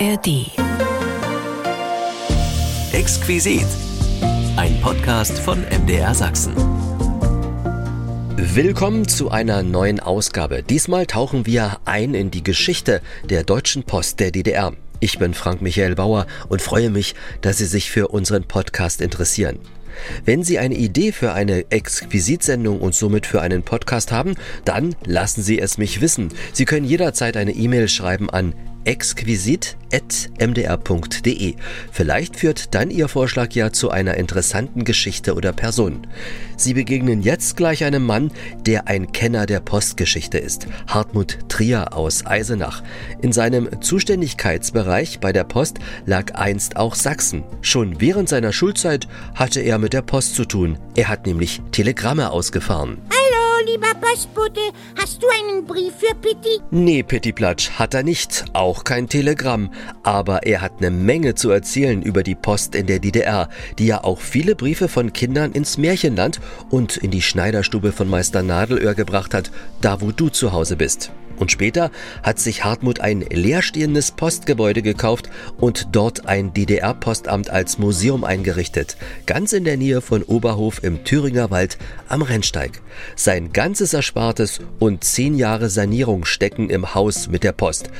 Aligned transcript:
ARD. 0.00 0.50
Exquisit. 2.92 3.66
Ein 4.56 4.80
Podcast 4.80 5.38
von 5.38 5.62
MDR 5.64 6.14
Sachsen. 6.14 6.54
Willkommen 8.34 9.06
zu 9.06 9.30
einer 9.30 9.62
neuen 9.62 10.00
Ausgabe. 10.00 10.62
Diesmal 10.62 11.04
tauchen 11.04 11.44
wir 11.44 11.80
ein 11.84 12.14
in 12.14 12.30
die 12.30 12.42
Geschichte 12.42 13.02
der 13.28 13.44
Deutschen 13.44 13.82
Post 13.82 14.20
der 14.20 14.30
DDR. 14.30 14.72
Ich 15.00 15.18
bin 15.18 15.34
Frank 15.34 15.60
Michael 15.60 15.96
Bauer 15.96 16.26
und 16.48 16.62
freue 16.62 16.88
mich, 16.88 17.14
dass 17.42 17.58
Sie 17.58 17.66
sich 17.66 17.90
für 17.90 18.08
unseren 18.08 18.44
Podcast 18.44 19.02
interessieren. 19.02 19.58
Wenn 20.24 20.42
Sie 20.42 20.58
eine 20.58 20.76
Idee 20.76 21.12
für 21.12 21.34
eine 21.34 21.70
Exquisitsendung 21.70 22.80
und 22.80 22.94
somit 22.94 23.26
für 23.26 23.42
einen 23.42 23.64
Podcast 23.64 24.12
haben, 24.12 24.34
dann 24.64 24.96
lassen 25.04 25.42
Sie 25.42 25.58
es 25.58 25.76
mich 25.76 26.00
wissen. 26.00 26.30
Sie 26.54 26.64
können 26.64 26.86
jederzeit 26.86 27.36
eine 27.36 27.52
E-Mail 27.52 27.86
schreiben 27.86 28.30
an 28.30 28.54
exquisit.mdr.de. 28.84 31.54
Vielleicht 31.92 32.36
führt 32.36 32.74
dann 32.74 32.90
Ihr 32.90 33.08
Vorschlag 33.08 33.52
ja 33.52 33.72
zu 33.72 33.90
einer 33.90 34.16
interessanten 34.16 34.84
Geschichte 34.84 35.34
oder 35.34 35.52
Person. 35.52 36.06
Sie 36.56 36.74
begegnen 36.74 37.22
jetzt 37.22 37.56
gleich 37.56 37.84
einem 37.84 38.04
Mann, 38.04 38.30
der 38.66 38.88
ein 38.88 39.12
Kenner 39.12 39.46
der 39.46 39.60
Postgeschichte 39.60 40.38
ist. 40.38 40.66
Hartmut 40.86 41.38
Trier 41.48 41.96
aus 41.96 42.26
Eisenach. 42.26 42.82
In 43.22 43.32
seinem 43.32 43.80
Zuständigkeitsbereich 43.80 45.20
bei 45.20 45.32
der 45.32 45.44
Post 45.44 45.78
lag 46.06 46.34
einst 46.34 46.76
auch 46.76 46.94
Sachsen. 46.94 47.44
Schon 47.62 48.00
während 48.00 48.28
seiner 48.28 48.52
Schulzeit 48.52 49.08
hatte 49.34 49.60
er 49.60 49.78
mit 49.78 49.92
der 49.92 50.02
Post 50.02 50.34
zu 50.34 50.44
tun. 50.44 50.78
Er 50.96 51.08
hat 51.08 51.26
nämlich 51.26 51.62
Telegramme 51.72 52.30
ausgefahren 52.30 52.98
lieber 53.66 53.94
Postbote, 54.00 54.60
hast 54.98 55.22
du 55.22 55.26
einen 55.28 55.66
Brief 55.66 55.94
für 55.98 56.14
Pitti? 56.14 56.60
Nee, 56.70 57.02
Pittiplatsch 57.02 57.70
hat 57.70 57.94
er 57.94 58.02
nicht, 58.02 58.44
auch 58.52 58.84
kein 58.84 59.08
Telegramm. 59.08 59.72
Aber 60.02 60.44
er 60.44 60.60
hat 60.60 60.72
eine 60.78 60.90
Menge 60.90 61.34
zu 61.34 61.50
erzählen 61.50 62.02
über 62.02 62.22
die 62.22 62.34
Post 62.34 62.74
in 62.74 62.86
der 62.86 62.98
DDR, 62.98 63.48
die 63.78 63.86
ja 63.86 64.04
auch 64.04 64.20
viele 64.20 64.54
Briefe 64.54 64.88
von 64.88 65.12
Kindern 65.12 65.52
ins 65.52 65.78
Märchenland 65.78 66.40
und 66.70 66.96
in 66.96 67.10
die 67.10 67.22
Schneiderstube 67.22 67.92
von 67.92 68.08
Meister 68.08 68.42
Nadelöhr 68.42 68.94
gebracht 68.94 69.34
hat, 69.34 69.50
da 69.80 70.00
wo 70.00 70.10
du 70.12 70.28
zu 70.28 70.52
Hause 70.52 70.76
bist. 70.76 71.12
Und 71.40 71.50
später 71.50 71.90
hat 72.22 72.38
sich 72.38 72.64
Hartmut 72.64 73.00
ein 73.00 73.22
leerstehendes 73.22 74.10
Postgebäude 74.10 74.82
gekauft 74.82 75.30
und 75.56 75.88
dort 75.92 76.26
ein 76.26 76.52
DDR-Postamt 76.52 77.48
als 77.48 77.78
Museum 77.78 78.24
eingerichtet, 78.24 78.98
ganz 79.24 79.54
in 79.54 79.64
der 79.64 79.78
Nähe 79.78 80.02
von 80.02 80.22
Oberhof 80.22 80.84
im 80.84 81.02
Thüringer 81.02 81.50
Wald 81.50 81.78
am 82.08 82.20
Rennsteig. 82.20 82.82
Sein 83.16 83.52
ganzes 83.52 83.94
Erspartes 83.94 84.60
und 84.78 85.02
zehn 85.02 85.34
Jahre 85.34 85.70
Sanierung 85.70 86.26
stecken 86.26 86.68
im 86.68 86.94
Haus 86.94 87.28
mit 87.28 87.42
der 87.42 87.52
Post. 87.52 87.90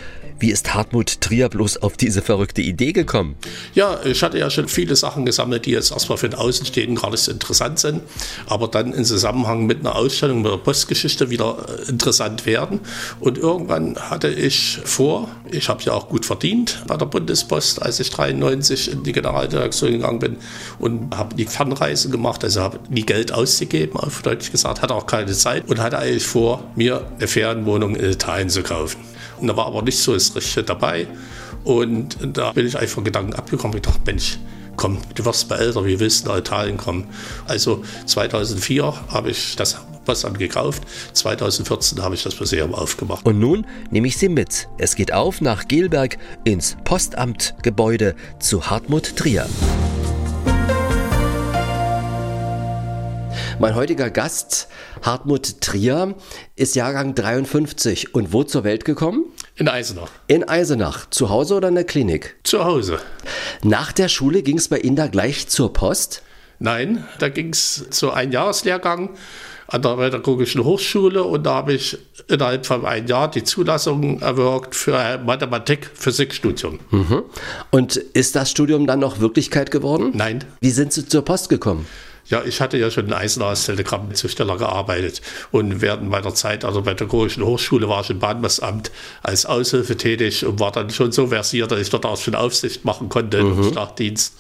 Wie 0.41 0.51
ist 0.51 0.73
Hartmut 0.73 1.21
Trier 1.21 1.51
bloß 1.51 1.83
auf 1.83 1.99
diese 1.99 2.23
verrückte 2.23 2.63
Idee 2.63 2.93
gekommen? 2.93 3.37
Ja, 3.75 4.01
ich 4.07 4.23
hatte 4.23 4.39
ja 4.39 4.49
schon 4.49 4.69
viele 4.69 4.97
Sachen 4.97 5.27
gesammelt, 5.27 5.67
die 5.67 5.73
jetzt 5.73 5.93
erstmal 5.93 6.17
für 6.17 6.31
den 6.31 6.39
Außenstehenden 6.39 6.97
gar 6.97 7.11
nicht 7.11 7.21
so 7.21 7.31
interessant 7.31 7.79
sind, 7.79 8.01
aber 8.47 8.67
dann 8.67 8.95
im 8.95 9.05
Zusammenhang 9.05 9.67
mit 9.67 9.81
einer 9.81 9.95
Ausstellung 9.95 10.41
mit 10.41 10.51
der 10.51 10.57
Postgeschichte 10.57 11.29
wieder 11.29 11.67
äh, 11.69 11.91
interessant 11.91 12.47
werden. 12.47 12.81
Und 13.21 13.37
irgendwann 13.37 13.97
hatte 13.97 14.29
ich 14.29 14.79
vor, 14.83 15.29
ich 15.51 15.69
habe 15.69 15.83
ja 15.83 15.93
auch 15.93 16.09
gut 16.09 16.25
verdient 16.25 16.85
bei 16.87 16.97
der 16.97 17.05
Bundespost, 17.05 17.83
als 17.83 18.01
ich 18.01 18.09
93 18.09 18.93
in 18.93 19.03
die 19.03 19.13
Generaldirektion 19.13 19.93
gegangen 19.93 20.21
bin 20.21 20.37
und 20.79 21.19
habe 21.19 21.35
die 21.35 21.45
Fernreise 21.45 22.09
gemacht, 22.09 22.43
also 22.45 22.63
habe 22.63 22.79
nie 22.89 23.03
Geld 23.03 23.31
ausgegeben, 23.31 23.99
auf 23.99 24.23
Deutsch 24.23 24.51
gesagt, 24.51 24.81
hatte 24.81 24.95
auch 24.95 25.05
keine 25.05 25.33
Zeit 25.33 25.69
und 25.69 25.81
hatte 25.81 25.99
eigentlich 25.99 26.27
vor, 26.27 26.65
mir 26.77 27.07
eine 27.19 27.29
Ferienwohnung 27.29 27.95
in 27.95 28.11
Italien 28.11 28.49
zu 28.49 28.63
kaufen. 28.63 29.01
Da 29.43 29.57
war 29.57 29.67
aber 29.67 29.83
nicht 29.83 29.99
so 29.99 30.15
das 30.15 30.35
Richtige 30.35 30.65
dabei. 30.65 31.07
Und 31.65 32.17
da 32.33 32.53
bin 32.53 32.67
ich 32.67 32.79
einfach 32.79 33.03
Gedanken 33.05 33.35
abgekommen. 33.35 33.77
Ich 33.77 33.83
dachte, 33.83 34.01
Mensch, 34.07 34.39
komm, 34.77 34.99
du 35.15 35.25
wirst 35.25 35.51
mal 35.51 35.59
älter, 35.59 35.85
wie 35.85 36.01
willst 36.01 36.25
du 36.25 36.31
nach 36.31 36.39
Italien 36.39 36.77
kommen? 36.77 37.07
Also 37.47 37.83
2004 38.07 38.95
habe 39.09 39.31
ich 39.31 39.57
das 39.57 39.79
Postamt 40.05 40.39
gekauft. 40.39 40.83
2014 41.13 42.03
habe 42.03 42.15
ich 42.15 42.23
das 42.23 42.41
Museum 42.41 42.75
aufgemacht. 42.75 43.27
Und 43.27 43.39
nun 43.39 43.67
nehme 43.91 44.09
ich 44.09 44.17
Sie 44.17 44.29
mit. 44.29 44.69
Es 44.79 44.97
geht 44.97 45.13
auf 45.13 45.41
nach 45.41 45.69
Gelberg 45.69 46.19
ins 46.45 46.77
Postamtgebäude 46.85 48.15
zu 48.39 48.71
Hartmut 48.71 49.17
Trier. 49.17 49.47
Mein 53.61 53.75
heutiger 53.75 54.09
Gast, 54.09 54.69
Hartmut 55.03 55.61
Trier, 55.61 56.15
ist 56.57 56.77
Jahrgang 56.77 57.15
53 57.15 58.15
und 58.15 58.33
wo 58.33 58.43
zur 58.43 58.65
Welt 58.65 58.87
gekommen? 58.87 59.27
In 59.55 59.69
Eisenach. 59.69 60.09
In 60.29 60.49
Eisenach. 60.49 61.11
Zu 61.11 61.29
Hause 61.29 61.57
oder 61.57 61.69
in 61.69 61.75
der 61.75 61.85
Klinik? 61.85 62.37
Zu 62.43 62.65
Hause. 62.65 63.01
Nach 63.63 63.93
der 63.93 64.09
Schule 64.09 64.43
ging 64.43 64.57
es 64.57 64.69
bei 64.69 64.79
Ihnen 64.79 64.97
da 64.97 65.09
gleich 65.09 65.49
zur 65.49 65.75
Post? 65.75 66.23
Nein, 66.59 67.05
da 67.19 67.29
ging 67.29 67.51
es 67.51 67.91
zu 67.91 68.13
einem 68.13 68.33
Jahreslehrgang 68.33 69.11
an 69.67 69.83
der 69.83 69.97
Pädagogischen 69.97 70.65
Hochschule 70.65 71.23
und 71.23 71.45
da 71.45 71.57
habe 71.57 71.75
ich 71.75 71.99
innerhalb 72.29 72.65
von 72.65 72.87
einem 72.87 73.09
Jahr 73.09 73.31
die 73.31 73.45
Zulassung 73.45 74.23
erwirkt 74.23 74.75
für 74.75 74.97
ein 74.97 75.27
Mathematik-Physik-Studium. 75.27 76.81
Mhm. 76.91 77.25
Und 77.71 77.97
ist 77.97 78.37
das 78.37 78.51
Studium 78.51 78.87
dann 78.87 79.01
noch 79.01 79.21
Wirklichkeit 79.21 79.71
geworden? 79.71 80.13
Nein. 80.15 80.45
Wie 80.63 80.71
sind 80.71 80.95
Sie 80.95 81.07
zur 81.07 81.27
Post 81.27 81.51
gekommen? 81.51 81.87
Ja, 82.31 82.43
ich 82.45 82.61
hatte 82.61 82.79
ja 82.79 82.91
schon 82.91 83.07
in 83.07 83.13
Eisenach 83.13 83.49
als 83.49 83.67
Telegrammzusteller 83.67 84.57
gearbeitet 84.57 85.21
und 85.51 85.81
während 85.81 86.09
meiner 86.09 86.35
Zeit 86.35 86.65
also 86.65 86.81
bei 86.81 86.95
der 86.95 87.11
Pädagogischen 87.11 87.45
Hochschule 87.45 87.89
war 87.89 88.03
ich 88.03 88.11
im 88.11 88.21
Bahnhofsamt 88.21 88.91
als 89.23 89.47
Aushilfe 89.47 89.97
tätig 89.97 90.47
und 90.47 90.61
war 90.61 90.71
dann 90.71 90.91
schon 90.91 91.11
so 91.11 91.27
versiert, 91.27 91.73
dass 91.73 91.81
ich 91.81 91.91
dort 91.91 92.07
auch 92.07 92.17
schon 92.17 92.35
Aufsicht 92.35 92.85
machen 92.85 93.09
konnte 93.09 93.43
mhm. 93.43 93.65
im 93.65 93.71
Startdienst. 93.73 94.35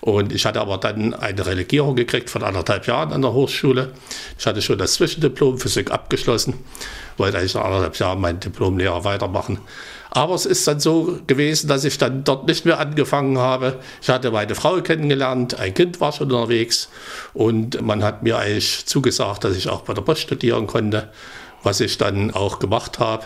Und 0.00 0.32
ich 0.32 0.46
hatte 0.46 0.60
aber 0.60 0.78
dann 0.78 1.14
eine 1.14 1.44
Relegierung 1.44 1.96
gekriegt 1.96 2.30
von 2.30 2.44
anderthalb 2.44 2.86
Jahren 2.86 3.12
an 3.12 3.22
der 3.22 3.32
Hochschule. 3.32 3.92
Ich 4.38 4.46
hatte 4.46 4.62
schon 4.62 4.78
das 4.78 4.94
Zwischendiplom 4.94 5.58
Physik 5.58 5.90
abgeschlossen, 5.90 6.54
wollte 7.16 7.38
eigentlich 7.38 7.54
nach 7.54 7.64
anderthalb 7.64 7.96
Jahren 7.96 8.20
meinen 8.20 8.40
Diplomlehrer 8.40 9.04
weitermachen. 9.04 9.58
Aber 10.14 10.34
es 10.34 10.44
ist 10.44 10.68
dann 10.68 10.78
so 10.78 11.18
gewesen, 11.26 11.68
dass 11.68 11.84
ich 11.84 11.96
dann 11.96 12.22
dort 12.22 12.46
nicht 12.46 12.66
mehr 12.66 12.78
angefangen 12.78 13.38
habe. 13.38 13.78
Ich 14.02 14.10
hatte 14.10 14.30
meine 14.30 14.54
Frau 14.54 14.78
kennengelernt, 14.82 15.58
ein 15.58 15.72
Kind 15.72 16.02
war 16.02 16.12
schon 16.12 16.30
unterwegs 16.30 16.90
und 17.32 17.80
man 17.80 18.04
hat 18.04 18.22
mir 18.22 18.36
eigentlich 18.36 18.84
zugesagt, 18.84 19.44
dass 19.44 19.56
ich 19.56 19.70
auch 19.70 19.80
bei 19.82 19.94
der 19.94 20.02
Post 20.02 20.20
studieren 20.20 20.66
konnte, 20.66 21.10
was 21.62 21.80
ich 21.80 21.96
dann 21.96 22.30
auch 22.30 22.58
gemacht 22.58 22.98
habe. 22.98 23.24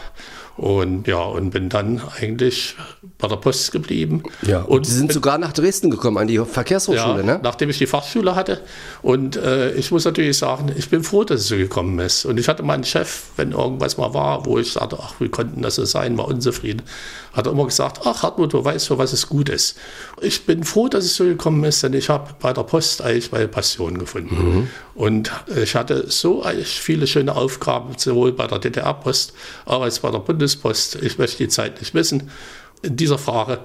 Und 0.57 1.07
ja, 1.07 1.19
und 1.21 1.51
bin 1.51 1.69
dann 1.69 2.01
eigentlich 2.19 2.77
bei 3.19 3.29
der 3.29 3.37
Post 3.37 3.73
geblieben. 3.73 4.23
Ja, 4.43 4.63
und 4.63 4.87
Sie 4.87 4.95
sind 4.95 5.09
bin, 5.09 5.15
sogar 5.15 5.37
nach 5.37 5.53
Dresden 5.53 5.91
gekommen, 5.91 6.17
an 6.17 6.29
die 6.29 6.39
Verkehrshochschule, 6.39 7.19
ja, 7.19 7.23
ne? 7.23 7.41
nachdem 7.43 7.69
ich 7.69 7.79
die 7.79 7.87
Fachschule 7.87 8.35
hatte. 8.35 8.63
Und 9.03 9.37
äh, 9.37 9.73
ich 9.73 9.91
muss 9.91 10.05
natürlich 10.07 10.39
sagen, 10.39 10.73
ich 10.77 10.89
bin 10.89 11.03
froh, 11.03 11.25
dass 11.25 11.41
es 11.41 11.49
so 11.49 11.57
gekommen 11.57 11.99
ist. 11.99 12.25
Und 12.25 12.41
ich 12.41 12.49
hatte 12.49 12.63
meinen 12.63 12.85
Chef, 12.85 13.25
wenn 13.37 13.53
irgendwas 13.53 13.99
mal 13.99 14.15
war, 14.15 14.47
wo 14.47 14.59
ich 14.59 14.73
sagte, 14.73 14.99
ach, 15.01 15.15
wie 15.19 15.29
konnten 15.29 15.61
das 15.61 15.75
so 15.75 15.85
sein, 15.85 16.17
war 16.17 16.27
unzufrieden, 16.27 16.83
hat 17.35 17.47
er 17.47 17.53
immer 17.53 17.67
gesagt, 17.67 18.01
ach 18.05 18.23
Hartmut, 18.23 18.55
du 18.55 18.65
weißt, 18.65 18.87
für 18.87 18.97
was 18.97 19.13
es 19.13 19.29
gut 19.29 19.51
ist. 19.51 19.77
Ich 20.23 20.47
bin 20.47 20.65
froh, 20.65 20.89
dass 20.89 21.05
es 21.05 21.17
so 21.17 21.25
gekommen 21.25 21.63
ist, 21.65 21.83
denn 21.83 21.93
ich 21.93 22.09
habe 22.09 22.31
bei 22.41 22.55
der 22.55 22.63
Post 22.63 23.03
eigentlich 23.03 23.31
meine 23.31 23.49
Passion 23.49 23.99
gefunden. 23.99 24.37
Mhm. 24.37 24.69
Und 24.95 25.31
ich 25.55 25.75
hatte 25.75 26.11
so 26.11 26.43
viele 26.65 27.07
schöne 27.07 27.37
Aufgaben, 27.37 27.93
sowohl 27.99 28.33
bei 28.33 28.47
der 28.47 28.59
DDR-Post 28.59 29.35
als 29.67 29.99
auch 29.99 30.03
bei 30.03 30.11
der 30.11 30.21
Bundespost. 30.47 30.97
Ich 31.03 31.19
möchte 31.19 31.39
die 31.39 31.49
Zeit 31.49 31.81
nicht 31.81 31.95
missen. 31.95 32.31
In 32.83 32.97
dieser 32.97 33.19
Frage 33.19 33.61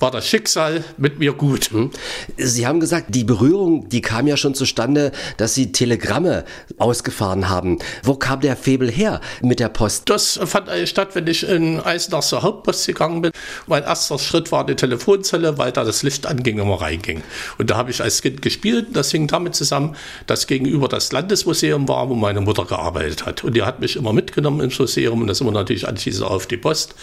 war 0.00 0.10
das 0.10 0.26
Schicksal 0.26 0.84
mit 0.96 1.18
mir 1.18 1.32
gut. 1.32 1.70
Hm. 1.70 1.90
Sie 2.36 2.66
haben 2.66 2.80
gesagt, 2.80 3.14
die 3.14 3.24
Berührung, 3.24 3.88
die 3.88 4.00
kam 4.00 4.26
ja 4.26 4.36
schon 4.36 4.54
zustande, 4.54 5.12
dass 5.36 5.54
Sie 5.54 5.72
Telegramme 5.72 6.44
ausgefahren 6.78 7.48
haben. 7.48 7.78
Wo 8.02 8.14
kam 8.14 8.40
der 8.40 8.56
Febel 8.56 8.90
her 8.90 9.20
mit 9.42 9.60
der 9.60 9.68
Post? 9.68 10.10
Das 10.10 10.38
fand 10.44 10.68
statt, 10.88 11.10
wenn 11.14 11.26
ich 11.26 11.48
in 11.48 11.80
Eisenach 11.80 12.22
zur 12.22 12.42
Hauptpost 12.42 12.86
gegangen 12.86 13.22
bin. 13.22 13.32
Mein 13.66 13.84
erster 13.84 14.18
Schritt 14.18 14.50
war 14.50 14.66
die 14.66 14.74
Telefonzelle, 14.74 15.58
weil 15.58 15.72
da 15.72 15.84
das 15.84 16.02
Licht 16.02 16.26
anging 16.26 16.60
und 16.60 16.68
man 16.68 16.78
reinging. 16.78 17.22
Und 17.58 17.70
da 17.70 17.76
habe 17.76 17.90
ich 17.90 18.02
als 18.02 18.20
Kind 18.20 18.42
gespielt. 18.42 18.88
Das 18.92 19.10
hing 19.10 19.28
damit 19.28 19.54
zusammen, 19.54 19.96
dass 20.26 20.46
gegenüber 20.46 20.88
das 20.88 21.12
Landesmuseum 21.12 21.88
war, 21.88 22.08
wo 22.08 22.14
meine 22.14 22.40
Mutter 22.40 22.64
gearbeitet 22.64 23.26
hat. 23.26 23.44
Und 23.44 23.54
die 23.54 23.62
hat 23.62 23.80
mich 23.80 23.96
immer 23.96 24.12
mitgenommen 24.12 24.60
ins 24.60 24.78
Museum 24.78 25.20
und 25.20 25.28
das 25.28 25.40
immer 25.40 25.52
natürlich 25.52 25.86
anschließend 25.86 26.26
auf 26.26 26.46
die 26.46 26.56
Post. 26.56 26.94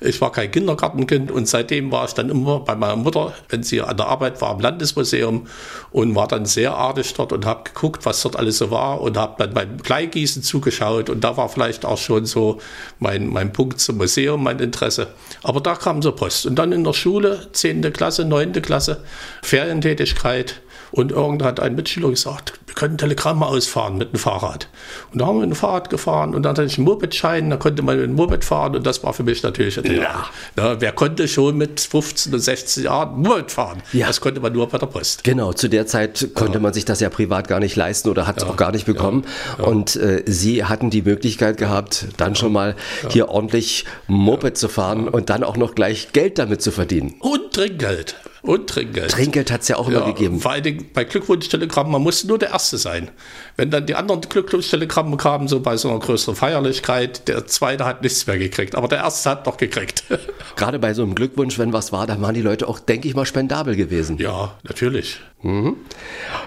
Ich 0.00 0.20
war 0.20 0.32
kein 0.32 0.50
Kindergartenkind 0.50 1.30
und 1.30 1.46
seitdem 1.46 1.92
war 1.92 2.06
ich 2.06 2.14
dann 2.14 2.30
immer 2.30 2.37
immer 2.38 2.60
bei 2.60 2.74
meiner 2.74 2.96
Mutter, 2.96 3.34
wenn 3.48 3.62
sie 3.62 3.80
an 3.80 3.96
der 3.96 4.06
Arbeit 4.06 4.40
war, 4.40 4.54
im 4.54 4.60
Landesmuseum 4.60 5.46
und 5.90 6.14
war 6.14 6.28
dann 6.28 6.46
sehr 6.46 6.74
artig 6.74 7.14
dort 7.14 7.32
und 7.32 7.46
habe 7.46 7.64
geguckt, 7.64 8.04
was 8.06 8.22
dort 8.22 8.36
alles 8.36 8.58
so 8.58 8.70
war 8.70 9.00
und 9.00 9.16
habe 9.16 9.34
dann 9.38 9.54
beim 9.54 9.76
Bleigießen 9.76 10.42
zugeschaut 10.42 11.10
und 11.10 11.22
da 11.22 11.36
war 11.36 11.48
vielleicht 11.48 11.84
auch 11.84 11.98
schon 11.98 12.26
so 12.26 12.58
mein, 12.98 13.28
mein 13.28 13.52
Punkt 13.52 13.80
zum 13.80 13.98
Museum, 13.98 14.42
mein 14.42 14.58
Interesse. 14.58 15.08
Aber 15.42 15.60
da 15.60 15.74
kam 15.74 16.02
so 16.02 16.12
Post 16.12 16.46
und 16.46 16.56
dann 16.56 16.72
in 16.72 16.84
der 16.84 16.92
Schule, 16.92 17.48
10. 17.52 17.92
Klasse, 17.92 18.24
9. 18.24 18.52
Klasse, 18.62 19.02
Ferientätigkeit 19.42 20.60
Und 20.90 21.12
irgendwann 21.12 21.46
hat 21.48 21.60
ein 21.60 21.74
Mitschüler 21.74 22.10
gesagt, 22.10 22.54
wir 22.66 22.74
können 22.74 22.98
Telegramme 22.98 23.46
ausfahren 23.46 23.98
mit 23.98 24.12
dem 24.12 24.18
Fahrrad. 24.18 24.68
Und 25.12 25.20
da 25.20 25.26
haben 25.26 25.36
wir 25.36 25.46
mit 25.46 25.56
dem 25.56 25.58
Fahrrad 25.58 25.90
gefahren 25.90 26.34
und 26.34 26.42
dann 26.42 26.50
hatte 26.50 26.64
ich 26.64 26.78
einen 26.78 26.86
Mopedschein, 26.86 27.50
da 27.50 27.56
konnte 27.56 27.82
man 27.82 27.96
mit 27.96 28.06
dem 28.06 28.14
Moped 28.14 28.44
fahren 28.44 28.76
und 28.76 28.86
das 28.86 29.02
war 29.02 29.12
für 29.12 29.22
mich 29.22 29.42
natürlich 29.42 29.76
ja. 29.76 30.28
ja. 30.56 30.80
wer 30.80 30.92
konnte 30.92 31.28
schon 31.28 31.56
mit 31.56 31.80
15 31.80 32.32
und 32.32 32.40
16 32.40 32.84
Jahren 32.84 33.20
Moped 33.20 33.50
fahren? 33.50 33.82
Ja. 33.92 34.06
Das 34.06 34.20
konnte 34.20 34.40
man 34.40 34.52
nur 34.52 34.68
bei 34.68 34.78
der 34.78 34.86
Post. 34.86 35.24
Genau, 35.24 35.52
zu 35.52 35.68
der 35.68 35.86
Zeit 35.86 36.30
konnte 36.34 36.54
ja. 36.54 36.60
man 36.60 36.72
sich 36.72 36.84
das 36.84 37.00
ja 37.00 37.10
privat 37.10 37.48
gar 37.48 37.60
nicht 37.60 37.76
leisten 37.76 38.08
oder 38.08 38.26
hat 38.26 38.38
es 38.38 38.44
auch 38.44 38.56
gar 38.56 38.72
nicht 38.72 38.86
bekommen. 38.86 39.24
Und 39.58 39.96
äh, 39.96 40.22
Sie 40.26 40.64
hatten 40.64 40.90
die 40.90 41.02
Möglichkeit 41.02 41.56
gehabt, 41.56 42.06
dann 42.16 42.34
schon 42.34 42.52
mal 42.52 42.76
hier 43.08 43.28
ordentlich 43.28 43.84
Moped 44.06 44.56
zu 44.56 44.68
fahren 44.68 45.08
und 45.08 45.30
dann 45.30 45.44
auch 45.44 45.56
noch 45.56 45.74
gleich 45.74 46.12
Geld 46.12 46.38
damit 46.38 46.62
zu 46.62 46.70
verdienen. 46.70 47.14
Und 47.20 47.52
Trinkgeld. 47.52 48.16
Und 48.42 48.68
Trinkgeld. 48.68 49.10
Trinkgeld 49.10 49.50
hat 49.50 49.62
es 49.62 49.68
ja 49.68 49.76
auch 49.76 49.88
immer 49.88 50.04
gegeben. 50.06 50.40
Vor 50.40 50.52
allen 50.52 50.62
Dingen 50.62 50.90
bei 50.92 51.04
Glückwunsch-Telegrammen, 51.04 51.90
man 51.90 52.02
musste 52.02 52.28
nur 52.28 52.38
der 52.38 52.50
Erste 52.50 52.78
sein. 52.78 53.10
Wenn 53.58 53.72
dann 53.72 53.86
die 53.86 53.96
anderen 53.96 54.20
Glückwunsch-Telegramme 54.20 55.16
kamen, 55.16 55.48
so 55.48 55.58
bei 55.58 55.76
so 55.76 55.90
einer 55.90 55.98
größeren 55.98 56.36
Feierlichkeit, 56.36 57.26
der 57.26 57.44
Zweite 57.48 57.84
hat 57.84 58.04
nichts 58.04 58.28
mehr 58.28 58.38
gekriegt, 58.38 58.76
aber 58.76 58.86
der 58.86 58.98
Erste 58.98 59.30
hat 59.30 59.46
noch 59.46 59.56
gekriegt. 59.56 60.04
Gerade 60.56 60.78
bei 60.78 60.94
so 60.94 61.02
einem 61.02 61.16
Glückwunsch, 61.16 61.58
wenn 61.58 61.72
was 61.72 61.90
war, 61.90 62.06
dann 62.06 62.22
waren 62.22 62.34
die 62.34 62.40
Leute 62.40 62.68
auch, 62.68 62.78
denke 62.78 63.08
ich 63.08 63.16
mal, 63.16 63.26
spendabel 63.26 63.74
gewesen. 63.74 64.16
Ja, 64.18 64.56
natürlich. 64.62 65.18
Mhm. 65.42 65.74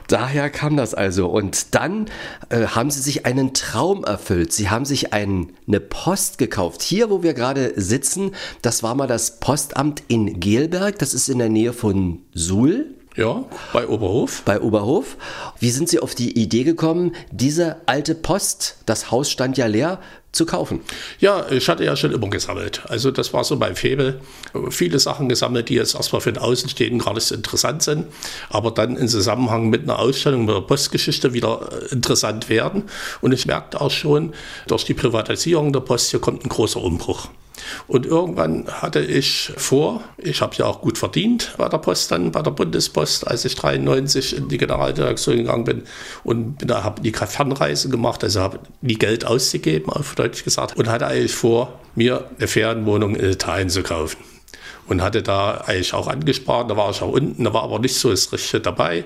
Daher 0.07 0.49
kam 0.49 0.77
das 0.77 0.93
also. 0.93 1.27
Und 1.27 1.75
dann 1.75 2.05
äh, 2.47 2.67
haben 2.67 2.89
sie 2.89 3.01
sich 3.01 3.25
einen 3.25 3.53
Traum 3.53 4.05
erfüllt. 4.05 4.53
Sie 4.53 4.69
haben 4.69 4.85
sich 4.85 5.11
ein, 5.11 5.51
eine 5.67 5.81
Post 5.81 6.37
gekauft. 6.37 6.81
Hier, 6.81 7.09
wo 7.09 7.23
wir 7.23 7.33
gerade 7.33 7.73
sitzen, 7.75 8.31
das 8.61 8.83
war 8.83 8.95
mal 8.95 9.07
das 9.07 9.41
Postamt 9.41 10.01
in 10.07 10.39
Gelberg. 10.39 10.97
Das 10.99 11.13
ist 11.13 11.27
in 11.27 11.39
der 11.39 11.49
Nähe 11.49 11.73
von 11.73 12.19
Suhl. 12.33 12.95
Ja, 13.17 13.43
bei 13.73 13.87
Oberhof. 13.87 14.43
Bei 14.43 14.61
Oberhof. 14.61 15.17
Wie 15.59 15.69
sind 15.69 15.89
Sie 15.89 15.99
auf 15.99 16.15
die 16.15 16.39
Idee 16.39 16.63
gekommen, 16.63 17.13
diese 17.29 17.75
alte 17.85 18.15
Post, 18.15 18.77
das 18.85 19.11
Haus 19.11 19.29
stand 19.29 19.57
ja 19.57 19.65
leer, 19.65 19.99
zu 20.31 20.45
kaufen? 20.45 20.79
Ja, 21.19 21.45
ich 21.51 21.67
hatte 21.67 21.83
ja 21.83 21.97
schon 21.97 22.13
immer 22.13 22.29
gesammelt. 22.29 22.83
Also 22.87 23.11
das 23.11 23.33
war 23.33 23.43
so 23.43 23.57
mein 23.57 23.75
Febel. 23.75 24.21
Viele 24.69 24.97
Sachen 24.97 25.27
gesammelt, 25.27 25.67
die 25.67 25.75
jetzt 25.75 25.93
erstmal 25.93 26.21
für 26.21 26.31
den 26.31 26.41
Außenstehenden 26.41 26.99
gar 26.99 27.13
nicht 27.13 27.25
so 27.25 27.35
interessant 27.35 27.83
sind, 27.83 28.05
aber 28.49 28.71
dann 28.71 28.95
im 28.95 29.09
Zusammenhang 29.09 29.69
mit 29.69 29.83
einer 29.83 29.99
Ausstellung, 29.99 30.45
mit 30.45 30.55
der 30.55 30.61
Postgeschichte 30.61 31.33
wieder 31.33 31.69
äh, 31.69 31.93
interessant 31.93 32.47
werden. 32.47 32.83
Und 33.19 33.33
ich 33.33 33.45
merkte 33.45 33.81
auch 33.81 33.91
schon, 33.91 34.33
durch 34.67 34.85
die 34.85 34.93
Privatisierung 34.93 35.73
der 35.73 35.81
Post, 35.81 36.11
hier 36.11 36.21
kommt 36.21 36.45
ein 36.45 36.49
großer 36.49 36.81
Umbruch. 36.81 37.27
Und 37.87 38.05
irgendwann 38.05 38.67
hatte 38.67 38.99
ich 38.99 39.53
vor, 39.57 40.03
ich 40.17 40.41
habe 40.41 40.55
ja 40.55 40.65
auch 40.65 40.81
gut 40.81 40.97
verdient 40.97 41.53
bei 41.57 41.69
der 41.69 41.77
Post 41.77 42.11
dann, 42.11 42.31
bei 42.31 42.41
der 42.41 42.51
Bundespost, 42.51 43.27
als 43.27 43.45
ich 43.45 43.55
93 43.55 44.37
in 44.37 44.47
die 44.47 44.57
Generaldirektion 44.57 45.37
gegangen 45.37 45.63
bin 45.63 45.83
und 46.23 46.57
da 46.59 46.83
habe 46.83 47.01
die 47.01 47.11
Fernreise 47.11 47.89
gemacht, 47.89 48.23
also 48.23 48.41
habe 48.41 48.59
nie 48.81 48.95
Geld 48.95 49.25
ausgegeben, 49.25 49.91
auf 49.91 50.15
Deutsch 50.15 50.43
gesagt, 50.43 50.77
und 50.77 50.89
hatte 50.89 51.07
eigentlich 51.07 51.33
vor, 51.33 51.79
mir 51.95 52.29
eine 52.37 52.47
Ferienwohnung 52.47 53.15
in 53.15 53.31
Italien 53.31 53.69
zu 53.69 53.83
kaufen. 53.83 54.17
Und 54.87 55.01
hatte 55.01 55.21
da 55.21 55.63
eigentlich 55.65 55.93
auch 55.93 56.07
angespart, 56.07 56.69
da 56.69 56.75
war 56.75 56.89
ich 56.89 57.01
auch 57.01 57.11
unten, 57.11 57.43
da 57.43 57.53
war 57.53 57.63
aber 57.63 57.79
nicht 57.79 57.95
so 57.95 58.09
das 58.09 58.31
Richtige 58.33 58.61
dabei. 58.61 59.05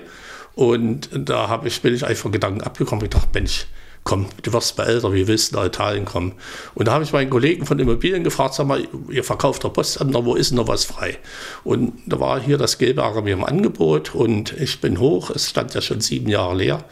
Und 0.54 1.10
da 1.12 1.48
habe 1.48 1.68
ich, 1.68 1.82
bin 1.82 1.94
ich 1.94 2.04
einfach 2.04 2.30
Gedanken 2.32 2.62
abgekommen. 2.62 3.04
Ich 3.04 3.10
dachte, 3.10 3.28
Mensch, 3.34 3.66
komm, 4.06 4.26
du 4.42 4.52
wirst 4.52 4.78
mal 4.78 4.84
älter, 4.84 5.12
wie 5.12 5.26
willst 5.26 5.52
du 5.52 5.56
nach 5.56 5.66
Italien 5.66 6.04
kommen? 6.04 6.32
Und 6.74 6.86
da 6.86 6.92
habe 6.92 7.02
ich 7.02 7.12
meinen 7.12 7.28
Kollegen 7.28 7.66
von 7.66 7.78
Immobilien 7.78 8.22
gefragt, 8.22 8.54
sag 8.54 8.66
mal, 8.66 8.86
ihr 9.10 9.24
verkauft 9.24 9.64
der 9.64 9.68
Postamt, 9.68 10.14
wo 10.14 10.36
ist 10.36 10.52
noch 10.52 10.68
was 10.68 10.84
frei? 10.84 11.18
Und 11.64 11.92
da 12.06 12.20
war 12.20 12.40
hier 12.40 12.56
das 12.56 12.78
Gelberger 12.78 13.20
mir 13.20 13.34
im 13.34 13.44
Angebot 13.44 14.14
und 14.14 14.52
ich 14.52 14.80
bin 14.80 15.00
hoch, 15.00 15.30
es 15.30 15.50
stand 15.50 15.74
ja 15.74 15.80
schon 15.80 16.00
sieben 16.00 16.28
Jahre 16.28 16.54
leer 16.54 16.84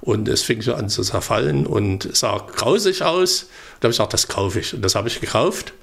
und 0.00 0.28
es 0.28 0.42
fing 0.42 0.62
schon 0.62 0.74
an 0.74 0.88
zu 0.88 1.02
zerfallen 1.02 1.66
und 1.66 2.08
sah 2.16 2.38
grausig 2.38 3.02
aus. 3.02 3.48
Da 3.80 3.86
habe 3.86 3.90
ich 3.90 3.96
gesagt, 3.98 4.14
das 4.14 4.28
kaufe 4.28 4.60
ich 4.60 4.72
und 4.72 4.82
das 4.82 4.94
habe 4.94 5.08
ich 5.08 5.20
gekauft 5.20 5.74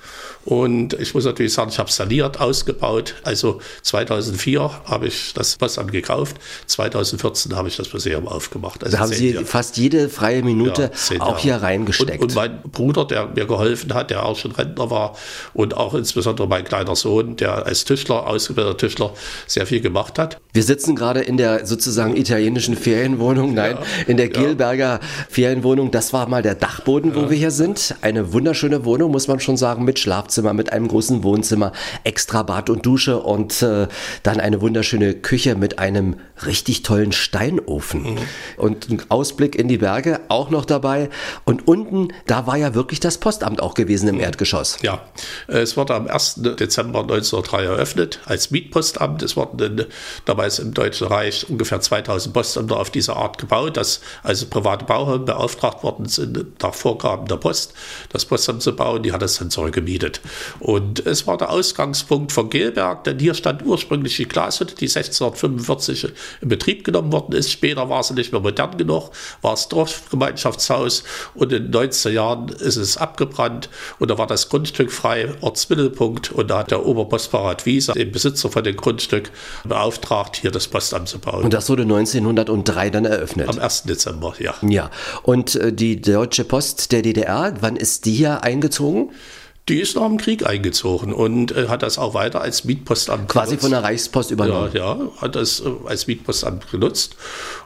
und 0.48 0.94
ich 0.94 1.14
muss 1.14 1.26
natürlich 1.26 1.52
sagen, 1.52 1.72
ich 1.72 1.78
habe 1.78 1.92
saniert, 1.92 2.40
ausgebaut. 2.40 3.16
Also 3.24 3.60
2004 3.82 4.72
habe 4.86 5.08
ich 5.08 5.34
das 5.34 5.58
Postamt 5.58 5.92
gekauft, 5.92 6.38
2014 6.68 7.54
habe 7.54 7.68
ich 7.68 7.76
das 7.76 7.92
Museum 7.92 8.30
aufgemacht. 8.30 8.82
Also 8.82 8.96
da 8.96 9.04
haben 9.04 9.12
Sie 9.12 9.34
fast 9.44 9.76
jede 9.76 10.08
freie 10.08 10.44
Minute 10.44 10.90
ja, 11.10 11.20
auch 11.20 11.38
hier 11.38 11.58
reingesteckt. 11.58 12.22
Und, 12.22 12.30
und, 12.30 12.36
mein 12.36 12.62
Bruder, 12.62 13.04
der 13.04 13.28
mir 13.28 13.46
geholfen 13.46 13.94
hat, 13.94 14.10
der 14.10 14.26
auch 14.26 14.38
schon 14.38 14.54
Rentner 14.54 14.90
war 14.90 15.18
und 15.54 15.76
auch 15.76 15.94
insbesondere 15.94 16.48
mein 16.48 16.64
kleiner 16.64 16.96
Sohn, 16.96 17.36
der 17.36 17.66
als 17.66 17.84
Tischler, 17.84 18.26
ausgebildeter 18.26 18.78
Tischler, 18.78 19.14
sehr 19.48 19.66
viel 19.66 19.82
gemacht 19.82 20.18
hat. 20.18 20.40
Wir 20.54 20.64
sitzen 20.64 20.96
gerade 20.96 21.20
in 21.20 21.36
der 21.36 21.66
sozusagen 21.66 22.16
italienischen 22.16 22.78
Ferienwohnung, 22.78 23.54
nein, 23.54 23.78
ja, 23.82 24.04
in 24.08 24.16
der 24.16 24.30
Gelberger 24.30 25.02
ja. 25.02 25.08
Ferienwohnung. 25.28 25.92
Das 25.92 26.14
war 26.14 26.30
mal 26.30 26.42
der 26.42 26.56
Dachboden, 26.56 27.16
wo 27.16 27.30
wir 27.30 27.38
hier 27.38 27.52
sind. 27.52 27.96
Eine 28.00 28.32
wunderschöne 28.32 28.86
Wohnung, 28.86 29.12
muss 29.12 29.28
man 29.28 29.42
schon 29.42 29.58
sagen, 29.58 29.84
mit 29.84 30.00
Schlafzimmer. 30.00 30.37
Schlafzimmer 30.38 30.54
mit 30.54 30.72
einem 30.72 30.88
großen 30.88 31.24
Wohnzimmer, 31.24 31.72
extra 32.04 32.44
Bad 32.44 32.70
und 32.70 32.86
Dusche 32.86 33.20
und 33.20 33.62
äh, 33.64 33.88
dann 34.22 34.40
eine 34.40 34.62
wunderschöne 34.62 35.16
Küche 35.16 35.56
mit 35.56 35.80
einem 35.80 36.18
richtig 36.46 36.84
tollen 36.84 37.12
Steinofen 37.12 38.14
mhm. 38.14 38.18
und 38.58 38.90
ein 38.90 39.02
Ausblick 39.10 39.56
in 39.56 39.68
die 39.68 39.80
Berge 39.80 40.20
auch 40.30 40.52
noch 40.52 40.66
dabei. 40.66 41.10
Und 41.46 41.68
unten, 41.68 42.10
da 42.28 42.46
war 42.46 42.58
ja 42.58 42.76
wirklich 42.76 43.00
das 43.00 43.18
Postamt 43.18 43.62
auch 43.62 43.74
gewesen 43.74 44.08
im 44.10 44.16
mhm. 44.16 44.22
Erdgeschoss. 44.22 44.78
Ja, 44.84 45.02
es 45.48 45.76
wurde 45.76 45.96
am 45.96 46.08
1. 46.08 46.42
Dezember 46.60 47.02
1903 47.02 47.64
eröffnet 47.64 48.20
als 48.26 48.52
Mietpostamt. 48.52 49.24
Es 49.24 49.36
wurden 49.36 49.86
damals 50.26 50.60
im 50.60 50.74
Deutschen 50.74 51.08
Reich 51.08 51.50
ungefähr 51.50 51.82
2000 51.82 52.34
Postamter 52.34 52.78
auf 52.78 52.92
diese 52.92 53.16
Art 53.16 53.40
gebaut, 53.40 53.78
dass 53.78 54.02
also 54.22 54.46
private 54.46 54.86
Bauherren 54.86 55.26
beauftragt 55.26 55.84
worden 55.84 56.06
sind, 56.08 56.62
nach 56.62 56.76
Vorgaben 56.76 57.26
der 57.28 57.38
Post 57.38 57.74
das 58.10 58.26
Postamt 58.26 58.62
zu 58.62 58.76
bauen. 58.76 59.02
Die 59.02 59.12
hat 59.12 59.24
es 59.24 59.40
dann 59.40 59.50
zurückgemietet. 59.50 60.22
Und 60.60 61.06
es 61.06 61.28
war 61.28 61.38
der 61.38 61.50
Ausgangspunkt 61.50 62.32
von 62.32 62.50
Gelberg, 62.50 63.04
denn 63.04 63.20
hier 63.20 63.34
stand 63.34 63.66
ursprünglich 63.66 64.16
die 64.18 64.28
Glashütte, 64.28 64.76
die 64.76 64.86
1645 64.86 66.10
in 66.42 66.50
Betrieb 66.50 66.84
genommen 66.84 67.12
worden 67.12 67.34
ist. 67.34 67.52
Später 67.52 67.90
war 67.90 68.04
sie 68.04 68.14
nicht 68.14 68.32
mehr 68.32 68.42
modern 68.42 68.78
genug, 68.78 69.12
war 69.42 69.54
es 69.54 69.68
Dorfgemeinschaftshaus 69.68 71.04
und 71.36 71.52
in 71.52 71.64
den 71.64 71.72
19 71.72 72.14
Jahren 72.14 72.50
ist 72.50 72.78
es 72.78 72.98
abgebrannt 72.98 73.70
und 74.00 74.10
da 74.12 74.18
war 74.18 74.28
das 74.28 74.50
Grundstück 74.50 74.92
frei, 74.92 75.34
Ortsmittelpunkt 75.42 76.32
und 76.32 76.50
da 76.50 76.60
hat 76.60 76.72
der 76.72 76.86
Oberpostparat 76.86 77.66
Wiese, 77.66 77.94
den 77.94 78.12
Besitzer 78.12 78.50
von 78.50 78.64
dem 78.64 78.76
Grundstück, 78.76 79.32
beauftragt, 79.64 80.38
hier 80.38 80.52
das 80.52 80.68
Postamt 80.68 81.10
zu 81.10 81.20
bauen. 81.20 81.44
Und 81.44 81.54
das 81.54 81.70
wurde 81.70 81.84
1903 81.84 82.90
dann 82.90 83.06
eröffnet? 83.06 83.50
Am 83.50 83.60
1. 83.60 83.84
Dezember, 83.84 84.34
ja. 84.40 84.56
Ja, 84.62 84.90
und 85.24 85.56
äh, 85.56 85.74
die 85.74 86.02
Deutsche 86.02 86.44
Post 86.44 86.92
der 86.92 87.02
DDR, 87.02 87.54
wann 87.62 87.76
ist 87.76 88.06
die 88.06 88.14
hier 88.14 88.44
eingezogen? 88.44 89.12
Die 89.70 89.82
ist 89.82 89.96
nach 89.96 90.08
dem 90.08 90.18
Krieg 90.18 90.46
eingezogen 90.46 91.14
und 91.14 91.52
äh, 91.52 91.68
hat 91.68 91.84
das 91.84 91.98
auch 91.98 92.14
weiter 92.14 92.42
als 92.42 92.64
Mietpostamt 92.64 93.28
Quasi 93.28 93.52
genutzt. 93.52 93.62
von 93.64 93.72
der 93.72 93.84
Reichspost 93.84 94.32
übernommen. 94.32 94.72
Ja, 94.74 94.96
ja 94.96 95.00
hat 95.22 95.36
das 95.36 95.60
äh, 95.60 95.70
als 95.86 96.08
Mietpostamt 96.08 96.72
genutzt. 96.72 97.18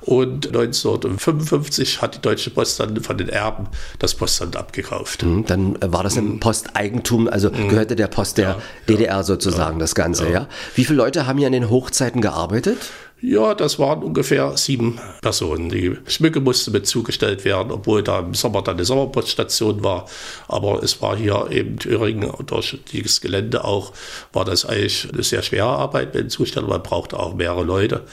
Und 0.02 0.48
1955 0.48 2.02
hat 2.02 2.16
die 2.16 2.22
Deutsche 2.22 2.50
Post 2.50 2.80
dann 2.80 3.00
von 3.02 3.18
den 3.18 3.30
Erben 3.30 3.68
das 4.00 4.16
Postamt 4.16 4.56
abgekauft. 4.56 5.24
Mhm, 5.24 5.46
dann 5.46 5.78
war 5.80 6.02
das 6.04 6.18
im 6.18 6.34
mhm. 6.34 6.40
Posteigentum, 6.40 7.28
also 7.28 7.52
mhm. 7.52 7.70
gehörte 7.70 7.96
der 7.96 8.08
Post 8.08 8.40
der 8.40 8.50
ja, 8.50 8.62
DDR 8.90 9.24
sozusagen, 9.24 9.78
ja, 9.78 9.82
das 9.82 9.94
Ganze, 9.94 10.26
ja. 10.26 10.32
ja. 10.32 10.48
Wie 10.76 10.86
viele 10.86 10.98
Leute 10.98 11.28
haben 11.28 11.38
hier 11.38 11.48
an 11.48 11.54
den 11.54 11.70
Hochzeiten 11.70 12.22
gearbeitet? 12.22 12.78
Ja, 13.22 13.54
das 13.54 13.78
waren 13.78 14.02
ungefähr 14.02 14.58
sieben 14.58 15.00
Personen. 15.22 15.70
Die 15.70 15.96
Schmücke 16.08 16.40
musste 16.40 16.72
mit 16.72 16.88
zugestellt 16.88 17.46
werden, 17.46 17.72
obwohl 17.72 18.02
da 18.02 18.20
im 18.20 18.34
Sommer 18.34 18.64
dann 18.64 18.78
eine 18.78 18.86
Sommerpoststation 18.86 19.84
war. 19.84 20.08
Aber 20.48 20.82
es 20.82 21.04
war 21.04 21.16
hier 21.16 21.48
eben 21.52 21.78
Thüringen 21.78 22.32
durch 22.48 22.80
dieses 22.92 23.22
Gelände 23.22 23.64
auch, 23.64 23.94
war 24.34 24.44
das 24.44 24.66
eigentlich 24.66 25.08
eine 25.14 25.22
sehr 25.22 25.44
schwere 25.44 25.68
Arbeit 25.68 26.16
mit 26.16 26.24
den 26.24 26.30
Zustellern. 26.32 26.70
Man 26.70 26.82
brauchte 26.82 27.20
auch 27.20 27.36
mehrere 27.36 27.64
Leute. 27.64 28.06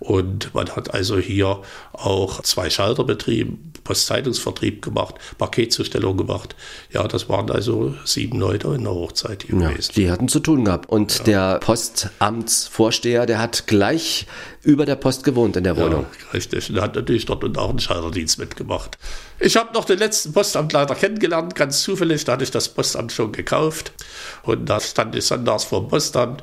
Und 0.00 0.52
man 0.52 0.68
hat 0.74 0.92
also 0.92 1.16
hier 1.16 1.60
auch 1.92 2.42
zwei 2.42 2.68
Schalter 2.68 3.04
betrieben, 3.04 3.72
Postzeitungsvertrieb 3.84 4.82
gemacht, 4.82 5.14
Paketzustellung 5.38 6.16
gemacht. 6.16 6.56
Ja, 6.92 7.06
das 7.06 7.28
waren 7.28 7.50
also 7.52 7.94
sieben 8.04 8.40
Leute 8.40 8.66
in 8.74 8.82
der 8.82 8.92
Hochzeit 8.92 9.44
hier 9.44 9.60
ja, 9.60 9.70
gewesen. 9.70 9.92
Die 9.94 10.10
hatten 10.10 10.26
zu 10.26 10.40
tun 10.40 10.64
gehabt. 10.64 10.90
Und 10.90 11.18
ja. 11.18 11.24
der 11.24 11.58
Postamtsvorsteher, 11.60 13.26
der 13.26 13.38
hat 13.38 13.68
gleich 13.68 14.26
über 14.66 14.84
der 14.84 14.96
Post 14.96 15.22
gewohnt 15.22 15.56
in 15.56 15.62
der 15.62 15.76
Wohnung. 15.76 16.06
Ja, 16.18 16.30
richtig. 16.32 16.68
Und 16.70 16.80
hat 16.80 16.96
natürlich 16.96 17.24
dort 17.24 17.56
auch 17.56 17.70
einen 17.70 17.78
Schalterdienst 17.78 18.38
mitgemacht. 18.40 18.98
Ich 19.38 19.56
habe 19.56 19.74
noch 19.74 19.84
den 19.84 19.98
letzten 19.98 20.32
Postamtleiter 20.32 20.94
kennengelernt, 20.94 21.54
ganz 21.54 21.82
zufällig. 21.82 22.24
Da 22.24 22.32
hatte 22.32 22.44
ich 22.44 22.50
das 22.50 22.70
Postamt 22.70 23.12
schon 23.12 23.32
gekauft. 23.32 23.92
Und 24.44 24.66
da 24.66 24.80
stand 24.80 25.14
ich 25.14 25.26
sonntags 25.26 25.64
vor 25.64 25.80
dem 25.80 25.88
Postamt. 25.88 26.42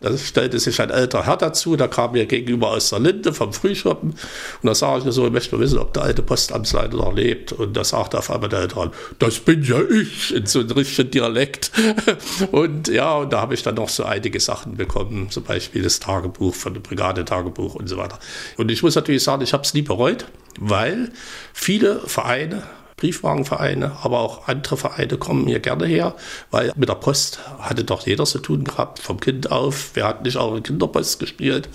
Da 0.00 0.16
stellte 0.16 0.60
sich 0.60 0.80
ein 0.80 0.90
älterer 0.90 1.26
Herr 1.26 1.36
dazu. 1.36 1.74
Der 1.74 1.88
kam 1.88 2.12
mir 2.12 2.26
gegenüber 2.26 2.68
aus 2.68 2.90
der 2.90 3.00
Linde 3.00 3.32
vom 3.32 3.52
Frühschoppen. 3.52 4.10
Und 4.10 4.66
da 4.66 4.74
sage 4.74 4.98
ich 4.98 5.04
nur 5.04 5.12
so, 5.12 5.26
ich 5.26 5.32
möchte 5.32 5.56
mal 5.56 5.62
wissen, 5.62 5.78
ob 5.78 5.92
der 5.94 6.04
alte 6.04 6.22
Postamtsleiter 6.22 6.96
noch 6.96 7.12
lebt. 7.12 7.52
Und 7.52 7.76
da 7.76 7.82
sagte 7.82 8.18
auf 8.18 8.30
einmal 8.30 8.48
der 8.48 8.60
Ältere, 8.60 8.92
das 9.18 9.40
bin 9.40 9.64
ja 9.64 9.80
ich, 9.80 10.32
in 10.32 10.46
so 10.46 10.60
einem 10.60 10.70
richtigen 10.70 11.10
Dialekt. 11.10 11.72
Und 12.52 12.86
ja, 12.88 13.14
und 13.14 13.32
da 13.32 13.40
habe 13.40 13.54
ich 13.54 13.62
dann 13.62 13.74
noch 13.74 13.88
so 13.88 14.04
einige 14.04 14.38
Sachen 14.38 14.76
bekommen. 14.76 15.30
Zum 15.30 15.42
Beispiel 15.42 15.82
das 15.82 15.98
Tagebuch 15.98 16.54
von 16.54 16.74
dem 16.74 16.82
Brigadetagebuch 16.82 17.74
und 17.74 17.88
so 17.88 17.96
weiter. 17.96 18.18
Und 18.56 18.70
ich 18.70 18.82
muss 18.82 18.94
natürlich 18.94 19.22
sagen, 19.22 19.42
ich 19.42 19.52
habe 19.52 19.64
es 19.64 19.74
nie 19.74 19.82
bereut 19.82 20.26
weil 20.58 21.12
viele 21.52 22.00
Vereine 22.00 22.62
Briefwagenvereine, 22.98 23.92
aber 24.02 24.18
auch 24.18 24.48
andere 24.48 24.76
Vereine 24.76 25.16
kommen 25.16 25.46
hier 25.46 25.60
gerne 25.60 25.86
her, 25.86 26.14
weil 26.50 26.72
mit 26.76 26.88
der 26.88 26.96
Post 26.96 27.38
hatte 27.60 27.84
doch 27.84 28.06
jeder 28.06 28.24
zu 28.24 28.40
tun 28.40 28.64
gehabt, 28.64 28.98
vom 28.98 29.20
Kind 29.20 29.50
auf. 29.50 29.92
Wer 29.94 30.06
hat 30.06 30.24
nicht 30.24 30.36
auch 30.36 30.54
in 30.54 30.62
Kinderpost 30.62 31.18
gespielt? 31.20 31.68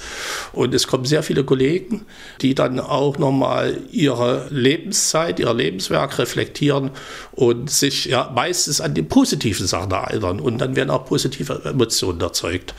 Und 0.51 0.74
es 0.74 0.86
kommen 0.86 1.06
sehr 1.06 1.24
viele 1.24 1.44
Kollegen, 1.44 2.06
die 2.42 2.53
dann 2.53 2.80
auch 2.80 3.18
nochmal 3.18 3.80
ihre 3.92 4.48
Lebenszeit, 4.50 5.39
ihr 5.39 5.53
Lebenswerk 5.53 6.20
reflektieren 6.20 6.92
und 7.32 7.70
sich 7.70 8.06
ja 8.06 8.30
meistens 8.36 8.82
an 8.82 8.94
die 8.94 9.01
positiven 9.01 9.65
Sachen 9.65 9.92
erinnern. 9.92 10.42
Und 10.42 10.58
dann 10.60 10.75
werden 10.75 10.89
auch 10.89 11.06
positive 11.06 11.62
Emotionen 11.63 12.20
erzeugt. 12.20 12.75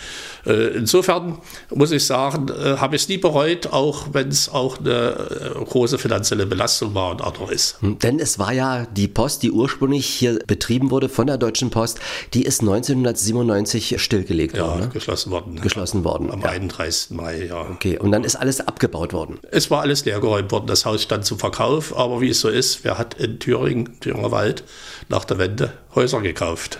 Äh, 0.47 0.77
insofern 0.77 1.39
muss 1.71 1.91
ich 1.91 2.05
sagen, 2.05 2.49
äh, 2.49 2.77
habe 2.77 2.97
ich 2.97 3.03
es 3.03 3.09
nie 3.09 3.19
bereut, 3.19 3.69
auch 3.69 4.09
wenn 4.13 4.29
es 4.29 4.49
auch 4.49 4.79
eine 4.79 5.55
äh, 5.59 5.65
große 5.65 5.99
finanzielle 5.99 6.47
Belastung 6.47 6.95
war 6.95 7.11
und 7.11 7.23
auch 7.23 7.39
noch 7.39 7.51
ist. 7.51 7.81
Hm, 7.81 7.99
denn 7.99 8.19
es 8.19 8.39
war 8.39 8.53
ja 8.53 8.87
die 8.87 9.09
Post, 9.09 9.43
die 9.43 9.51
ursprünglich 9.51 10.07
hier 10.07 10.39
betrieben 10.47 10.91
wurde 10.91 11.09
von 11.09 11.27
der 11.27 11.39
Deutschen 11.39 11.71
Post, 11.71 11.99
die 12.35 12.43
ist 12.43 12.61
1997 12.61 14.01
stillgelegt 14.01 14.57
ja, 14.57 14.67
worden. 14.67 14.81
Ja, 14.83 14.87
geschlossen 14.89 15.31
worden. 15.31 15.61
Geschlossen 15.61 16.05
worden. 16.05 16.31
Am 16.31 16.41
ja. 16.41 16.49
31. 16.49 17.11
Mai, 17.11 17.47
ja. 17.47 17.63
Okay, 17.71 17.99
und 17.99 18.13
dann 18.13 18.25
ist 18.25 18.37
alles 18.37 18.61
abgebaut 18.61 19.13
worden. 19.13 19.39
Es 19.51 19.71
war 19.71 19.81
alles 19.83 20.05
leergeräumt 20.05 20.51
worden. 20.53 20.67
Das 20.67 20.85
Haus 20.85 21.03
stand 21.03 21.25
zum 21.25 21.39
Verkauf, 21.39 21.97
aber 21.97 22.21
wie 22.21 22.31
es 22.31 22.41
so 22.41 22.49
ist, 22.49 22.85
wer 22.85 22.99
hat 22.99 23.15
in 23.15 23.39
Thüringen, 23.39 24.01
Thüringer 24.01 24.31
Wald, 24.31 24.65
nach 25.09 25.25
der 25.25 25.39
Wende 25.39 25.73
Häuser 25.95 26.21
gekauft? 26.21 26.79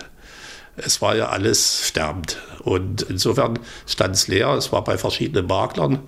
Es 0.77 1.01
war 1.01 1.15
ja 1.15 1.29
alles 1.29 1.87
sterbend. 1.87 2.37
Und 2.63 3.03
insofern 3.03 3.59
stand 3.85 4.15
es 4.15 4.27
leer. 4.27 4.49
Es 4.49 4.71
war 4.71 4.83
bei 4.83 4.97
verschiedenen 4.97 5.47
Maklern. 5.47 5.99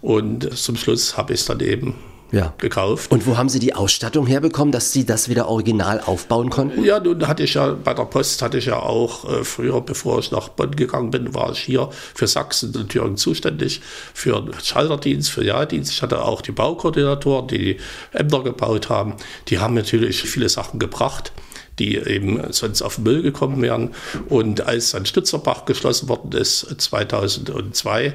Und 0.00 0.56
zum 0.56 0.76
Schluss 0.76 1.16
habe 1.16 1.32
ich 1.32 1.40
es 1.40 1.46
dann 1.46 1.60
eben 1.60 1.94
ja. 2.32 2.54
gekauft. 2.58 3.10
Und 3.12 3.26
wo 3.26 3.36
haben 3.36 3.48
Sie 3.48 3.58
die 3.58 3.74
Ausstattung 3.74 4.26
herbekommen, 4.26 4.72
dass 4.72 4.92
Sie 4.92 5.04
das 5.04 5.28
wieder 5.28 5.48
original 5.48 6.00
aufbauen 6.00 6.50
konnten? 6.50 6.82
Ja, 6.84 6.98
nun 6.98 7.28
hatte 7.28 7.42
ich 7.44 7.54
ja 7.54 7.72
bei 7.72 7.94
der 7.94 8.04
Post 8.04 8.42
hatte 8.42 8.58
ich 8.58 8.66
ja 8.66 8.78
auch 8.78 9.30
äh, 9.30 9.44
früher, 9.44 9.80
bevor 9.80 10.18
ich 10.18 10.30
nach 10.32 10.48
Bonn 10.48 10.74
gegangen 10.74 11.10
bin, 11.10 11.34
war 11.34 11.52
ich 11.52 11.60
hier 11.60 11.90
für 12.14 12.26
Sachsen 12.26 12.74
und 12.74 12.88
Thüringen 12.88 13.16
zuständig 13.16 13.82
für 14.14 14.44
Schalterdienst, 14.62 15.30
für 15.30 15.44
Jahrdienst. 15.44 15.92
Ich 15.92 16.02
hatte 16.02 16.24
auch 16.24 16.40
die 16.40 16.52
Baukoordinatoren, 16.52 17.48
die, 17.48 17.58
die 17.58 17.76
Ämter 18.12 18.42
gebaut 18.42 18.88
haben. 18.88 19.14
Die 19.48 19.58
haben 19.58 19.74
natürlich 19.74 20.22
viele 20.22 20.48
Sachen 20.48 20.78
gebracht 20.78 21.32
die 21.82 21.96
eben 21.96 22.40
sonst 22.52 22.82
auf 22.82 22.98
Müll 22.98 23.22
gekommen 23.22 23.60
wären. 23.60 23.90
Und 24.28 24.60
als 24.66 24.92
dann 24.92 25.04
Stützerbach 25.04 25.64
geschlossen 25.64 26.08
worden 26.08 26.32
ist, 26.32 26.66
2002, 26.78 28.14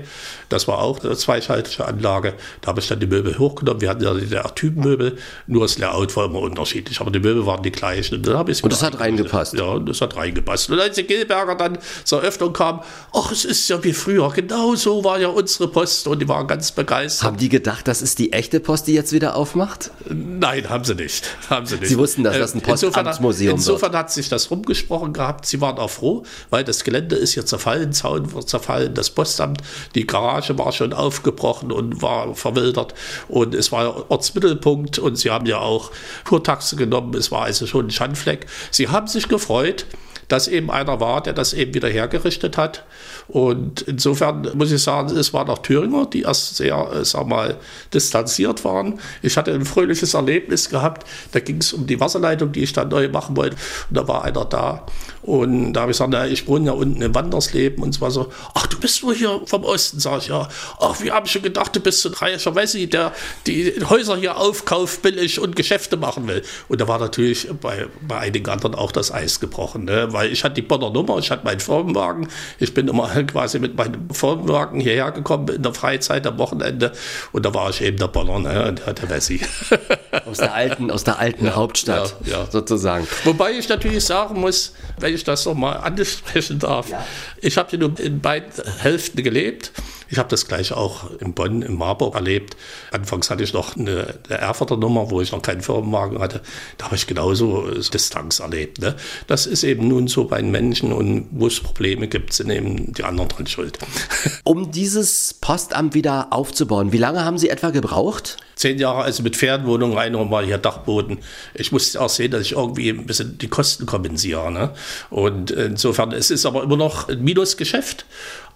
das 0.50 0.68
war 0.68 0.80
auch 0.80 1.04
eine 1.04 1.18
zweischaltige 1.18 1.86
Anlage, 1.86 2.34
da 2.62 2.70
habe 2.70 2.80
ich 2.80 2.88
dann 2.88 3.00
die 3.00 3.08
Möbel 3.08 3.38
hochgenommen. 3.38 3.82
Wir 3.82 3.90
hatten 3.90 4.04
ja 4.04 4.14
die 4.14 4.28
Typenmöbel, 4.56 5.18
nur 5.48 5.64
das 5.64 5.78
Layout 5.78 6.16
war 6.16 6.26
immer 6.26 6.40
unterschiedlich, 6.40 7.02
aber 7.02 7.12
die 7.12 7.20
Möbel 7.20 7.46
waren 7.46 7.62
die 7.62 7.72
gleichen. 7.72 8.16
Und, 8.16 8.28
dann 8.28 8.48
ich 8.48 8.64
und 8.64 8.72
das 8.72 8.84
hat 8.84 9.00
reingepasst? 9.00 9.54
Ja, 9.54 9.80
das 9.80 10.02
hat 10.02 10.16
reingepasst. 10.16 10.70
Und 10.70 10.80
als 10.80 10.96
die 10.96 11.04
Gilberger 11.04 11.56
dann 11.56 11.78
zur 12.04 12.22
Öffnung 12.22 12.54
kam, 12.54 12.82
ach, 13.14 13.32
es 13.32 13.44
ist 13.44 13.68
ja 13.70 13.84
wie 13.84 13.94
früher, 13.94 14.32
genau 14.34 14.76
so 14.76 15.04
war 15.04 15.20
ja 15.20 15.28
unsere 15.28 15.68
Post 15.68 16.08
und 16.08 16.20
die 16.20 16.28
waren 16.28 16.48
ganz 16.48 16.72
begeistert. 16.72 17.26
Haben 17.26 17.38
die 17.38 17.50
gedacht, 17.50 17.88
das 17.88 18.02
ist 18.02 18.20
die 18.20 18.32
echte 18.32 18.60
Post, 18.60 18.88
die 18.88 18.94
jetzt 18.94 19.12
wieder 19.12 19.36
aufmacht? 19.36 19.92
Nein, 20.10 20.70
haben 20.70 20.86
sie 20.86 20.96
nicht. 20.96 21.36
Haben 21.50 21.66
sie, 21.66 21.76
nicht. 21.76 21.88
sie 21.88 21.98
wussten, 21.98 22.24
dass 22.24 22.38
das 22.38 22.54
ein 22.54 22.60
äh, 22.60 22.64
Postamtsmuseum 22.64 23.57
Museum 23.57 23.57
Insofern 23.58 23.94
wird. 23.94 24.00
hat 24.00 24.12
sich 24.12 24.30
das 24.30 24.52
rumgesprochen 24.52 25.14
gehabt. 25.14 25.46
Sie 25.46 25.62
waren 25.62 25.78
auch 25.78 25.90
froh, 25.90 26.24
weil 26.50 26.64
das 26.64 26.84
Gelände 26.84 27.16
ist 27.16 27.34
hier 27.34 27.46
zerfallen, 27.46 27.94
Zaun 27.94 28.34
war 28.34 28.46
zerfallen, 28.46 28.94
das 28.94 29.10
Postamt, 29.10 29.62
die 29.96 30.08
Garage 30.08 30.58
war 30.58 30.72
schon 30.72 30.94
aufgebrochen 30.94 31.72
und 31.72 32.02
war 32.02 32.36
verwildert 32.36 32.94
und 33.28 33.56
es 33.56 33.72
war 33.72 34.10
Ortsmittelpunkt 34.10 35.00
und 35.00 35.18
sie 35.18 35.32
haben 35.32 35.46
ja 35.46 35.60
auch 35.60 35.92
Kurtaxe 36.24 36.76
genommen. 36.76 37.14
Es 37.16 37.32
war 37.32 37.44
also 37.44 37.66
schon 37.68 37.88
ein 37.88 37.92
Schandfleck. 37.92 38.46
Sie 38.72 38.88
haben 38.88 39.08
sich 39.08 39.28
gefreut, 39.28 39.86
dass 40.28 40.48
eben 40.48 40.70
einer 40.70 41.00
war, 41.00 41.22
der 41.22 41.34
das 41.34 41.54
eben 41.54 41.74
wieder 41.74 41.90
hergerichtet 41.90 42.58
hat. 42.58 42.84
Und 43.27 43.81
insofern 43.81 44.50
muss 44.55 44.72
ich 44.72 44.81
sagen, 44.81 45.15
es 45.15 45.34
waren 45.34 45.50
auch 45.50 45.57
Thüringer, 45.60 46.05
die 46.05 46.22
erst 46.22 46.55
sehr, 46.55 46.91
äh, 46.93 47.03
sag 47.03 47.27
mal, 47.27 47.57
distanziert 47.93 48.63
waren. 48.63 49.00
Ich 49.22 49.36
hatte 49.36 49.53
ein 49.53 49.65
fröhliches 49.65 50.13
Erlebnis 50.13 50.69
gehabt. 50.69 51.05
Da 51.34 51.39
ging 51.39 51.57
es 51.57 51.74
um 51.74 51.86
die 51.88 52.00
Wasserleitung, 52.00 52.51
die 52.51 52.63
ich 52.63 52.74
dann 52.74 52.88
neu 52.88 53.10
machen 53.10 53.36
wollte. 53.36 53.57
Und 53.89 53.98
da 53.98 54.07
war 54.07 54.24
einer 54.24 54.46
da. 54.46 54.86
Und 55.24 55.74
da 55.74 55.81
habe 55.81 55.91
ich 55.91 55.98
gesagt, 55.98 56.12
na, 56.13 56.25
ich 56.25 56.48
wohne 56.48 56.67
ja 56.67 56.72
unten 56.72 57.01
in 57.01 57.13
Wandersleben. 57.13 57.84
Und 57.84 57.93
zwar 57.93 58.12
so, 58.12 58.31
ach, 58.53 58.67
du 58.67 58.79
bist 58.79 59.03
nur 59.03 59.13
hier 59.13 59.41
vom 59.46 59.65
Osten, 59.65 60.00
sag 60.00 60.19
ich, 60.19 60.27
ja. 60.27 60.48
Ach, 60.79 61.01
wir 61.01 61.13
haben 61.13 61.25
schon 61.25 61.41
gedacht, 61.41 61.75
du 61.75 61.81
bist 61.81 62.01
so 62.01 62.10
ein 62.10 62.15
reicher 62.15 62.55
Wessi, 62.55 62.88
der 62.88 63.12
die 63.46 63.74
Häuser 63.89 64.15
hier 64.15 64.38
aufkauft, 64.38 65.01
billig 65.01 65.41
und 65.41 65.57
Geschäfte 65.57 65.98
machen 65.98 66.27
will. 66.27 66.43
Und 66.69 66.79
da 66.79 66.88
war 66.88 67.00
natürlich 67.00 67.50
bei, 67.62 67.88
bei 68.07 68.19
einigen 68.19 68.50
anderen 68.50 68.75
auch 68.75 68.93
das 68.93 69.12
Eis 69.12 69.41
gebrochen, 69.41 69.84
ne? 69.84 70.13
weil 70.13 70.31
ich 70.31 70.46
hatte 70.46 70.55
die 70.55 70.62
Bonner 70.62 70.91
Nummer, 70.91 71.17
ich 71.17 71.29
hatte 71.29 71.43
meinen 71.43 71.60
Firmenwagen. 71.60 72.29
Ich 72.60 72.74
bin 72.74 72.88
immer 72.88 73.17
quasi 73.26 73.60
mit 73.60 73.76
meinem 73.76 74.10
Firmenwagen 74.12 74.80
hierher 74.80 75.12
gekommen 75.12 75.48
in 75.50 75.64
der 75.64 75.74
Freizeit 75.74 76.28
am 76.28 76.38
Wochenende. 76.38 76.92
Und 77.32 77.46
da 77.46 77.54
war 77.54 77.70
ich 77.70 77.82
eben 77.82 77.98
der 77.98 78.08
Bonner, 78.08 78.40
ne? 78.40 78.74
der, 78.74 78.94
der 78.94 79.10
Wessi. 79.10 79.42
Aus 80.26 80.38
der 80.38 80.54
alten, 80.54 80.92
aus 80.92 81.04
der 81.04 81.20
alten 81.20 81.46
ja, 81.46 81.56
Hauptstadt 81.56 82.16
ja, 82.26 82.40
ja. 82.40 82.46
sozusagen. 82.52 83.08
Wobei 83.24 83.52
ich 83.52 83.70
natürlich 83.70 84.04
sagen 84.04 84.42
muss, 84.42 84.74
wenn 85.00 85.14
ich 85.14 85.24
das 85.24 85.46
nochmal 85.46 85.78
ansprechen 85.78 86.60
darf, 86.60 86.88
ich 87.40 87.58
habe 87.58 87.78
nur 87.78 87.98
in 88.00 88.20
beiden 88.20 88.52
Hälften 88.80 89.24
gelebt. 89.24 89.72
Ich 90.10 90.18
habe 90.18 90.30
das 90.30 90.48
gleich 90.48 90.72
auch 90.72 91.10
in 91.20 91.34
Bonn, 91.34 91.62
in 91.62 91.76
Marburg 91.78 92.16
erlebt. 92.16 92.56
Anfangs 92.92 93.30
hatte 93.30 93.44
ich 93.44 93.54
noch 93.54 93.76
eine, 93.76 94.16
eine 94.30 94.38
Erfurter 94.38 94.78
Nummer, 94.78 95.10
wo 95.12 95.22
ich 95.22 95.32
noch 95.32 95.42
keinen 95.42 95.62
Firmenwagen 95.62 96.20
hatte. 96.20 96.42
Da 96.78 96.86
habe 96.86 96.96
ich 96.96 97.08
genauso 97.08 97.70
Distanz 97.72 98.40
erlebt. 98.40 98.80
Ne? 98.80 98.96
Das 99.28 99.46
ist 99.46 99.64
eben 99.64 99.88
nun 99.88 100.08
so 100.08 100.26
bei 100.26 100.42
den 100.42 100.52
Menschen 100.52 100.94
und 100.94 101.28
wo 101.32 101.48
es 101.48 101.60
Probleme 101.60 102.08
gibt, 102.08 102.34
sind 102.34 102.50
eben 102.50 102.94
die 102.94 103.04
anderen 103.04 103.30
dran 103.30 103.48
schuld. 103.48 103.78
Um 104.44 104.72
dieses 104.72 105.34
Postamt 105.34 105.94
wieder 105.94 106.28
aufzubauen, 106.32 106.92
wie 106.92 106.98
lange 106.98 107.26
haben 107.26 107.38
Sie 107.38 107.50
etwa 107.50 107.70
gebraucht? 107.70 108.38
Zehn 108.56 108.80
Jahre, 108.80 109.04
also 109.04 109.24
mit 109.24 109.36
Ferienwohnung 109.36 109.94
rein 109.94 110.16
und 110.16 110.30
mal 110.30 110.46
hier 110.46 110.58
Dachboden. 110.58 111.20
Ich 111.54 111.72
musste 111.72 112.02
auch 112.02 112.10
sehen, 112.10 112.32
dass 112.32 112.42
ich 112.42 112.54
irgendwie 112.54 112.90
ein 112.90 113.06
bisschen 113.06 113.38
die 113.38 113.50
Kosten 113.50 113.86
kompensiere. 113.86 114.52
Ne? 114.52 114.74
Und 115.10 115.52
insofern, 115.52 116.12
es 116.12 116.32
ist 116.32 116.46
aber 116.46 116.64
immer 116.64 116.78
noch 116.78 117.10
ein 117.10 117.24
Minusgeschäft. 117.24 118.06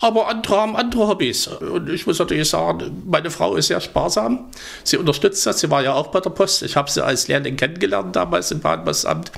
Aber 0.01 0.27
andere 0.27 0.57
haben 0.57 0.75
andere 0.75 1.07
Hobbys. 1.07 1.45
Und 1.47 1.87
ich 1.87 2.07
muss 2.07 2.17
natürlich 2.17 2.49
sagen, 2.49 3.03
meine 3.05 3.29
Frau 3.29 3.55
ist 3.55 3.67
sehr 3.67 3.79
sparsam. 3.79 4.49
Sie 4.83 4.97
unterstützt 4.97 5.45
das. 5.45 5.59
Sie 5.59 5.69
war 5.69 5.83
ja 5.83 5.93
auch 5.93 6.07
bei 6.07 6.19
der 6.19 6.31
Post. 6.31 6.63
Ich 6.63 6.75
habe 6.75 6.89
sie 6.89 7.05
als 7.05 7.27
Lehrling 7.27 7.55
kennengelernt 7.55 8.15
damals 8.15 8.49
im 8.49 8.61
Bahnpostamt. 8.61 9.31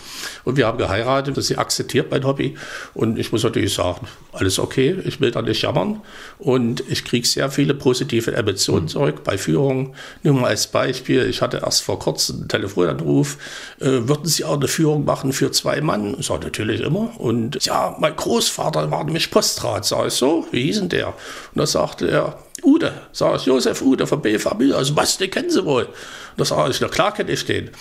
Und 0.45 0.55
wir 0.55 0.65
haben 0.65 0.77
geheiratet. 0.77 1.35
Sie 1.43 1.57
akzeptiert 1.57 2.09
mein 2.11 2.23
Hobby. 2.23 2.55
Und 2.93 3.19
ich 3.19 3.33
muss 3.33 3.43
natürlich 3.43 3.73
sagen, 3.73 4.07
alles 4.31 4.57
okay. 4.57 4.97
Ich 5.03 5.19
will 5.19 5.31
da 5.31 5.41
nicht 5.41 5.61
jammern. 5.61 6.01
Und 6.39 6.81
ich 6.89 7.03
kriege 7.03 7.27
sehr 7.27 7.51
viele 7.51 7.73
positive 7.73 8.33
Emotionen 8.33 8.87
zurück 8.87 9.25
bei 9.25 9.37
Führungen. 9.37 9.95
Nur 10.23 10.35
mal 10.35 10.47
als 10.47 10.67
Beispiel. 10.67 11.27
Ich 11.29 11.41
hatte 11.41 11.57
erst 11.57 11.83
vor 11.83 11.99
kurzem 11.99 12.37
einen 12.37 12.47
Telefonanruf. 12.47 13.37
Äh, 13.81 14.07
würden 14.07 14.27
Sie 14.27 14.45
auch 14.45 14.55
eine 14.55 14.69
Führung 14.69 15.03
machen 15.03 15.33
für 15.33 15.51
zwei 15.51 15.81
Mann? 15.81 16.15
Ich 16.17 16.27
sage 16.27 16.45
natürlich 16.45 16.79
immer. 16.79 17.19
Und 17.19 17.65
ja, 17.65 17.97
mein 17.99 18.15
Großvater 18.15 18.89
war 18.89 19.03
nämlich 19.03 19.29
Postrat. 19.29 19.83
Sag 19.83 20.07
ich 20.07 20.13
so 20.13 20.47
wie 20.53 20.63
hieß 20.63 20.79
denn 20.79 20.89
der? 20.89 21.07
Und 21.07 21.15
da 21.55 21.65
sagte 21.65 22.09
er, 22.09 22.39
Ude, 22.63 22.93
sag 23.11 23.35
ich, 23.35 23.45
Josef 23.45 23.81
Ude 23.81 24.07
von 24.07 24.21
BVB, 24.21 24.73
also 24.73 24.95
was, 24.95 25.17
den 25.17 25.29
kennen 25.29 25.49
Sie 25.49 25.65
wohl? 25.65 25.85
Und 25.85 25.93
da 26.37 26.45
sage 26.45 26.71
ich, 26.71 26.79
na 26.79 26.87
klar 26.87 27.13
kenne 27.13 27.31
ich 27.31 27.45
den. 27.45 27.71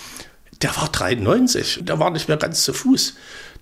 Der 0.61 0.75
war 0.75 0.89
93, 0.89 1.79
der 1.81 1.99
war 1.99 2.09
nicht 2.09 2.27
mehr 2.27 2.37
ganz 2.37 2.63
zu 2.63 2.73
Fuß. 2.73 3.15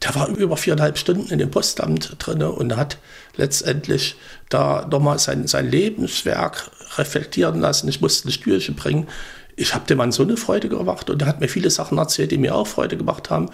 Der 0.04 0.16
war 0.16 0.30
über 0.30 0.58
viereinhalb 0.58 0.98
Stunden 0.98 1.32
in 1.32 1.40
dem 1.40 1.52
Postamt 1.52 2.16
drin 2.20 2.42
und 2.42 2.76
hat 2.76 2.98
letztendlich 3.36 4.16
da 4.50 4.88
nochmal 4.90 5.20
sein, 5.20 5.48
sein 5.48 5.70
Lebenswerk 5.70 6.72
reflektieren 6.98 7.60
lassen. 7.60 7.88
Ich 7.88 8.02
musste 8.02 8.28
ein 8.28 8.32
Stühlchen 8.32 8.76
bringen 8.76 9.08
ich 9.56 9.76
habe 9.76 9.86
dem 9.86 9.98
Mann 9.98 10.12
so 10.12 10.24
eine 10.24 10.38
Freude 10.38 10.70
gemacht 10.70 11.10
und 11.10 11.22
er 11.22 11.28
hat 11.28 11.40
mir 11.40 11.48
viele 11.48 11.70
Sachen 11.70 11.98
erzählt, 11.98 12.32
die 12.32 12.38
mir 12.38 12.56
auch 12.56 12.68
Freude 12.68 12.98
gemacht 12.98 13.30
haben. 13.30 13.50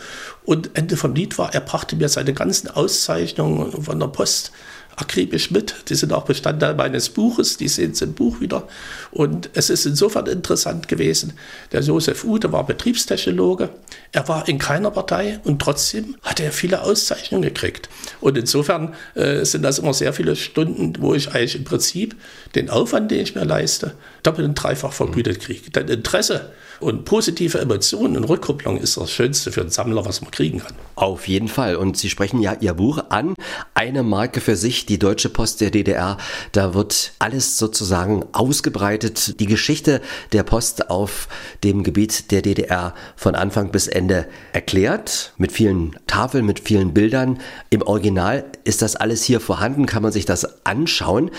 Und 0.45 0.77
Ende 0.77 0.95
vom 0.95 1.13
Lied 1.13 1.37
war, 1.37 1.53
er 1.53 1.61
brachte 1.61 1.95
mir 1.95 2.09
seine 2.09 2.33
ganzen 2.33 2.69
Auszeichnungen 2.69 3.83
von 3.83 3.99
der 3.99 4.07
Post 4.07 4.51
akribisch 4.97 5.51
mit. 5.51 5.75
Die 5.89 5.95
sind 5.95 6.11
auch 6.11 6.25
Bestandteil 6.25 6.73
meines 6.73 7.09
Buches, 7.09 7.55
die 7.55 7.67
sehen 7.67 7.91
es 7.91 8.01
im 8.01 8.13
Buch 8.13 8.41
wieder. 8.41 8.67
Und 9.11 9.49
es 9.53 9.69
ist 9.69 9.85
insofern 9.85 10.25
interessant 10.25 10.87
gewesen, 10.87 11.33
der 11.71 11.81
Josef 11.81 12.23
Ude 12.23 12.51
war 12.51 12.65
Betriebstechnologe, 12.65 13.69
er 14.11 14.27
war 14.27 14.47
in 14.47 14.57
keiner 14.57 14.91
Partei 14.91 15.39
und 15.43 15.61
trotzdem 15.61 16.17
hat 16.23 16.39
er 16.39 16.51
viele 16.51 16.81
Auszeichnungen 16.81 17.43
gekriegt. 17.43 17.89
Und 18.19 18.37
insofern 18.37 18.95
äh, 19.13 19.45
sind 19.45 19.61
das 19.61 19.79
immer 19.79 19.93
sehr 19.93 20.13
viele 20.13 20.35
Stunden, 20.35 20.93
wo 20.99 21.13
ich 21.13 21.29
eigentlich 21.29 21.55
im 21.55 21.63
Prinzip 21.63 22.15
den 22.55 22.69
Aufwand, 22.71 23.11
den 23.11 23.21
ich 23.21 23.35
mir 23.35 23.45
leiste, 23.45 23.93
doppelt 24.23 24.47
und 24.47 24.55
dreifach 24.55 24.93
vergütet 24.93 25.39
kriege. 25.41 25.69
Dein 25.71 25.87
Interesse 25.89 26.51
und 26.79 27.05
positive 27.05 27.59
Emotionen 27.59 28.17
und 28.17 28.23
Rückkopplung 28.25 28.77
ist 28.77 28.97
das 28.97 29.11
Schönste 29.11 29.51
für 29.51 29.61
einen 29.61 29.69
Sammler, 29.69 30.05
was 30.05 30.21
man 30.21 30.31
kriegen 30.31 30.59
kann. 30.59 30.73
Auf 30.95 31.27
jeden 31.27 31.47
Fall. 31.47 31.75
Und 31.75 31.97
Sie 31.97 32.09
sprechen 32.09 32.41
ja 32.41 32.55
Ihr 32.59 32.73
Buch 32.73 33.05
an. 33.09 33.35
Eine 33.73 34.03
Marke 34.03 34.41
für 34.41 34.55
sich, 34.55 34.85
die 34.85 34.99
Deutsche 34.99 35.29
Post 35.29 35.61
der 35.61 35.71
DDR. 35.71 36.17
Da 36.51 36.73
wird 36.73 37.13
alles 37.19 37.57
sozusagen 37.57 38.25
ausgebreitet. 38.31 39.39
Die 39.39 39.45
Geschichte 39.45 40.01
der 40.31 40.43
Post 40.43 40.89
auf 40.89 41.27
dem 41.63 41.83
Gebiet 41.83 42.31
der 42.31 42.41
DDR 42.41 42.93
von 43.15 43.35
Anfang 43.35 43.71
bis 43.71 43.87
Ende 43.87 44.27
erklärt. 44.53 45.33
Mit 45.37 45.51
vielen 45.51 45.95
Tafeln, 46.07 46.45
mit 46.45 46.59
vielen 46.59 46.93
Bildern. 46.93 47.39
Im 47.69 47.81
Original 47.81 48.45
ist 48.63 48.81
das 48.81 48.95
alles 48.95 49.23
hier 49.23 49.39
vorhanden, 49.39 49.85
kann 49.85 50.03
man 50.03 50.11
sich 50.11 50.25
das 50.25 50.65
anschauen. 50.65 51.31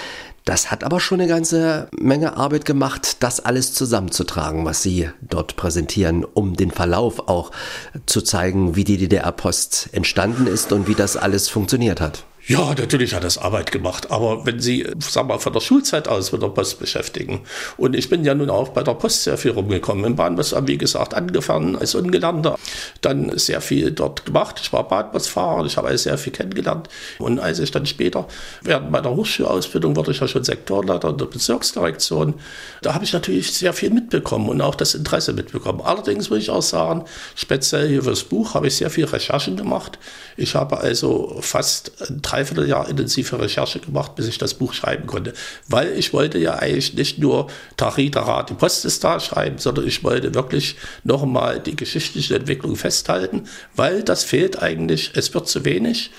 Das 0.48 0.70
hat 0.70 0.82
aber 0.82 0.98
schon 0.98 1.20
eine 1.20 1.28
ganze 1.28 1.88
Menge 1.94 2.38
Arbeit 2.38 2.64
gemacht, 2.64 3.18
das 3.20 3.38
alles 3.38 3.74
zusammenzutragen, 3.74 4.64
was 4.64 4.82
Sie 4.82 5.10
dort 5.20 5.56
präsentieren, 5.56 6.24
um 6.24 6.56
den 6.56 6.70
Verlauf 6.70 7.28
auch 7.28 7.50
zu 8.06 8.22
zeigen, 8.22 8.74
wie 8.74 8.84
die 8.84 8.96
DDR-Post 8.96 9.90
entstanden 9.92 10.46
ist 10.46 10.72
und 10.72 10.88
wie 10.88 10.94
das 10.94 11.18
alles 11.18 11.50
funktioniert 11.50 12.00
hat. 12.00 12.24
Ja, 12.48 12.74
natürlich 12.74 13.12
hat 13.12 13.24
das 13.24 13.36
Arbeit 13.36 13.72
gemacht. 13.72 14.10
Aber 14.10 14.46
wenn 14.46 14.58
Sie, 14.58 14.86
sagen 15.00 15.28
wir 15.28 15.34
mal, 15.34 15.38
von 15.38 15.52
der 15.52 15.60
Schulzeit 15.60 16.08
aus 16.08 16.32
mit 16.32 16.40
der 16.40 16.48
Post 16.48 16.80
beschäftigen. 16.80 17.42
Und 17.76 17.94
ich 17.94 18.08
bin 18.08 18.24
ja 18.24 18.34
nun 18.34 18.48
auch 18.48 18.70
bei 18.70 18.82
der 18.82 18.94
Post 18.94 19.24
sehr 19.24 19.36
viel 19.36 19.50
rumgekommen. 19.50 20.06
Im 20.06 20.16
Bahnbus, 20.16 20.54
wie 20.62 20.78
gesagt, 20.78 21.12
angefangen 21.12 21.76
als 21.76 21.94
Ungelernter. 21.94 22.58
Dann 23.02 23.36
sehr 23.36 23.60
viel 23.60 23.90
dort 23.90 24.24
gemacht. 24.24 24.60
Ich 24.62 24.72
war 24.72 24.88
Bahnbusfahrer. 24.88 25.66
Ich 25.66 25.76
habe 25.76 25.88
alles 25.88 26.04
sehr 26.04 26.16
viel 26.16 26.32
kennengelernt. 26.32 26.88
Und 27.18 27.38
als 27.38 27.58
ich 27.58 27.70
dann 27.70 27.84
später, 27.84 28.26
während 28.62 28.90
meiner 28.90 29.14
Hochschulausbildung, 29.14 29.94
wurde 29.94 30.12
ich 30.12 30.20
ja 30.20 30.26
schon 30.26 30.42
Sektorleiter 30.42 31.12
der 31.12 31.26
Bezirksdirektion. 31.26 32.32
Da 32.80 32.94
habe 32.94 33.04
ich 33.04 33.12
natürlich 33.12 33.52
sehr 33.52 33.74
viel 33.74 33.90
mitbekommen 33.90 34.48
und 34.48 34.62
auch 34.62 34.74
das 34.74 34.94
Interesse 34.94 35.34
mitbekommen. 35.34 35.82
Allerdings 35.82 36.30
muss 36.30 36.38
ich 36.38 36.48
auch 36.48 36.62
sagen, 36.62 37.04
speziell 37.34 37.88
hier 37.88 38.04
fürs 38.04 38.24
Buch 38.24 38.54
habe 38.54 38.68
ich 38.68 38.76
sehr 38.76 38.88
viel 38.88 39.04
Recherchen 39.04 39.58
gemacht. 39.58 39.98
Ich 40.38 40.54
habe 40.54 40.78
also 40.78 41.36
fast 41.42 41.92
drei 42.22 42.37
Dreivierteljahr 42.38 42.88
intensive 42.88 43.40
Recherche 43.40 43.80
gemacht, 43.80 44.14
bis 44.14 44.28
ich 44.28 44.38
das 44.38 44.54
Buch 44.54 44.72
schreiben 44.72 45.06
konnte. 45.06 45.32
Weil 45.66 45.98
ich 45.98 46.12
wollte 46.12 46.38
ja 46.38 46.54
eigentlich 46.54 46.94
nicht 46.94 47.18
nur 47.18 47.48
Tarita 47.76 48.44
die 48.44 48.54
Post 48.54 48.84
ist 48.84 49.02
da 49.02 49.18
schreiben, 49.18 49.58
sondern 49.58 49.86
ich 49.86 50.04
wollte 50.04 50.34
wirklich 50.34 50.76
nochmal 51.04 51.60
die 51.60 51.76
geschichtliche 51.76 52.36
Entwicklung 52.36 52.76
festhalten, 52.76 53.44
weil 53.74 54.02
das 54.02 54.24
fehlt 54.24 54.62
eigentlich, 54.62 55.12
es 55.14 55.34
wird 55.34 55.48
zu 55.48 55.64
wenig 55.64 56.10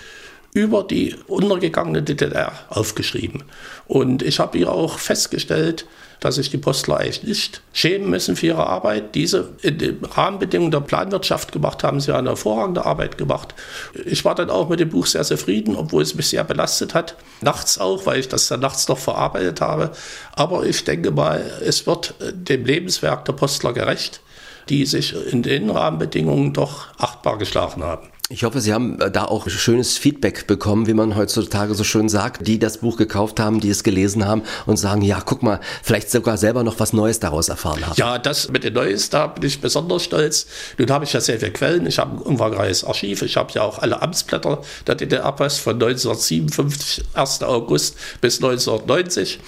über 0.54 0.84
die 0.84 1.16
untergegangene 1.28 2.02
DDR 2.02 2.52
aufgeschrieben. 2.70 3.44
Und 3.88 4.24
ich 4.24 4.40
habe 4.40 4.58
hier 4.58 4.72
auch 4.72 5.00
festgestellt, 5.00 5.86
dass 6.20 6.36
sich 6.36 6.50
die 6.50 6.58
Postler 6.58 6.98
eigentlich 6.98 7.24
nicht 7.24 7.62
schämen 7.72 8.10
müssen 8.10 8.36
für 8.36 8.48
ihre 8.48 8.68
Arbeit. 8.68 9.16
Diese 9.16 9.54
in 9.62 9.78
den 9.78 10.04
Rahmenbedingungen 10.04 10.72
der 10.72 10.82
Planwirtschaft 10.82 11.52
gemacht 11.52 11.84
haben 11.84 12.02
sie 12.02 12.14
eine 12.14 12.30
hervorragende 12.30 12.86
Arbeit 12.86 13.18
gemacht. 13.18 13.56
Ich 14.06 14.26
war 14.26 14.36
dann 14.36 14.50
auch 14.50 14.70
mit 14.70 14.80
dem 14.80 14.90
Buch 14.90 15.06
sehr 15.06 15.24
zufrieden, 15.24 15.76
obwohl 15.76 16.02
es 16.02 16.16
mich 16.16 16.28
sehr 16.28 16.44
belastet 16.44 16.94
hat. 16.94 17.16
Nachts 17.42 17.78
auch, 17.78 18.06
weil 18.06 18.20
ich 18.20 18.28
das 18.28 18.48
dann 18.48 18.60
nachts 18.60 18.88
noch 18.88 18.98
verarbeitet 18.98 19.62
habe. 19.62 19.92
Aber 20.36 20.66
ich 20.66 20.84
denke 20.84 21.12
mal, 21.12 21.44
es 21.66 21.88
wird 21.88 22.16
dem 22.20 22.66
Lebenswerk 22.66 23.26
der 23.26 23.34
Postler 23.34 23.74
gerecht, 23.74 24.22
die 24.68 24.86
sich 24.86 25.16
in 25.32 25.42
den 25.42 25.70
Rahmenbedingungen 25.70 26.54
doch 26.54 26.88
achtbar 26.98 27.38
geschlagen 27.38 27.84
haben. 27.84 28.10
Ich 28.32 28.44
hoffe, 28.44 28.62
Sie 28.62 28.76
haben 28.76 29.02
äh, 29.02 29.10
da 29.10 29.26
auch 29.26 29.50
schönes 29.50 29.98
Feedback 29.98 30.46
bekommen, 30.46 30.86
wie 30.86 30.94
man 30.94 31.16
heutzutage 31.16 31.74
so 31.74 31.84
schön 31.84 32.10
sagt, 32.10 32.46
die 32.46 32.60
das 32.60 32.78
Buch 32.78 32.96
gekauft 32.96 33.40
haben, 33.40 33.60
die 33.60 33.72
es 33.72 33.82
gelesen 33.82 34.24
haben 34.24 34.44
und 34.68 34.78
sagen, 34.78 35.02
ja, 35.02 35.20
guck 35.20 35.42
mal, 35.42 35.60
vielleicht 35.82 36.12
sogar 36.12 36.38
selber 36.38 36.64
noch 36.64 36.80
was 36.80 36.94
Neues 36.94 37.20
daraus 37.20 37.50
erfahren 37.50 37.84
haben. 37.84 37.96
Ja, 37.96 38.20
das 38.20 38.52
mit 38.52 38.64
den 38.64 38.76
Neues, 38.76 39.10
da 39.10 39.26
bin 39.26 39.44
ich 39.46 39.60
besonders 39.60 40.04
stolz. 40.04 40.46
Nun 40.78 40.92
habe 40.92 41.06
ich 41.06 41.14
ja 41.14 41.22
sehr 41.22 41.40
viele 41.40 41.52
Quellen, 41.52 41.88
ich 41.88 41.98
habe 41.98 42.18
ein 42.18 42.22
umfangreiches 42.22 42.84
Archiv, 42.84 43.24
ich 43.24 43.36
habe 43.36 43.52
ja 43.54 43.64
auch 43.64 43.80
alle 43.80 44.00
Amtsblätter 44.00 44.62
der 44.86 44.94
DDR-Post 44.94 45.62
von 45.62 45.74
1957, 45.74 47.06
1. 47.16 47.42
August 47.42 47.98
bis 48.22 48.36
1990 48.36 49.40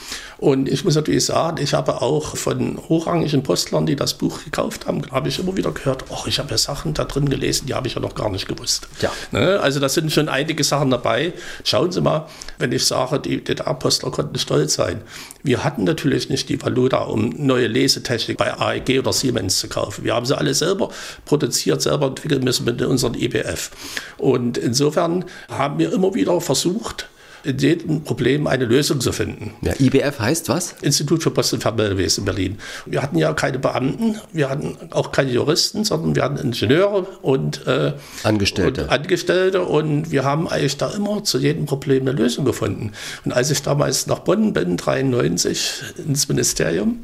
und 0.42 0.68
ich 0.68 0.84
muss 0.84 0.96
natürlich 0.96 1.26
sagen, 1.26 1.62
ich 1.62 1.76
habe 1.76 2.02
auch 2.02 2.36
von 2.36 2.80
hochrangigen 2.90 3.44
Postlern, 3.44 3.86
die 3.86 3.96
das 3.96 4.16
Buch 4.16 4.44
gekauft 4.44 4.88
haben, 4.88 5.04
habe 5.12 5.30
ich 5.30 5.38
immer 5.38 5.56
wieder 5.56 5.72
gehört, 5.72 6.06
oh, 6.10 6.24
ich 6.26 6.40
habe 6.40 6.50
ja 6.50 6.58
Sachen 6.58 6.96
da 6.96 7.06
drin 7.06 7.30
gelesen, 7.30 7.68
die 7.68 7.76
habe 7.76 7.86
ich 7.88 7.94
ja 7.94 8.02
noch 8.02 8.16
gar 8.16 8.32
nicht 8.32 8.48
gewusst. 8.48 8.88
Ja. 9.02 9.12
Ne? 9.32 9.60
Also 9.62 9.80
da 9.80 9.88
sind 9.88 10.12
schon 10.12 10.30
einige 10.30 10.64
Sachen 10.64 10.90
dabei. 10.90 11.34
Schauen 11.64 11.92
Sie 11.92 12.02
mal, 12.02 12.26
wenn 12.58 12.72
ich 12.72 12.88
sage, 12.88 13.20
die 13.20 13.44
DDR-Postler 13.44 14.10
konnten 14.10 14.40
stolz 14.40 14.74
sein. 14.74 15.02
Wir 15.44 15.64
hatten 15.64 15.84
natürlich 15.84 16.30
nicht 16.30 16.50
die 16.50 16.60
Valuta, 16.60 17.04
um 17.04 17.30
neue 17.38 17.68
Lesetechnik 17.68 18.38
bei 18.38 18.52
AEG 18.60 18.98
oder 18.98 19.14
Siemens 19.14 19.60
zu 19.60 19.70
kaufen. 19.70 20.04
Wir 20.04 20.16
haben 20.16 20.26
sie 20.26 20.36
alle 20.36 20.56
selber 20.56 20.90
produziert, 21.24 21.84
selber 21.84 22.08
entwickeln 22.08 22.44
müssen 22.44 22.66
mit 22.66 22.82
unseren 22.82 23.14
IBF. 23.14 23.70
Und 24.18 24.58
insofern 24.58 25.26
haben 25.52 25.78
wir 25.78 25.94
immer 25.94 26.16
wieder 26.16 26.42
versucht, 26.42 27.11
in 27.44 27.58
jedem 27.58 28.04
Problem 28.04 28.48
eine 28.48 28.66
Lösung 28.66 29.02
zu 29.02 29.12
finden. 29.12 29.54
Ja, 29.62 29.74
IBF 29.80 30.20
heißt 30.20 30.50
was? 30.50 30.76
Institut 30.82 31.24
für 31.24 31.32
Post- 31.32 31.54
und 31.54 31.62
Fernmeldewesen 31.62 32.22
in 32.22 32.26
Berlin. 32.26 32.58
Wir 32.86 33.02
hatten 33.02 33.18
ja 33.18 33.34
keine 33.34 33.60
Beamten, 33.60 34.20
wir 34.32 34.50
hatten 34.50 34.78
auch 34.92 35.12
keine 35.12 35.32
Juristen, 35.32 35.84
sondern 35.84 36.16
wir 36.16 36.24
hatten 36.24 36.38
Ingenieure 36.38 37.08
und 37.22 37.66
äh, 37.68 37.94
Angestellte. 38.24 38.84
Und 38.84 38.90
Angestellte 38.90 39.62
und 39.62 40.12
wir 40.12 40.24
haben 40.24 40.48
eigentlich 40.48 40.78
da 40.78 40.92
immer 40.92 41.24
zu 41.24 41.38
jedem 41.38 41.66
Problem 41.66 42.08
eine 42.08 42.12
Lösung 42.12 42.46
gefunden. 42.46 42.92
Und 43.26 43.32
als 43.32 43.52
ich 43.52 43.62
damals 43.62 44.08
nach 44.08 44.20
Bonn 44.20 44.54
bin, 44.54 44.78
93 44.78 45.84
ins 46.06 46.28
Ministerium, 46.28 47.00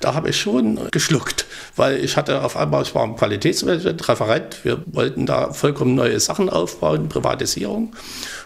da 0.00 0.14
habe 0.14 0.30
ich 0.30 0.40
schon 0.40 0.78
geschluckt, 0.90 1.46
weil 1.74 2.04
ich 2.04 2.16
hatte 2.16 2.42
auf 2.42 2.56
einmal, 2.56 2.82
ich 2.82 2.94
war 2.94 3.04
im 3.04 3.16
Qualitätsmanagement, 3.16 4.08
Referent, 4.08 4.64
wir 4.64 4.82
wollten 4.86 5.26
da 5.26 5.52
vollkommen 5.52 5.94
neue 5.94 6.20
Sachen 6.20 6.50
aufbauen, 6.50 7.08
Privatisierung. 7.08 7.94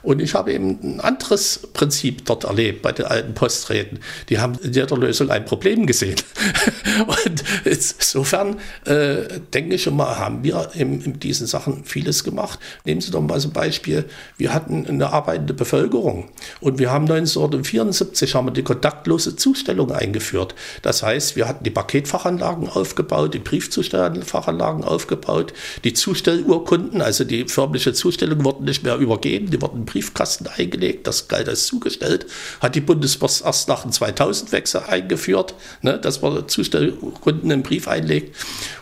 Und 0.03 0.21
ich 0.21 0.35
habe 0.35 0.53
eben 0.53 0.79
ein 0.83 1.01
anderes 1.01 1.69
Prinzip 1.73 2.25
dort 2.25 2.45
erlebt 2.45 2.83
bei 2.83 2.93
den 2.93 3.07
alten 3.07 3.35
Posträten. 3.35 3.99
Die 4.29 4.39
haben 4.39 4.59
in 4.63 4.73
jeder 4.73 4.97
Lösung 4.97 5.31
ein 5.31 5.45
Problem 5.45 5.87
gesehen. 5.87 6.17
Und 7.07 7.45
insofern 7.65 8.57
äh, 8.85 9.41
denke 9.53 9.75
ich 9.75 9.83
schon 9.83 9.97
mal, 9.97 10.19
haben 10.19 10.43
wir 10.43 10.71
in, 10.75 11.01
in, 11.03 11.21
diesen 11.21 11.47
Sachen 11.47 11.85
vieles 11.85 12.25
gemacht. 12.25 12.59
Nehmen 12.85 13.01
Sie 13.01 13.11
doch 13.11 13.21
mal 13.21 13.41
ein 13.41 13.53
Beispiel. 13.53 14.05
Wir 14.37 14.55
hatten 14.55 14.87
eine 14.87 15.13
arbeitende 15.13 15.55
Bevölkerung 15.55 16.31
und 16.61 16.79
wir 16.79 16.91
haben 16.91 17.05
1974 17.05 18.35
haben 18.35 18.47
wir 18.47 18.53
die 18.53 18.63
kontaktlose 18.63 19.37
Zustellung 19.37 19.93
eingeführt. 19.93 20.55
Das 20.83 21.03
heißt, 21.03 21.37
wir 21.37 21.49
hatten 21.49 21.65
die 21.65 21.71
Paketfachanlagen 21.71 22.69
aufgebaut, 22.69 23.35
die 23.35 23.39
Briefzustellfachanlagen 23.39 24.85
aufgebaut, 24.85 25.53
die 25.85 25.93
Zustellurkunden, 25.93 27.03
also 27.03 27.25
die 27.25 27.47
förmliche 27.49 27.93
Zustellung 27.93 28.45
wurden 28.45 28.65
nicht 28.65 28.83
mehr 28.83 28.97
übergeben, 28.97 29.51
die 29.51 29.61
wurden 29.61 29.85
Briefkasten 29.91 30.47
eingelegt, 30.47 31.07
das 31.07 31.29
galt 31.29 31.49
als 31.49 31.67
zugestellt, 31.67 32.27
hat 32.61 32.75
die 32.75 32.81
Bundespost 32.81 33.45
erst 33.45 33.69
nach 33.69 33.83
dem 33.83 33.91
2000-Wechsel 33.91 34.83
eingeführt, 34.89 35.55
ne, 35.83 35.99
dass 35.99 36.23
man 36.23 36.49
Zustellkunden 36.49 37.51
einen 37.51 37.63
Brief 37.63 37.89
einlegt. 37.89 38.37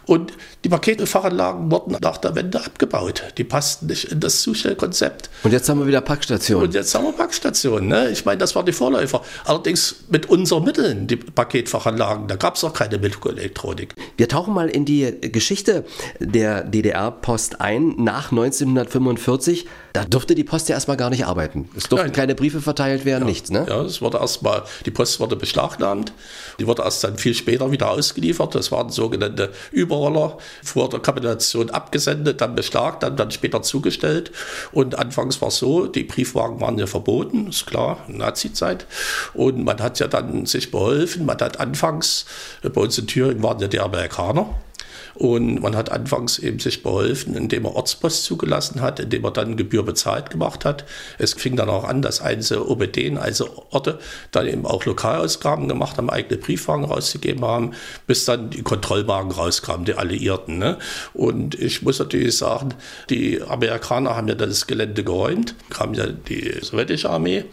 Und 0.09 0.33
die 0.65 0.71
Paketfachanlagen 0.71 1.71
wurden 1.71 1.95
nach 2.01 2.17
der 2.17 2.35
Wende 2.35 2.65
abgebaut. 2.65 3.23
Die 3.37 3.45
passten 3.45 3.89
nicht 3.89 4.05
in 4.11 4.21
das 4.21 4.41
Zustellkonzept. 4.41 5.29
Und 5.43 5.53
jetzt 5.53 5.69
haben 5.69 5.81
wir 5.81 5.87
wieder 5.87 6.01
Packstationen. 6.01 6.65
Und 6.67 6.75
jetzt 6.75 6.95
haben 6.95 7.05
wir 7.05 7.13
Packstationen. 7.13 7.89
Ne? 7.89 8.09
Ich 8.09 8.25
meine, 8.25 8.39
das 8.39 8.55
waren 8.57 8.65
die 8.65 8.73
Vorläufer. 8.73 9.21
Allerdings 9.45 9.97
mit 10.09 10.31
unseren 10.31 10.65
Mitteln, 10.65 11.09
die 11.09 11.17
Paketfachanlagen. 11.17 12.27
Da 12.27 12.37
gab 12.37 12.57
es 12.57 12.63
noch 12.63 12.73
keine 12.73 12.97
Mikroelektronik. 12.97 13.95
Wir 14.17 14.29
tauchen 14.29 14.55
mal 14.55 14.71
in 14.71 14.87
die 14.87 15.15
Geschichte 15.31 15.85
der 16.21 16.63
DDR-Post 16.63 17.61
ein 17.61 17.95
nach 17.99 18.31
1945. 18.31 19.67
Da 19.93 20.05
durfte 20.05 20.35
die 20.35 20.45
Post 20.45 20.71
ja 20.71 20.77
erstmal 20.77 20.97
gar 20.97 21.11
nicht 21.11 21.27
arbeiten. 21.27 21.69
Es 21.77 21.85
durften 21.85 22.07
Nein. 22.07 22.17
keine 22.17 22.35
Briefe 22.35 22.63
verteilt 22.63 23.05
werden, 23.05 23.25
ja. 23.25 23.29
nichts. 23.29 23.51
Ne? 23.51 23.67
Ja, 23.69 23.83
es 23.83 24.01
wurde 24.01 24.19
erstmal, 24.19 24.63
die 24.87 24.91
Post 24.91 25.21
wurde 25.21 25.37
beschlagnahmt. 25.37 26.15
Die 26.59 26.67
wurde 26.67 26.83
erst 26.83 27.05
dann 27.05 27.19
viel 27.19 27.35
später 27.35 27.71
wieder 27.73 27.91
ausgeliefert. 27.91 28.55
Das 28.55 28.73
waren 28.73 28.89
sogenannte 28.89 29.53
Überroller 29.99 30.39
vor 30.63 30.89
der 30.89 31.01
Kapitulation 31.01 31.71
abgesendet, 31.71 32.41
dann 32.41 32.55
beschlagt, 32.55 33.03
dann, 33.03 33.17
dann 33.17 33.31
später 33.31 33.63
zugestellt. 33.63 34.31
Und 34.73 34.99
anfangs 34.99 35.41
war 35.41 35.49
es 35.49 35.59
so, 35.59 35.87
die 35.87 36.05
Briefwagen 36.05 36.61
waren 36.61 36.79
ja 36.79 36.87
verboten, 36.87 37.49
ist 37.49 37.67
klar, 37.67 37.99
Nazi-Zeit. 38.07 38.87
Und 39.35 39.65
man 39.65 39.81
hat 39.81 39.99
ja 39.99 40.07
dann 40.07 40.47
sich 40.47 40.71
beholfen. 40.71 41.27
Man 41.27 41.39
hat 41.39 41.61
anfangs, 41.61 42.27
bei 42.63 42.81
uns 42.81 42.99
in 42.99 43.07
Thüringen 43.07 43.43
waren 43.43 43.59
ja 43.61 43.69
die 43.69 43.81
Amerikaner. 43.81 44.49
Und 45.19 45.61
man 45.61 45.75
hat 45.75 45.91
anfangs 45.91 46.39
eben 46.39 46.61
sich 46.61 46.85
beholfen, 46.85 47.35
indem 47.35 47.65
er 47.65 47.75
Ortspost 47.75 48.23
zugelassen 48.23 48.81
hat, 48.81 49.01
indem 49.01 49.25
er 49.25 49.33
dann 49.33 49.57
Gebühr 49.57 49.85
bezahlt 49.85 50.31
gemacht 50.31 50.65
hat. 50.65 50.85
Es 51.19 51.35
fing 51.35 51.57
dann 51.57 51.69
auch 51.69 51.83
an, 51.83 52.03
dass 52.03 52.21
einzelne 52.21 52.65
OBD, 52.65 53.17
also 53.19 53.67
Orte, 53.71 53.99
dann 54.31 54.47
eben 54.47 54.65
auch 54.65 54.85
Lokalausgaben 54.85 55.67
gemacht 55.67 55.97
haben, 55.97 56.09
eigene 56.09 56.39
Briefwagen 56.41 56.85
rausgegeben 56.85 57.45
haben, 57.45 57.73
bis 58.07 58.27
dann 58.27 58.51
die 58.51 58.63
Kontrollwagen 58.63 59.33
rauskamen, 59.33 59.85
die 59.85 59.95
Alliierten. 59.95 60.59
Ne? 60.59 60.79
Und 61.15 61.57
ich 61.57 61.83
muss 61.83 61.99
natürlich 61.99 62.37
sagen, 62.37 62.75
die 63.11 63.43
Amerikaner 63.43 64.15
haben 64.15 64.29
ja 64.29 64.37
das 64.37 64.69
Gelände 64.69 65.03
geräumt, 65.03 65.57
kam 65.69 65.95
ja 65.95 66.07
die 66.07 66.55
sowjetische 66.63 67.11
Armee. 67.11 67.45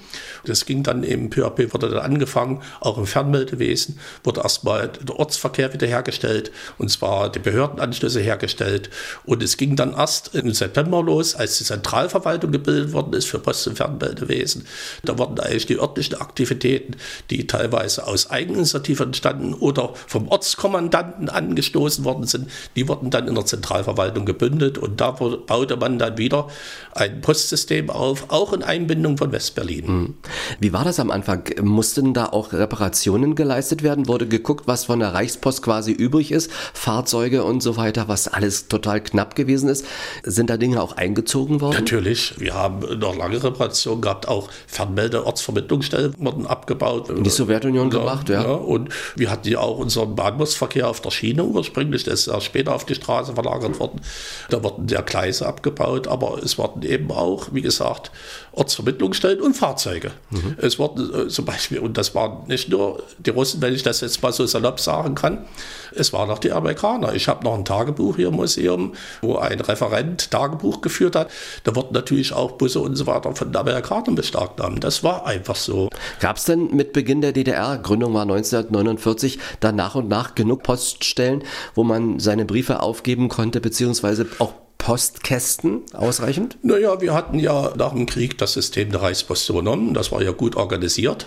Das 0.45 0.65
ging 0.65 0.83
dann 0.83 1.03
eben 1.03 1.29
peu, 1.29 1.43
wurde 1.43 1.89
dann 1.89 1.99
angefangen, 1.99 2.61
auch 2.79 2.97
im 2.97 3.05
Fernmeldewesen 3.05 3.99
wurde 4.23 4.41
erstmal 4.41 4.87
der 4.87 5.19
Ortsverkehr 5.19 5.73
wiederhergestellt 5.73 6.51
und 6.77 6.89
zwar 6.89 7.31
die 7.31 7.39
Behördenanschlüsse 7.39 8.19
hergestellt. 8.19 8.89
Und 9.25 9.43
es 9.43 9.57
ging 9.57 9.75
dann 9.75 9.93
erst 9.93 10.35
im 10.35 10.51
September 10.53 11.03
los, 11.03 11.35
als 11.35 11.57
die 11.57 11.63
Zentralverwaltung 11.63 12.51
gebildet 12.51 12.93
worden 12.93 13.13
ist 13.13 13.25
für 13.25 13.39
Post- 13.39 13.67
und 13.67 13.77
Fernmeldewesen. 13.77 14.65
Da 15.03 15.17
wurden 15.17 15.39
eigentlich 15.39 15.65
die 15.65 15.79
örtlichen 15.79 16.15
Aktivitäten, 16.15 16.95
die 17.29 17.47
teilweise 17.47 18.05
aus 18.07 18.29
Eigeninitiative 18.29 19.03
entstanden 19.03 19.53
oder 19.53 19.93
vom 20.07 20.27
Ortskommandanten 20.27 21.29
angestoßen 21.29 22.05
worden 22.05 22.25
sind, 22.25 22.49
die 22.75 22.87
wurden 22.87 23.09
dann 23.09 23.27
in 23.27 23.35
der 23.35 23.45
Zentralverwaltung 23.45 24.25
gebündelt 24.25 24.77
und 24.77 25.01
da 25.01 25.11
baute 25.11 25.77
man 25.77 25.99
dann 25.99 26.17
wieder 26.17 26.47
ein 26.93 27.21
Postsystem 27.21 27.89
auf, 27.89 28.25
auch 28.29 28.53
in 28.53 28.63
Einbindung 28.63 29.17
von 29.17 29.31
Westberlin. 29.31 29.87
Hm. 29.87 30.13
Wie 30.59 30.73
war 30.73 30.83
das 30.83 30.99
am 30.99 31.11
Anfang? 31.11 31.43
Mussten 31.61 32.13
da 32.13 32.27
auch 32.27 32.53
Reparationen 32.53 33.35
geleistet 33.35 33.83
werden? 33.83 34.07
Wurde 34.07 34.27
geguckt, 34.27 34.67
was 34.67 34.85
von 34.85 34.99
der 34.99 35.13
Reichspost 35.13 35.61
quasi 35.61 35.91
übrig 35.91 36.31
ist? 36.31 36.51
Fahrzeuge 36.73 37.43
und 37.43 37.61
so 37.61 37.77
weiter, 37.77 38.07
was 38.07 38.27
alles 38.27 38.67
total 38.67 39.01
knapp 39.01 39.35
gewesen 39.35 39.69
ist? 39.69 39.85
Sind 40.23 40.49
da 40.49 40.57
Dinge 40.57 40.81
auch 40.81 40.97
eingezogen 40.97 41.61
worden? 41.61 41.75
Natürlich. 41.75 42.39
Wir 42.39 42.53
haben 42.53 42.79
noch 42.99 43.15
lange 43.15 43.41
Reparationen 43.43 44.01
gehabt. 44.01 44.27
Auch 44.27 44.49
Fernmelde, 44.67 45.25
Ortsvermittlungsstellen 45.25 46.15
wurden 46.17 46.45
abgebaut. 46.45 47.09
In 47.09 47.23
die 47.23 47.29
Sowjetunion 47.29 47.91
ja, 47.91 47.99
gemacht, 47.99 48.29
ja. 48.29 48.43
ja. 48.43 48.51
Und 48.51 48.89
wir 49.15 49.29
hatten 49.29 49.47
ja 49.47 49.59
auch 49.59 49.77
unseren 49.77 50.15
Bahnbusverkehr 50.15 50.87
auf 50.87 51.01
der 51.01 51.11
Schiene 51.11 51.43
ursprünglich. 51.43 52.03
Der 52.03 52.13
ist 52.13 52.27
ja 52.27 52.39
später 52.41 52.73
auf 52.73 52.85
die 52.85 52.95
Straße 52.95 53.33
verlagert 53.33 53.79
worden. 53.79 54.01
Da 54.49 54.63
wurden 54.63 54.87
ja 54.87 55.01
Gleise 55.01 55.45
abgebaut, 55.45 56.07
aber 56.07 56.41
es 56.43 56.57
wurden 56.57 56.81
eben 56.83 57.11
auch, 57.11 57.49
wie 57.51 57.61
gesagt, 57.61 58.11
Ortsvermittlungsstellen 58.55 59.41
und 59.41 59.55
Fahrzeuge. 59.55 60.11
Mhm. 60.31 60.55
Es 60.57 60.79
wurden 60.79 61.13
äh, 61.13 61.27
zum 61.27 61.45
Beispiel, 61.45 61.79
und 61.79 61.97
das 61.97 62.15
waren 62.15 62.47
nicht 62.47 62.69
nur 62.69 63.03
die 63.19 63.29
Russen, 63.29 63.61
wenn 63.61 63.73
ich 63.73 63.83
das 63.83 64.01
jetzt 64.01 64.21
mal 64.23 64.31
so 64.31 64.45
salopp 64.45 64.79
sagen 64.79 65.15
kann, 65.15 65.45
es 65.93 66.13
waren 66.13 66.29
auch 66.29 66.39
die 66.39 66.51
Amerikaner. 66.51 67.13
Ich 67.13 67.27
habe 67.27 67.43
noch 67.43 67.53
ein 67.53 67.65
Tagebuch 67.65 68.15
hier 68.15 68.29
im 68.29 68.35
Museum, 68.35 68.93
wo 69.21 69.37
ein 69.37 69.59
Referent 69.59 70.31
Tagebuch 70.31 70.81
geführt 70.81 71.15
hat. 71.15 71.29
Da 71.63 71.75
wurden 71.75 71.93
natürlich 71.93 72.33
auch 72.33 72.53
Busse 72.53 72.79
und 72.79 72.95
so 72.95 73.07
weiter 73.07 73.35
von 73.35 73.51
den 73.51 73.57
Amerikanern 73.57 74.15
beschlagnahmt. 74.15 74.83
Das 74.83 75.03
war 75.03 75.25
einfach 75.25 75.55
so. 75.55 75.89
Gab 76.19 76.37
es 76.37 76.45
denn 76.45 76.75
mit 76.75 76.93
Beginn 76.93 77.21
der 77.21 77.31
DDR, 77.31 77.77
Gründung 77.77 78.13
war 78.13 78.23
1949, 78.23 79.39
dann 79.59 79.75
nach 79.75 79.95
und 79.95 80.07
nach 80.07 80.35
genug 80.35 80.63
Poststellen, 80.63 81.43
wo 81.73 81.83
man 81.83 82.19
seine 82.19 82.45
Briefe 82.45 82.81
aufgeben 82.81 83.29
konnte, 83.29 83.61
beziehungsweise 83.61 84.27
auch 84.39 84.53
Postkästen 84.85 85.81
ausreichend? 85.93 86.59
Naja, 86.61 87.01
wir 87.01 87.11
hatten 87.15 87.39
ja 87.39 87.73
nach 87.75 87.93
dem 87.93 88.05
Krieg 88.05 88.37
das 88.37 88.53
System 88.53 88.91
der 88.91 89.01
Reichspost 89.01 89.49
übernommen. 89.49 89.95
Das 89.95 90.11
war 90.11 90.21
ja 90.21 90.29
gut 90.31 90.55
organisiert. 90.55 91.25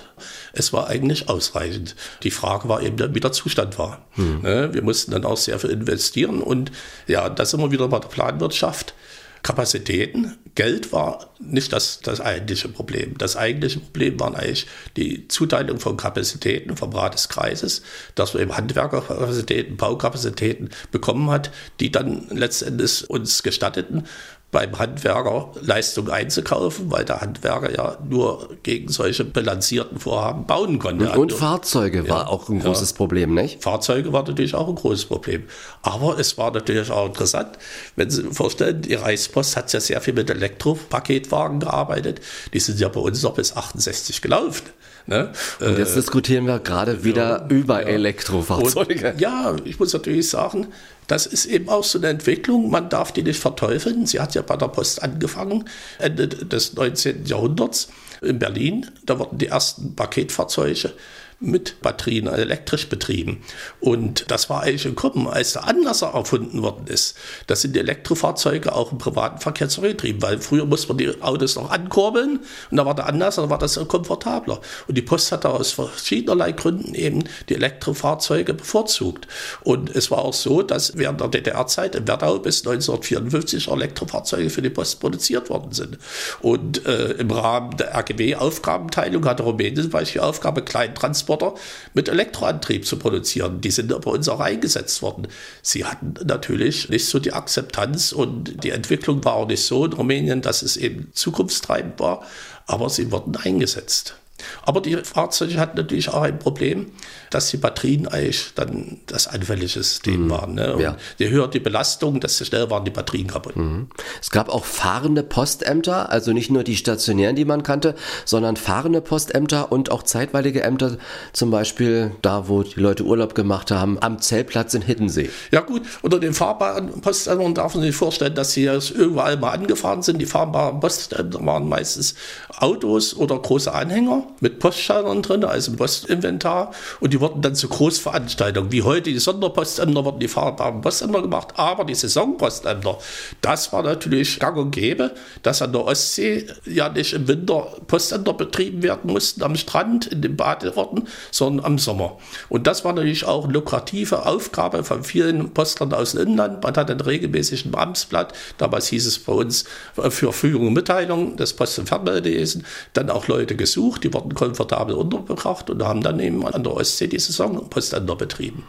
Es 0.53 0.73
war 0.73 0.87
eigentlich 0.87 1.29
ausreichend. 1.29 1.97
Die 2.23 2.31
Frage 2.31 2.68
war 2.68 2.83
eben, 2.83 3.16
wie 3.16 3.18
der 3.18 3.33
Zustand 3.33 3.77
war. 3.77 4.07
Hm. 4.12 4.42
Ne, 4.42 4.73
wir 4.73 4.83
mussten 4.83 5.11
dann 5.11 5.25
auch 5.25 5.37
sehr 5.37 5.59
viel 5.59 5.71
investieren 5.71 6.40
und 6.40 6.71
ja, 7.09 7.29
das 7.29 7.53
immer 7.53 7.73
wieder 7.73 7.88
bei 7.88 7.99
der 7.99 8.07
Planwirtschaft. 8.07 8.94
Kapazitäten. 9.42 10.37
Geld 10.55 10.92
war 10.92 11.35
nicht 11.38 11.72
das, 11.72 12.01
das 12.01 12.20
eigentliche 12.20 12.68
Problem. 12.68 13.16
Das 13.16 13.37
eigentliche 13.37 13.81
Problem 13.81 14.18
war 14.18 14.35
eigentlich 14.35 14.66
die 14.96 15.29
Zuteilung 15.29 15.79
von 15.79 15.96
Kapazitäten 15.96 16.77
vom 16.77 16.92
Rat 16.92 17.14
des 17.14 17.29
Kreises, 17.29 17.83
dass 18.14 18.35
man 18.35 18.42
eben 18.42 18.57
Handwerkerkapazitäten, 18.57 19.77
Baukapazitäten 19.77 20.70
bekommen 20.90 21.31
hat, 21.31 21.51
die 21.79 21.92
dann 21.92 22.27
letztendlich 22.31 23.09
uns 23.09 23.42
gestatteten, 23.42 24.07
beim 24.50 24.78
Handwerker 24.78 25.50
Leistung 25.61 26.08
einzukaufen, 26.08 26.90
weil 26.90 27.04
der 27.04 27.20
Handwerker 27.20 27.70
ja 27.70 27.98
nur 28.08 28.48
gegen 28.62 28.88
solche 28.88 29.24
bilanzierten 29.24 29.98
Vorhaben 29.98 30.46
bauen 30.46 30.78
konnte. 30.78 31.11
Und, 31.18 31.34
Fahrzeuge 31.34 32.04
ja, 32.04 32.08
war 32.08 32.30
auch 32.30 32.48
ein 32.48 32.61
großes 32.61 32.90
ja. 32.90 32.96
Problem, 32.96 33.34
nicht? 33.34 33.62
Fahrzeuge 33.62 34.12
war 34.14 34.26
natürlich 34.26 34.54
auch 34.54 34.68
ein 34.68 34.74
großes 34.74 35.04
Problem. 35.04 35.44
Aber 35.82 36.18
es 36.18 36.38
war 36.38 36.50
natürlich 36.50 36.90
auch 36.90 37.06
interessant, 37.06 37.58
wenn 37.96 38.08
Sie 38.08 38.22
sich 38.22 38.32
vorstellen, 38.32 38.80
die 38.80 38.94
Reichspost 38.94 39.54
hat 39.54 39.70
ja 39.74 39.80
sehr 39.80 40.00
viel 40.00 40.14
mit 40.14 40.30
Elektropaketwagen 40.30 41.61
gearbeitet. 41.61 42.22
Die 42.54 42.61
sind 42.61 42.80
ja 42.80 42.88
bei 42.88 43.00
uns 43.00 43.22
noch 43.22 43.34
bis 43.34 43.54
68 43.54 44.22
gelaufen. 44.22 44.64
Ne? 45.09 45.33
Und 45.61 45.79
jetzt 45.79 45.92
äh, 45.92 45.97
diskutieren 45.97 46.47
wir 46.47 46.59
gerade 46.59 47.03
wieder 47.03 47.40
ja, 47.40 47.47
über 47.49 47.81
ja. 47.81 47.88
Elektrofahrzeuge. 47.88 49.12
Und, 49.12 49.21
ja, 49.21 49.57
ich 49.64 49.81
muss 49.81 49.94
natürlich 49.94 50.29
sagen, 50.29 50.66
das 51.07 51.25
ist 51.25 51.47
eben 51.47 51.71
auch 51.71 51.83
so 51.83 51.97
eine 51.97 52.09
Entwicklung, 52.09 52.71
man 52.71 52.90
darf 52.90 53.12
die 53.12 53.23
nicht 53.23 53.40
verteufeln. 53.40 54.05
Sie 54.05 54.21
hat 54.21 54.35
ja 54.35 54.42
bei 54.42 54.59
der 54.59 54.68
Post 54.68 55.03
angefangen, 55.03 55.64
Ende 55.99 56.29
des 56.29 56.75
19. 56.75 57.25
Jahrhunderts 57.25 57.88
in 58.21 58.38
Berlin. 58.38 58.87
Da 59.07 59.18
wurden 59.18 59.38
die 59.38 59.47
ersten 59.47 59.97
Paketfahrzeuge 59.97 60.92
mit 61.40 61.81
Batterien 61.83 62.27
elektrisch 62.27 62.88
betrieben. 62.88 63.42
Und 63.81 64.31
das 64.31 64.51
war 64.51 64.62
eigentlich 64.62 64.83
gekommen, 64.83 65.29
als 65.29 65.53
der 65.53 65.68
Anlasser 65.68 66.09
erfunden 66.09 66.62
worden 66.62 66.87
ist. 66.88 67.16
Das 67.46 67.62
sind 67.62 67.77
die 67.77 67.81
Elektrofahrzeuge 67.81 68.74
auch 68.74 68.90
im 68.90 68.98
privaten 68.98 69.38
Verkehr 69.38 69.68
zurückgetrieben, 69.68 70.20
weil 70.20 70.40
früher 70.40 70.66
musste 70.66 70.88
man 70.88 70.98
die 70.98 71.22
Autos 71.22 71.55
noch 71.55 71.70
ankurbeln 71.70 72.40
und 72.70 72.77
da 72.77 72.85
war 72.85 72.94
der 72.94 73.07
Anlasser, 73.07 73.42
da 73.42 73.51
war 73.51 73.59
das 73.59 73.79
komfortabler. 73.87 74.61
Und 74.88 74.98
die 74.98 75.03
Post 75.03 75.31
hat 75.31 75.44
da 75.44 75.51
aus 75.51 75.70
verschiedenerlei 75.70 76.53
Gründen 76.53 76.94
eben 76.94 77.24
die 77.48 77.55
Elektrofahrzeuge 77.55 78.55
bevorzugt. 78.55 79.29
Und 79.62 79.94
es 79.94 80.11
war 80.11 80.18
auch 80.18 80.35
so, 80.35 80.62
dass 80.62 80.96
während 80.96 81.20
der 81.20 81.29
DDR-Zeit 81.29 81.94
in 81.94 82.09
Werdau 82.09 82.40
bis 82.40 82.66
1954 82.66 83.68
Elektrofahrzeuge 83.68 84.51
für 84.51 84.62
die 84.62 84.70
Post 84.70 84.98
produziert 84.98 85.51
worden 85.51 85.70
sind. 85.72 85.98
Und 86.40 86.85
äh, 86.85 87.12
im 87.12 87.31
Rahmen 87.31 87.77
der 87.77 87.94
RGW-Aufgabenteilung 87.94 89.24
hatte 89.24 89.44
Rumänien 89.44 89.83
zum 89.83 89.90
Beispiel 89.90 90.20
die 90.20 90.27
Aufgabe, 90.27 90.62
Kleintransport 90.62 91.28
Transporter 91.29 91.55
mit 91.95 92.09
Elektroantrieb 92.09 92.87
zu 92.87 92.99
produzieren. 92.99 93.61
Die 93.61 93.71
sind 93.71 93.88
bei 93.88 94.11
uns 94.11 94.29
auch 94.29 94.41
eingesetzt 94.41 95.03
worden. 95.03 95.29
Sie 95.62 95.85
hatten 95.85 96.14
natürlich 96.25 96.88
nicht 96.88 97.07
so 97.07 97.19
die 97.19 97.33
Akzeptanz 97.33 98.12
und 98.12 98.64
die 98.64 98.71
Entwicklung 98.71 99.25
war 99.25 99.35
auch 99.35 99.47
nicht 99.47 99.62
so 99.62 99.85
in 99.85 99.93
Rumänien, 99.93 100.41
dass 100.41 100.62
es 100.62 100.77
eben 100.77 101.11
zukunftstreibend 101.12 102.01
war, 102.01 102.23
aber 102.67 102.88
sie 102.88 103.12
wurden 103.12 103.37
eingesetzt. 103.37 104.17
Aber 104.62 104.81
die 104.81 104.97
Fahrzeuge 104.97 105.59
hatten 105.59 105.77
natürlich 105.77 106.09
auch 106.11 106.23
ein 106.23 106.38
Problem, 106.38 106.93
dass 107.31 107.51
die 107.51 107.57
Batterien 107.57 108.09
eigentlich 108.09 108.53
dann 108.55 108.99
das 109.07 109.29
anfällige 109.29 109.69
System 109.69 110.25
mhm. 110.25 110.31
waren. 110.31 110.55
Ne? 110.55 110.77
Ja. 110.81 110.97
Je 111.19 111.29
höher 111.29 111.49
die 111.49 111.61
Belastung, 111.61 112.21
desto 112.21 112.45
schneller 112.45 112.71
waren 112.71 112.85
die 112.85 112.91
Batterien 112.91 113.29
kaputt. 113.29 113.57
Mhm. 113.57 113.88
Es 114.21 114.31
gab 114.31 114.49
auch 114.49 114.64
fahrende 114.64 115.23
Postämter, 115.23 116.11
also 116.11 116.33
nicht 116.33 116.51
nur 116.51 116.64
die 116.64 116.77
stationären, 116.77 117.37
die 117.37 117.45
man 117.45 117.62
kannte, 117.62 117.95
sondern 118.25 118.57
fahrende 118.57 119.01
Postämter 119.01 119.73
und 119.73 119.91
auch 119.91 120.03
zeitweilige 120.03 120.62
Ämter, 120.62 120.97
zum 121.33 121.51
Beispiel 121.51 122.12
da, 122.23 122.49
wo 122.49 122.62
die 122.62 122.81
Leute 122.81 123.05
Urlaub 123.05 123.35
gemacht 123.35 123.71
haben, 123.71 123.99
am 124.01 124.21
Zeltplatz 124.21 124.75
in 124.75 124.83
Hiddensee. 124.83 125.31
Ja 125.51 125.61
gut, 125.61 125.83
unter 126.03 126.19
den 126.19 126.35
fahrbaren 126.35 127.01
Postämtern 127.01 127.55
darf 127.55 127.75
man 127.75 127.85
sich 127.85 127.95
vorstellen, 127.95 128.35
dass 128.35 128.53
sie 128.53 128.69
überall 128.95 129.37
mal 129.37 129.51
angefahren 129.51 130.03
sind. 130.03 130.19
Die 130.21 130.27
fahrbaren 130.27 130.81
Postämter 130.81 131.45
waren 131.45 131.69
meistens 131.69 132.14
Autos 132.59 133.14
oder 133.14 133.38
große 133.38 133.73
Anhänger 133.73 134.25
mit 134.41 134.59
Postschaltern 134.59 135.23
drin, 135.23 135.45
also 135.45 135.73
Postinventar. 135.73 136.73
Und 137.01 137.12
die 137.12 137.17
wurden 137.20 137.42
dann 137.42 137.54
zu 137.54 137.68
Großveranstaltungen, 137.68 138.72
wie 138.72 138.83
heute 138.83 139.11
die 139.11 139.18
Sonderpostämter, 139.18 140.04
wurden 140.04 140.20
die 140.20 140.28
fahrbaren 140.28 140.81
Postämter 140.81 141.22
gemacht. 141.22 141.48
Aber 141.57 141.85
die 141.85 141.94
Saisonpostämter, 141.94 142.98
das 143.40 143.72
war 143.72 143.83
natürlich 143.83 144.38
gang 144.38 144.57
und 144.57 144.70
gäbe, 144.70 145.12
dass 145.42 145.62
an 145.62 145.72
der 145.72 145.85
Ostsee 145.85 146.46
ja 146.64 146.88
nicht 146.88 147.12
im 147.12 147.28
Winter 147.28 147.68
Postämter 147.87 148.33
betrieben 148.33 148.83
werden 148.83 149.12
mussten 149.12 149.42
am 149.42 149.57
Strand, 149.57 150.07
in 150.07 150.22
den 150.22 150.37
Badeorten, 150.37 151.09
sondern 151.31 151.66
am 151.66 151.78
Sommer. 151.78 152.18
Und 152.48 152.66
das 152.66 152.85
war 152.85 152.92
natürlich 152.92 153.24
auch 153.24 153.44
eine 153.44 153.52
lukrative 153.52 154.26
Aufgabe 154.26 154.85
von 154.85 155.04
vielen 155.04 155.50
Postlern 155.50 155.92
aus 155.92 156.12
dem 156.12 156.28
Inland. 156.28 156.62
Man 156.62 156.76
hat 156.76 156.90
einen 156.90 157.00
regelmäßigen 157.00 157.74
Amtsblatt, 157.74 158.33
damals 158.59 158.88
hieß 158.88 159.07
es 159.07 159.18
bei 159.18 159.33
uns 159.33 159.64
für 160.11 160.33
Führung 160.33 160.68
und 160.68 160.72
Mitteilung 160.74 161.37
des 161.37 161.54
Post- 161.54 161.78
und 161.78 161.88
Fernmeldewesen, 161.88 162.64
dann 162.92 163.11
auch 163.11 163.28
Leute 163.28 163.57
gesucht, 163.57 164.04
die 164.04 164.12
wurden 164.12 164.35
komfortabel 164.35 164.94
untergebracht 164.94 165.70
und 165.70 165.83
haben 165.83 166.02
dann 166.02 166.20
eben 166.20 166.46
an 166.46 166.62
der 166.62 166.74
Ostsee 166.74 167.08
die 167.09 167.18
Saisonpoständer 167.18 168.16
betrieben. 168.16 168.64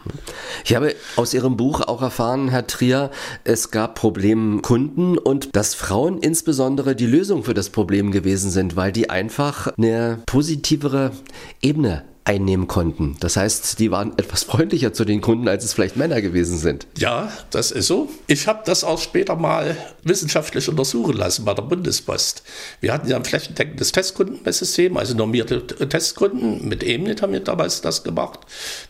Ich 0.64 0.74
habe 0.74 0.94
aus 1.16 1.34
Ihrem 1.34 1.56
Buch 1.56 1.80
auch 1.80 2.02
erfahren, 2.02 2.48
Herr 2.48 2.66
Trier, 2.66 3.10
es 3.44 3.70
gab 3.70 3.94
Problemkunden 3.94 5.18
und 5.18 5.54
dass 5.54 5.74
Frauen 5.74 6.18
insbesondere 6.18 6.94
die 6.94 7.06
Lösung 7.06 7.44
für 7.44 7.54
das 7.54 7.70
Problem 7.70 8.10
gewesen 8.10 8.50
sind, 8.50 8.76
weil 8.76 8.92
die 8.92 9.10
einfach 9.10 9.68
eine 9.76 10.22
positivere 10.26 11.12
Ebene 11.62 12.04
einnehmen 12.24 12.68
konnten. 12.68 13.16
Das 13.20 13.36
heißt, 13.36 13.78
die 13.78 13.90
waren 13.90 14.12
etwas 14.16 14.44
freundlicher 14.50 14.92
zu 14.92 15.04
den 15.04 15.20
Kunden, 15.20 15.48
als 15.48 15.64
es 15.64 15.72
vielleicht 15.72 15.96
Männer 15.96 16.20
gewesen 16.20 16.58
sind. 16.58 16.86
Ja, 16.98 17.32
das 17.50 17.70
ist 17.70 17.86
so. 17.86 18.08
Ich 18.26 18.46
habe 18.46 18.62
das 18.64 18.84
auch 18.84 19.00
später 19.00 19.36
mal 19.36 19.76
wissenschaftlich 20.04 20.68
untersuchen 20.68 21.16
lassen 21.16 21.44
bei 21.44 21.54
der 21.54 21.62
Bundespost. 21.62 22.42
Wir 22.80 22.92
hatten 22.92 23.08
ja 23.08 23.16
ein 23.16 23.24
flächendeckendes 23.24 23.92
Testkundenmesssystem, 23.92 24.96
also 24.96 25.14
normierte 25.14 25.66
Testkunden. 25.66 26.68
Mit 26.68 26.82
EMNIT 26.82 27.22
haben 27.22 27.32
wir 27.32 27.40
damals 27.40 27.80
das 27.80 28.04
gemacht. 28.04 28.40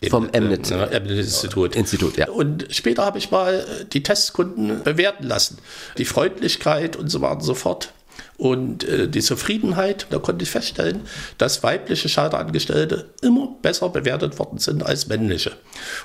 Vom 0.09 0.29
EMNIT. 0.31 0.71
Äh, 0.71 0.97
EMNIT-Institut. 0.97 1.75
Institut, 1.75 2.17
ja. 2.17 2.29
Und 2.29 2.67
später 2.69 3.05
habe 3.05 3.17
ich 3.17 3.31
mal 3.31 3.65
die 3.93 4.03
Testkunden 4.03 4.83
bewerten 4.83 5.25
lassen. 5.25 5.57
Die 5.97 6.05
Freundlichkeit 6.05 6.95
und 6.95 7.09
so 7.09 7.21
weiter 7.21 7.31
und 7.35 7.43
so 7.43 7.53
fort 7.53 7.93
und 8.41 8.83
äh, 8.85 9.07
die 9.07 9.21
Zufriedenheit, 9.21 10.07
da 10.09 10.17
konnte 10.17 10.41
ich 10.41 10.49
feststellen, 10.49 11.01
dass 11.37 11.61
weibliche 11.61 12.09
Schalterangestellte 12.09 13.05
immer 13.21 13.55
besser 13.61 13.89
bewertet 13.89 14.39
worden 14.39 14.57
sind 14.57 14.83
als 14.83 15.07
männliche. 15.07 15.51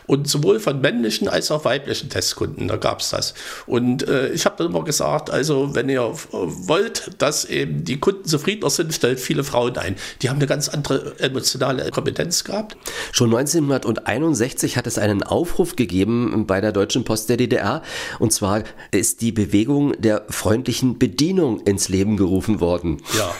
Und 0.07 0.29
sowohl 0.29 0.61
von 0.61 0.83
männlichen 0.83 1.29
als 1.29 1.51
auch 1.51 1.65
weiblichen 1.65 2.11
Testkunden, 2.11 2.69
da 2.69 2.77
gab 2.77 3.01
es 3.01 3.09
das. 3.09 3.33
Und 3.67 4.07
äh, 4.07 4.29
ich 4.29 4.45
habe 4.45 4.57
dann 4.59 4.67
immer 4.67 4.85
gesagt, 4.85 5.31
also 5.31 5.75
wenn 5.75 5.89
ihr 5.89 6.13
wollt, 6.31 7.11
dass 7.17 7.47
eben 7.47 7.85
die 7.85 7.99
Kunden 8.01 8.27
zufriedener 8.27 8.69
sind, 8.69 8.93
stellt 8.93 9.19
viele 9.19 9.43
Frauen 9.43 9.79
ein. 9.79 9.97
Die 10.21 10.29
haben 10.29 10.37
eine 10.37 10.47
ganz 10.47 10.69
andere 10.69 11.19
emotionale 11.19 11.91
Kompetenz 11.91 12.45
gehabt. 12.45 12.77
Schon 13.13 13.35
1961 13.35 14.77
hat 14.77 14.87
es 14.87 14.99
einen 14.99 15.23
Aufruf 15.23 15.75
gegeben 15.75 16.45
bei 16.47 16.61
der 16.61 16.73
Deutschen 16.73 17.05
Post 17.05 17.31
der 17.31 17.39
DDR. 17.39 17.81
Und 18.19 18.35
zwar 18.35 18.63
ist 18.91 19.23
die 19.23 19.33
Bewegung 19.33 19.99
der 19.99 20.27
freundlichen 20.29 20.99
Bedienung 20.99 21.61
ins 21.61 21.89
Leben 21.89 22.19
gerufen 22.19 22.26
gerufen 22.27 22.61
worden. 22.61 23.03
Ja. 23.17 23.33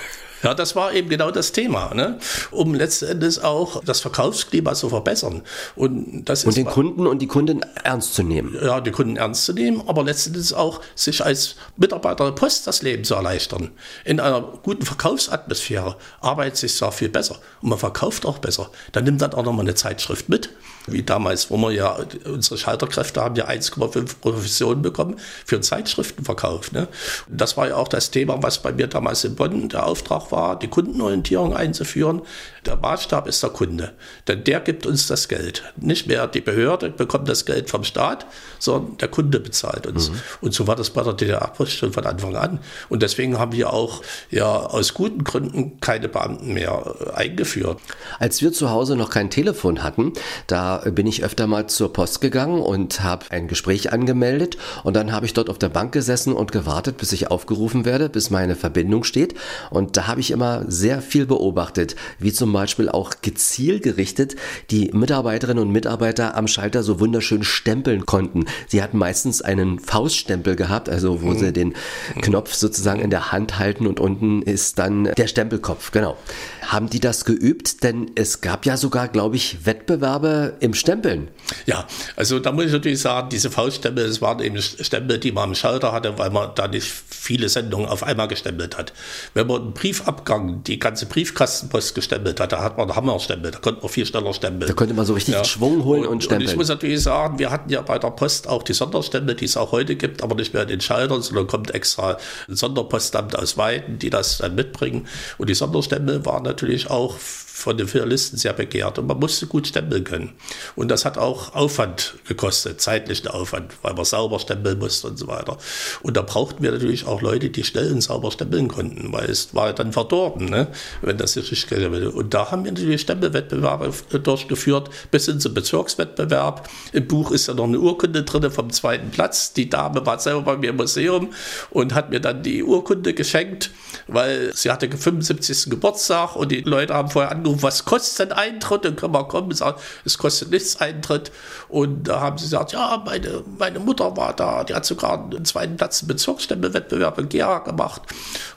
Ja, 0.43 0.55
das 0.55 0.77
war 0.77 0.93
eben 0.93 1.09
genau 1.09 1.31
das 1.31 1.53
Thema, 1.53 1.95
ne? 1.95 2.19
um 2.51 2.75
letztendlich 2.75 3.43
auch 3.43 3.83
das 3.85 4.01
Verkaufsklima 4.01 4.75
zu 4.75 4.91
verbessern. 4.91 5.43
Und, 5.75 6.25
das 6.27 6.45
und 6.45 6.57
den 6.57 6.67
Kunden 6.67 7.07
und 7.07 7.21
die 7.21 7.27
Kunden 7.27 7.63
ernst 7.83 8.15
zu 8.15 8.23
nehmen. 8.23 8.57
Ja, 8.63 8.81
die 8.81 8.91
Kunden 8.91 9.17
ernst 9.17 9.45
zu 9.47 9.55
nehmen, 9.55 9.83
aber 9.87 10.05
letztendlich 10.05 10.55
auch 10.55 10.81
sich 10.95 11.25
als 11.25 11.57
Mitarbeiter 11.77 12.27
der 12.27 12.33
Post 12.33 12.67
das 12.67 12.83
Leben 12.83 13.03
zu 13.03 13.15
erleichtern. 13.15 13.71
In 14.05 14.21
einer 14.21 14.41
guten 14.63 14.85
Verkaufsatmosphäre 14.85 15.97
arbeitet 16.21 16.59
sich 16.59 16.77
zwar 16.77 16.93
viel 16.93 17.09
besser 17.09 17.39
und 17.63 17.71
man 17.71 17.79
verkauft 17.79 18.27
auch 18.27 18.39
besser. 18.39 18.71
Dann 18.93 19.05
nimmt 19.05 19.23
dann 19.23 19.33
auch 19.33 19.45
nochmal 19.45 19.65
eine 19.65 19.75
Zeitschrift 19.75 20.29
mit 20.29 20.51
wie 20.87 21.03
damals, 21.03 21.51
wo 21.51 21.57
wir 21.59 21.73
ja, 21.73 21.99
unsere 22.25 22.59
Schalterkräfte 22.59 23.23
haben 23.23 23.37
ja 23.37 23.49
1,5 23.49 24.21
Provisionen 24.21 24.83
bekommen 24.83 25.17
für 25.45 25.57
einen 25.57 25.63
Zeitschriftenverkauf. 25.63 26.73
Ne? 26.73 26.89
Das 27.29 27.57
war 27.57 27.69
ja 27.69 27.77
auch 27.77 27.89
das 27.89 28.11
Thema, 28.11 28.43
was 28.43 28.63
bei 28.63 28.73
mir 28.73 28.87
damals 28.87 29.25
in 29.25 29.35
Bonn 29.35 29.69
der 29.69 29.87
Auftrag 29.87 30.31
war, 30.33 30.59
die 30.59 30.69
Kundenorientierung 30.69 31.55
einzuführen. 31.55 32.23
Der 32.65 32.77
Maßstab 32.77 33.29
ist 33.29 33.43
der 33.43 33.51
Kunde, 33.51 33.93
denn 34.27 34.43
der 34.43 34.61
gibt 34.61 34.87
uns 34.87 35.07
das 35.07 35.29
Geld. 35.29 35.63
Nicht 35.77 36.09
mehr 36.09 36.27
die 36.27 36.41
Behörde 36.41 36.91
bekommt 36.91 37.29
das 37.29 37.45
Geld 37.45 37.71
vom 37.71 37.85
Staat, 37.85 38.27
sondern 38.59 38.99
der 38.99 39.09
Kunde 39.09 39.39
bezahlt 39.39 39.87
uns. 39.87 40.11
Mhm. 40.11 40.21
Und 40.41 40.55
so 40.55 40.67
war 40.67 40.75
das 40.75 40.91
bei 40.91 41.03
der 41.03 41.13
DDR-Post 41.13 41.73
schon 41.73 41.93
von 41.93 42.05
Anfang 42.07 42.35
an. 42.35 42.59
Und 42.89 43.03
deswegen 43.03 43.39
haben 43.39 43.53
wir 43.53 43.73
auch 43.73 44.03
ja 44.31 44.47
aus 44.47 44.95
guten 44.95 45.23
Gründen 45.23 45.81
keine 45.81 46.09
Beamten 46.09 46.55
mehr 46.55 46.97
äh, 47.01 47.11
eingeführt. 47.13 47.81
Als 48.19 48.43
wir 48.43 48.53
zu 48.53 48.71
Hause 48.71 48.97
noch 48.97 49.11
kein 49.11 49.31
Telefon 49.31 49.83
hatten, 49.83 50.13
da 50.47 50.76
bin 50.79 51.07
ich 51.07 51.25
öfter 51.25 51.47
mal 51.47 51.67
zur 51.67 51.93
Post 51.93 52.21
gegangen 52.21 52.61
und 52.61 53.03
habe 53.03 53.27
ein 53.31 53.49
Gespräch 53.49 53.93
angemeldet 53.93 54.57
und 54.85 54.95
dann 54.95 55.13
habe 55.13 55.27
ich 55.27 55.35
dort 55.35 55.51
auf 55.51 55.59
der 55.59 55.69
Bank 55.69 55.93
gesessen 55.93 56.33
und 56.33 56.53
gewartet, 56.53 56.97
bis 56.97 57.13
ich 57.13 57.31
aufgerufen 57.31 57.85
werde, 57.85 58.09
bis 58.09 58.31
meine 58.31 58.57
Verbindung 58.57 59.05
steht. 59.05 59.35
Und 59.71 59.97
da 59.97 60.07
habe 60.07 60.21
ich 60.21 60.31
immer 60.31 60.65
sehr 60.69 61.03
viel 61.03 61.27
beobachtet, 61.27 61.97
wie 62.19 62.33
zum 62.33 62.53
Beispiel 62.53 62.89
auch 62.89 63.15
gezielt 63.23 63.83
gerichtet 63.83 64.37
die 64.71 64.91
Mitarbeiterinnen 64.93 65.63
und 65.63 65.71
Mitarbeiter 65.71 66.37
am 66.37 66.49
Schalter 66.49 66.83
so 66.83 67.01
wunderschön 67.01 67.43
stempeln 67.43 68.07
konnten. 68.07 68.47
Sie 68.69 68.83
hatten 68.83 68.99
meistens 68.99 69.43
einen 69.43 69.79
Fauststempel 69.79 70.57
gehabt, 70.57 70.89
also 70.89 71.23
wo 71.23 71.29
mhm. 71.29 71.39
sie 71.39 71.53
den 71.53 71.75
Knopf 72.21 72.55
sozusagen 72.55 73.01
in 73.01 73.11
der 73.11 73.33
Hand 73.33 73.59
halten 73.59 73.87
und 73.87 74.01
unten 74.01 74.43
ist 74.43 74.79
dann 74.79 75.05
der 75.17 75.27
Stempelkopf, 75.27 75.91
genau. 75.91 76.17
Haben 76.63 76.91
die 76.91 77.01
das 77.01 77.25
geübt? 77.25 77.83
Denn 77.85 78.11
es 78.15 78.41
gab 78.41 78.67
ja 78.67 78.77
sogar, 78.77 79.09
glaube 79.09 79.37
ich, 79.37 79.67
Wettbewerbe 79.67 80.55
im 80.67 80.75
Stempeln. 80.75 81.29
Ja, 81.65 81.87
also 82.17 82.39
da 82.39 82.53
muss 82.53 82.67
ich 82.67 82.73
natürlich 82.73 83.01
sagen, 83.01 83.29
diese 83.31 83.51
Fauststempel, 83.51 84.07
das 84.07 84.21
waren 84.21 84.41
eben 84.41 84.61
Stempel, 84.61 85.19
die 85.19 85.33
man 85.33 85.45
am 85.45 85.55
Schalter 85.55 85.93
hatte, 85.93 86.19
weil 86.19 86.31
man 86.31 86.51
da 86.55 86.69
nicht 86.69 86.87
viele 87.09 87.49
Sendungen 87.49 87.89
auf 87.89 88.03
einmal 88.03 88.29
gestempelt 88.29 88.77
hat. 88.77 88.93
Wenn 89.35 89.47
man 89.47 89.63
einen 89.63 89.73
Briefabgang, 89.73 90.63
die 90.65 90.79
ganze 90.79 91.07
Briefkastenpost 91.07 91.95
gestempelt 91.95 92.41
hat, 92.41 92.53
da 92.53 92.63
hat 92.63 92.77
man 92.77 92.89
einen 92.89 92.97
Hammerstempel, 92.97 93.53
da 93.53 93.59
konnte 93.59 93.81
man 93.81 93.91
viel 93.91 94.07
schneller 94.07 94.35
stempeln. 94.35 94.69
Da 94.69 94.75
konnte 94.75 94.95
man 94.95 95.07
so 95.07 95.15
richtig 95.15 95.35
ja. 95.35 95.45
Schwung 95.45 95.85
holen 95.85 96.03
und, 96.03 96.09
und 96.09 96.25
stempeln. 96.25 96.47
Und 96.47 96.51
ich 96.53 96.57
muss 96.57 96.69
natürlich 96.69 97.03
sagen, 97.03 97.39
wir 97.39 97.51
hatten 97.51 97.71
ja 97.71 97.81
bei 97.83 97.99
der 97.99 98.11
Post 98.11 98.49
auch 98.49 98.63
die 98.63 98.75
Sonderstempel, 98.75 99.37
die 99.37 99.45
es 99.45 99.57
auch 99.57 99.73
heute 99.73 99.97
gibt, 99.97 100.23
aber 100.23 100.35
nicht 100.35 100.53
mehr 100.53 100.63
in 100.63 100.69
den 100.69 100.81
Schaltern, 100.81 101.23
sondern 101.23 101.47
kommt 101.47 101.73
extra 101.73 102.19
ein 102.49 102.57
Sonderpostamt 102.57 103.39
aus 103.39 103.57
Weiden, 103.57 103.99
die 103.99 104.11
das 104.11 104.39
dann 104.39 104.55
mitbringen. 104.55 105.07
Und 105.39 105.49
die 105.49 105.55
Sonderstempel 105.55 106.25
waren 106.27 106.43
natürlich 106.43 106.91
auch 106.91 107.17
von 107.57 107.79
den 107.79 107.89
Finalisten 107.89 108.37
sehr 108.37 108.53
begehrt 108.53 108.99
und 108.99 109.07
man 109.07 109.19
musste 109.19 109.47
gut 109.47 109.67
stempeln 109.67 110.05
können. 110.05 110.35
Und 110.75 110.91
das 110.91 111.07
hat 111.07 111.17
auch 111.17 111.55
Aufwand 111.55 112.15
gekostet, 112.29 112.83
zeitlichen 112.83 113.29
Aufwand, 113.29 113.73
weil 113.81 113.95
man 113.95 114.05
sauber 114.05 114.39
stempeln 114.39 114.79
musste 114.79 115.07
und 115.07 115.17
so 115.17 115.27
weiter. 115.27 115.57
Und 116.03 116.19
da 116.19 116.23
brauchten 116.23 116.63
wir 116.63 116.71
natürlich 116.71 117.07
auch 117.07 117.23
Leute, 117.23 117.49
die 117.49 117.65
schnell 117.65 117.91
und 117.93 118.03
sauber 118.03 118.31
stempeln 118.31 118.69
konnten, 118.69 119.11
weil 119.11 119.31
es 119.31 119.55
war 119.55 119.73
dann 119.73 119.95
verdorben, 119.95 120.51
ne? 120.51 120.69
wenn 121.01 121.17
das 121.17 121.35
nicht 121.35 121.51
richtig 121.51 121.71
gestempelt 121.71 122.13
Und 122.13 122.35
da 122.35 122.51
haben 122.51 122.63
wir 122.67 122.73
natürlich 122.73 123.01
Stempelwettbewerbe 123.01 123.91
durchgeführt, 124.19 124.91
bis 125.11 125.25
hin 125.25 125.41
zum 125.41 125.55
Bezirkswettbewerb. 125.55 126.69
Im 126.93 127.09
Buch 127.09 127.31
ist 127.31 127.49
ja 127.49 127.55
noch 127.55 127.65
eine 127.65 127.81
Urkunde 127.81 128.23
drin 128.23 128.51
vom 128.51 128.69
zweiten 128.69 129.11
Platz. 129.11 129.55
Die 129.55 129.71
Dame 129.71 130.05
war 130.05 130.19
selber 130.19 130.43
bei 130.43 130.57
mir 130.59 130.71
im 130.71 130.77
Museum 130.77 131.31
und 131.71 131.95
hat 131.95 132.11
mir 132.11 132.21
dann 132.21 132.43
die 132.43 132.63
Urkunde 132.63 133.15
geschenkt, 133.15 133.71
weil 134.09 134.55
sie 134.55 134.71
hatte 134.71 134.89
75. 134.89 135.71
Geburtstag 135.71 136.37
und 136.37 136.53
die 136.53 136.61
Leute 136.61 136.95
haben 136.95 137.11
vorher 137.11 137.33
angerufen, 137.33 137.63
was 137.63 137.85
kostet 137.85 138.31
denn 138.31 138.37
Eintritt? 138.37 138.85
Dann 138.85 138.97
können 138.97 139.13
wir 139.13 139.25
kommen 139.25 139.49
und 139.49 139.57
sagen, 139.57 139.79
es 140.05 140.17
kostet 140.19 140.51
nichts 140.51 140.77
Eintritt. 140.81 141.33
Und 141.69 142.05
da 142.05 142.21
haben 142.21 142.39
sie 142.39 142.45
gesagt, 142.45 142.73
ja, 142.73 143.03
meine, 143.05 143.43
meine 143.59 143.79
Mutter 143.81 144.17
war 144.17 144.35
da, 144.35 144.65
die 144.65 144.75
hat 144.75 144.87
sogar 144.87 145.25
einen 145.25 145.45
zweiten 145.45 145.77
Platz 145.77 146.03
im 146.03 146.09
Bezirksstämmewettbewerb 146.09 147.19
in 147.19 147.29
Gera 147.29 147.59
gemacht. 147.59 148.03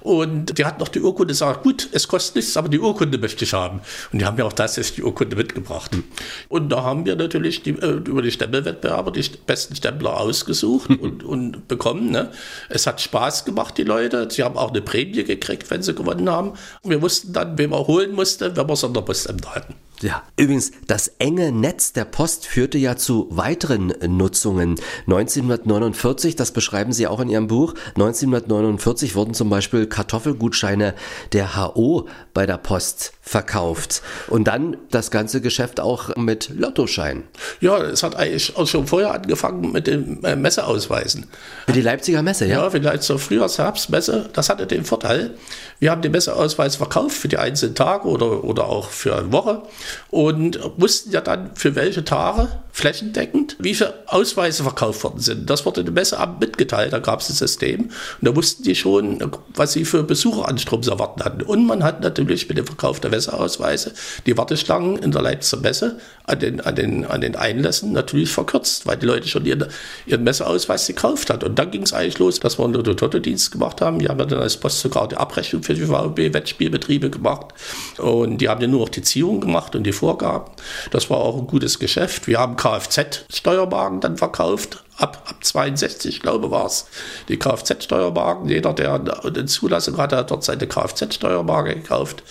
Und 0.02 0.58
die 0.58 0.66
hat 0.66 0.80
noch 0.80 0.88
die 0.88 1.02
Urkunde 1.02 1.34
gesagt, 1.34 1.64
gut, 1.64 1.90
es 1.92 2.08
kostet 2.08 2.36
nichts, 2.36 2.56
aber 2.56 2.70
die 2.70 2.80
Urkunde 2.80 3.18
möchte 3.18 3.44
ich 3.44 3.54
haben. 3.54 3.82
Und 4.12 4.20
die 4.20 4.26
haben 4.26 4.38
mir 4.38 4.46
auch 4.46 4.54
tatsächlich 4.54 4.96
die 4.98 5.04
Urkunde 5.04 5.36
mitgebracht. 5.36 5.92
Und 6.48 6.70
da 6.70 6.84
haben 6.84 7.06
wir 7.06 7.16
natürlich 7.16 7.64
die, 7.64 7.72
äh, 7.72 8.02
über 8.06 8.22
die 8.22 8.32
Stempelwettbewerber 8.32 9.12
die 9.12 9.24
besten 9.46 9.76
Stempler 9.76 10.18
ausgesucht 10.18 10.90
und, 11.02 11.24
und 11.24 11.68
bekommen. 11.68 12.12
Ne? 12.12 12.32
Es 12.70 12.86
hat 12.86 13.02
Spaß 13.02 13.46
gemacht, 13.46 13.78
die 13.78 13.84
Leute. 13.84 14.28
Sie 14.30 14.44
haben 14.44 14.58
auch 14.58 14.70
eine 14.70 14.82
Prämie 14.82 15.24
gekriegt, 15.24 15.39
wenn 15.70 15.84
sie 15.84 15.96
gewonnen 15.96 16.30
haben. 16.30 16.54
Wir 16.84 17.02
wussten 17.02 17.34
dann, 17.34 17.58
wen 17.58 17.72
wir 17.72 17.88
holen 17.88 18.14
mussten, 18.14 18.56
wenn 18.56 18.68
wir 18.68 18.76
Sonderpostämter 18.76 19.56
hatten. 19.56 19.76
Ja, 20.02 20.24
übrigens, 20.38 20.72
das 20.88 21.10
enge 21.20 21.52
Netz 21.52 21.92
der 21.92 22.06
Post 22.06 22.46
führte 22.46 22.78
ja 22.78 22.96
zu 22.96 23.28
weiteren 23.32 23.94
Nutzungen. 24.08 24.76
1949, 25.08 26.38
das 26.38 26.52
beschreiben 26.52 26.94
Sie 26.94 27.06
auch 27.08 27.20
in 27.20 27.30
Ihrem 27.30 27.48
Buch, 27.48 27.74
1949 27.96 29.16
wurden 29.16 29.34
zum 29.34 29.50
Beispiel 29.50 29.88
Kartoffelgutscheine 29.88 30.94
der 31.34 31.58
HO 31.58 32.08
bei 32.34 32.46
der 32.46 32.58
Post 32.58 33.14
verkauft. 33.22 34.02
Und 34.28 34.48
dann 34.48 34.78
das 34.90 35.12
ganze 35.12 35.42
Geschäft 35.42 35.80
auch 35.80 36.16
mit 36.16 36.50
Lottoschein. 36.50 37.24
Ja, 37.60 37.78
es 37.78 38.02
hat 38.02 38.16
eigentlich 38.16 38.56
auch 38.56 38.68
schon 38.68 38.88
vorher 38.88 39.14
angefangen 39.14 39.72
mit 39.72 39.88
den 39.88 40.24
äh, 40.24 40.36
Messeausweisen. 40.36 41.28
Für 41.66 41.74
die 41.74 41.82
Leipziger 41.82 42.24
Messe, 42.24 42.48
ja? 42.48 42.64
Ja, 42.64 42.70
vielleicht 42.70 43.04
zur 43.04 43.20
Frühjahrs-Herbstmesse. 43.20 44.30
Das 44.34 44.50
hatte 44.50 44.66
den 44.66 44.86
Vorteil, 44.86 45.36
wir 45.80 45.92
haben 45.92 46.02
den 46.02 46.12
Messeausweis 46.12 46.76
verkauft 46.76 47.16
für 47.16 47.30
die 47.30 47.38
einzelnen 47.38 47.76
Tage 47.76 48.08
oder, 48.08 48.44
oder 48.44 48.66
auch 48.66 48.90
für 48.90 49.16
eine 49.16 49.32
Woche 49.32 49.64
und 50.10 50.60
wussten 50.78 51.12
ja 51.12 51.22
dann, 51.22 51.52
für 51.56 51.76
welche 51.76 52.04
Tage 52.04 52.50
flächendeckend, 52.72 53.56
wie 53.60 53.74
viele 53.74 53.94
Ausweise 54.08 54.64
verkauft 54.64 55.04
worden 55.04 55.20
sind. 55.20 55.50
Das 55.50 55.66
wurde 55.66 55.84
dem 55.84 55.94
Messeamt 55.94 56.40
mitgeteilt, 56.40 56.94
da 56.94 57.00
gab 57.00 57.22
es 57.22 57.30
ein 57.30 57.36
System 57.36 57.86
und 57.86 57.92
da 58.22 58.36
wussten 58.36 58.64
die 58.64 58.76
schon, 58.76 59.20
was 59.56 59.74
sie 59.74 59.86
für 59.86 60.04
Besucheranstrom 60.04 60.82
erwarten 60.84 61.24
hatten. 61.24 61.42
Und 61.42 61.66
man 61.66 61.84
hat 61.84 62.02
natürlich 62.02 62.48
mit 62.48 62.58
dem 62.58 62.66
Verkauf 62.66 63.00
der 63.00 63.12
Messeausweise 63.12 63.94
die 64.26 64.38
Warteschlangen 64.38 64.98
in 64.98 65.12
der 65.12 65.22
Leipziger 65.22 65.62
Messe 65.62 66.00
an 66.24 66.40
den, 66.40 66.62
an 66.62 66.76
den, 66.76 67.06
an 67.06 67.22
den 67.22 67.36
Einlässen 67.36 67.92
natürlich 67.92 68.32
verkürzt, 68.32 68.86
weil 68.86 68.98
die 68.98 69.06
Leute 69.06 69.28
schon 69.28 69.46
ihren, 69.46 69.66
ihren 70.06 70.24
Messeausweis 70.24 70.88
gekauft 70.88 71.30
haben. 71.30 71.44
Und 71.44 71.58
dann 71.58 71.72
ging 71.72 71.84
es 71.84 71.94
eigentlich 71.94 72.20
los, 72.20 72.40
dass 72.40 72.60
wir 72.60 72.66
einen 72.66 72.76
Lotto-Toto-Dienst 72.76 73.52
gemacht 73.52 73.82
haben. 73.82 74.00
Die 74.00 74.08
haben 74.08 74.18
dann 74.18 74.40
als 74.40 74.58
Post 74.58 74.82
sogar 74.82 75.08
die 75.08 75.18
Abrechnung 75.18 75.64
für 75.70 75.76
die 75.76 75.86
VB-Wettspielbetriebe 75.86 77.10
gemacht. 77.10 77.48
Und 77.98 78.40
die 78.40 78.50
haben 78.50 78.62
ja 78.62 78.68
nur 78.68 78.82
noch 78.82 78.90
die 78.90 79.02
Ziehung 79.04 79.40
gemacht 79.40 79.76
und 79.76 79.84
die 79.84 79.92
Vorgaben. 79.92 80.52
Das 80.92 81.10
war 81.10 81.18
auch 81.18 81.38
ein 81.38 81.48
gutes 81.48 81.80
Geschäft. 81.80 82.28
Wir 82.28 82.40
haben 82.40 82.56
Kfz-Steuerwagen 82.56 84.00
dann 84.00 84.18
verkauft 84.18 84.84
ab, 85.00 85.24
ab 85.28 85.44
62, 85.44 86.22
glaube 86.22 86.52
war 86.52 86.66
es, 86.66 86.88
die 87.28 87.38
Kfz-Steuermarken. 87.38 88.50
Jeder, 88.50 88.74
der 88.74 88.94
eine 88.94 89.46
Zulassung 89.46 89.98
hatte, 89.98 90.18
hat 90.18 90.32
dort 90.32 90.44
seine 90.44 90.68
Kfz-Steuermarke 90.68 91.76
gekauft. 91.76 92.24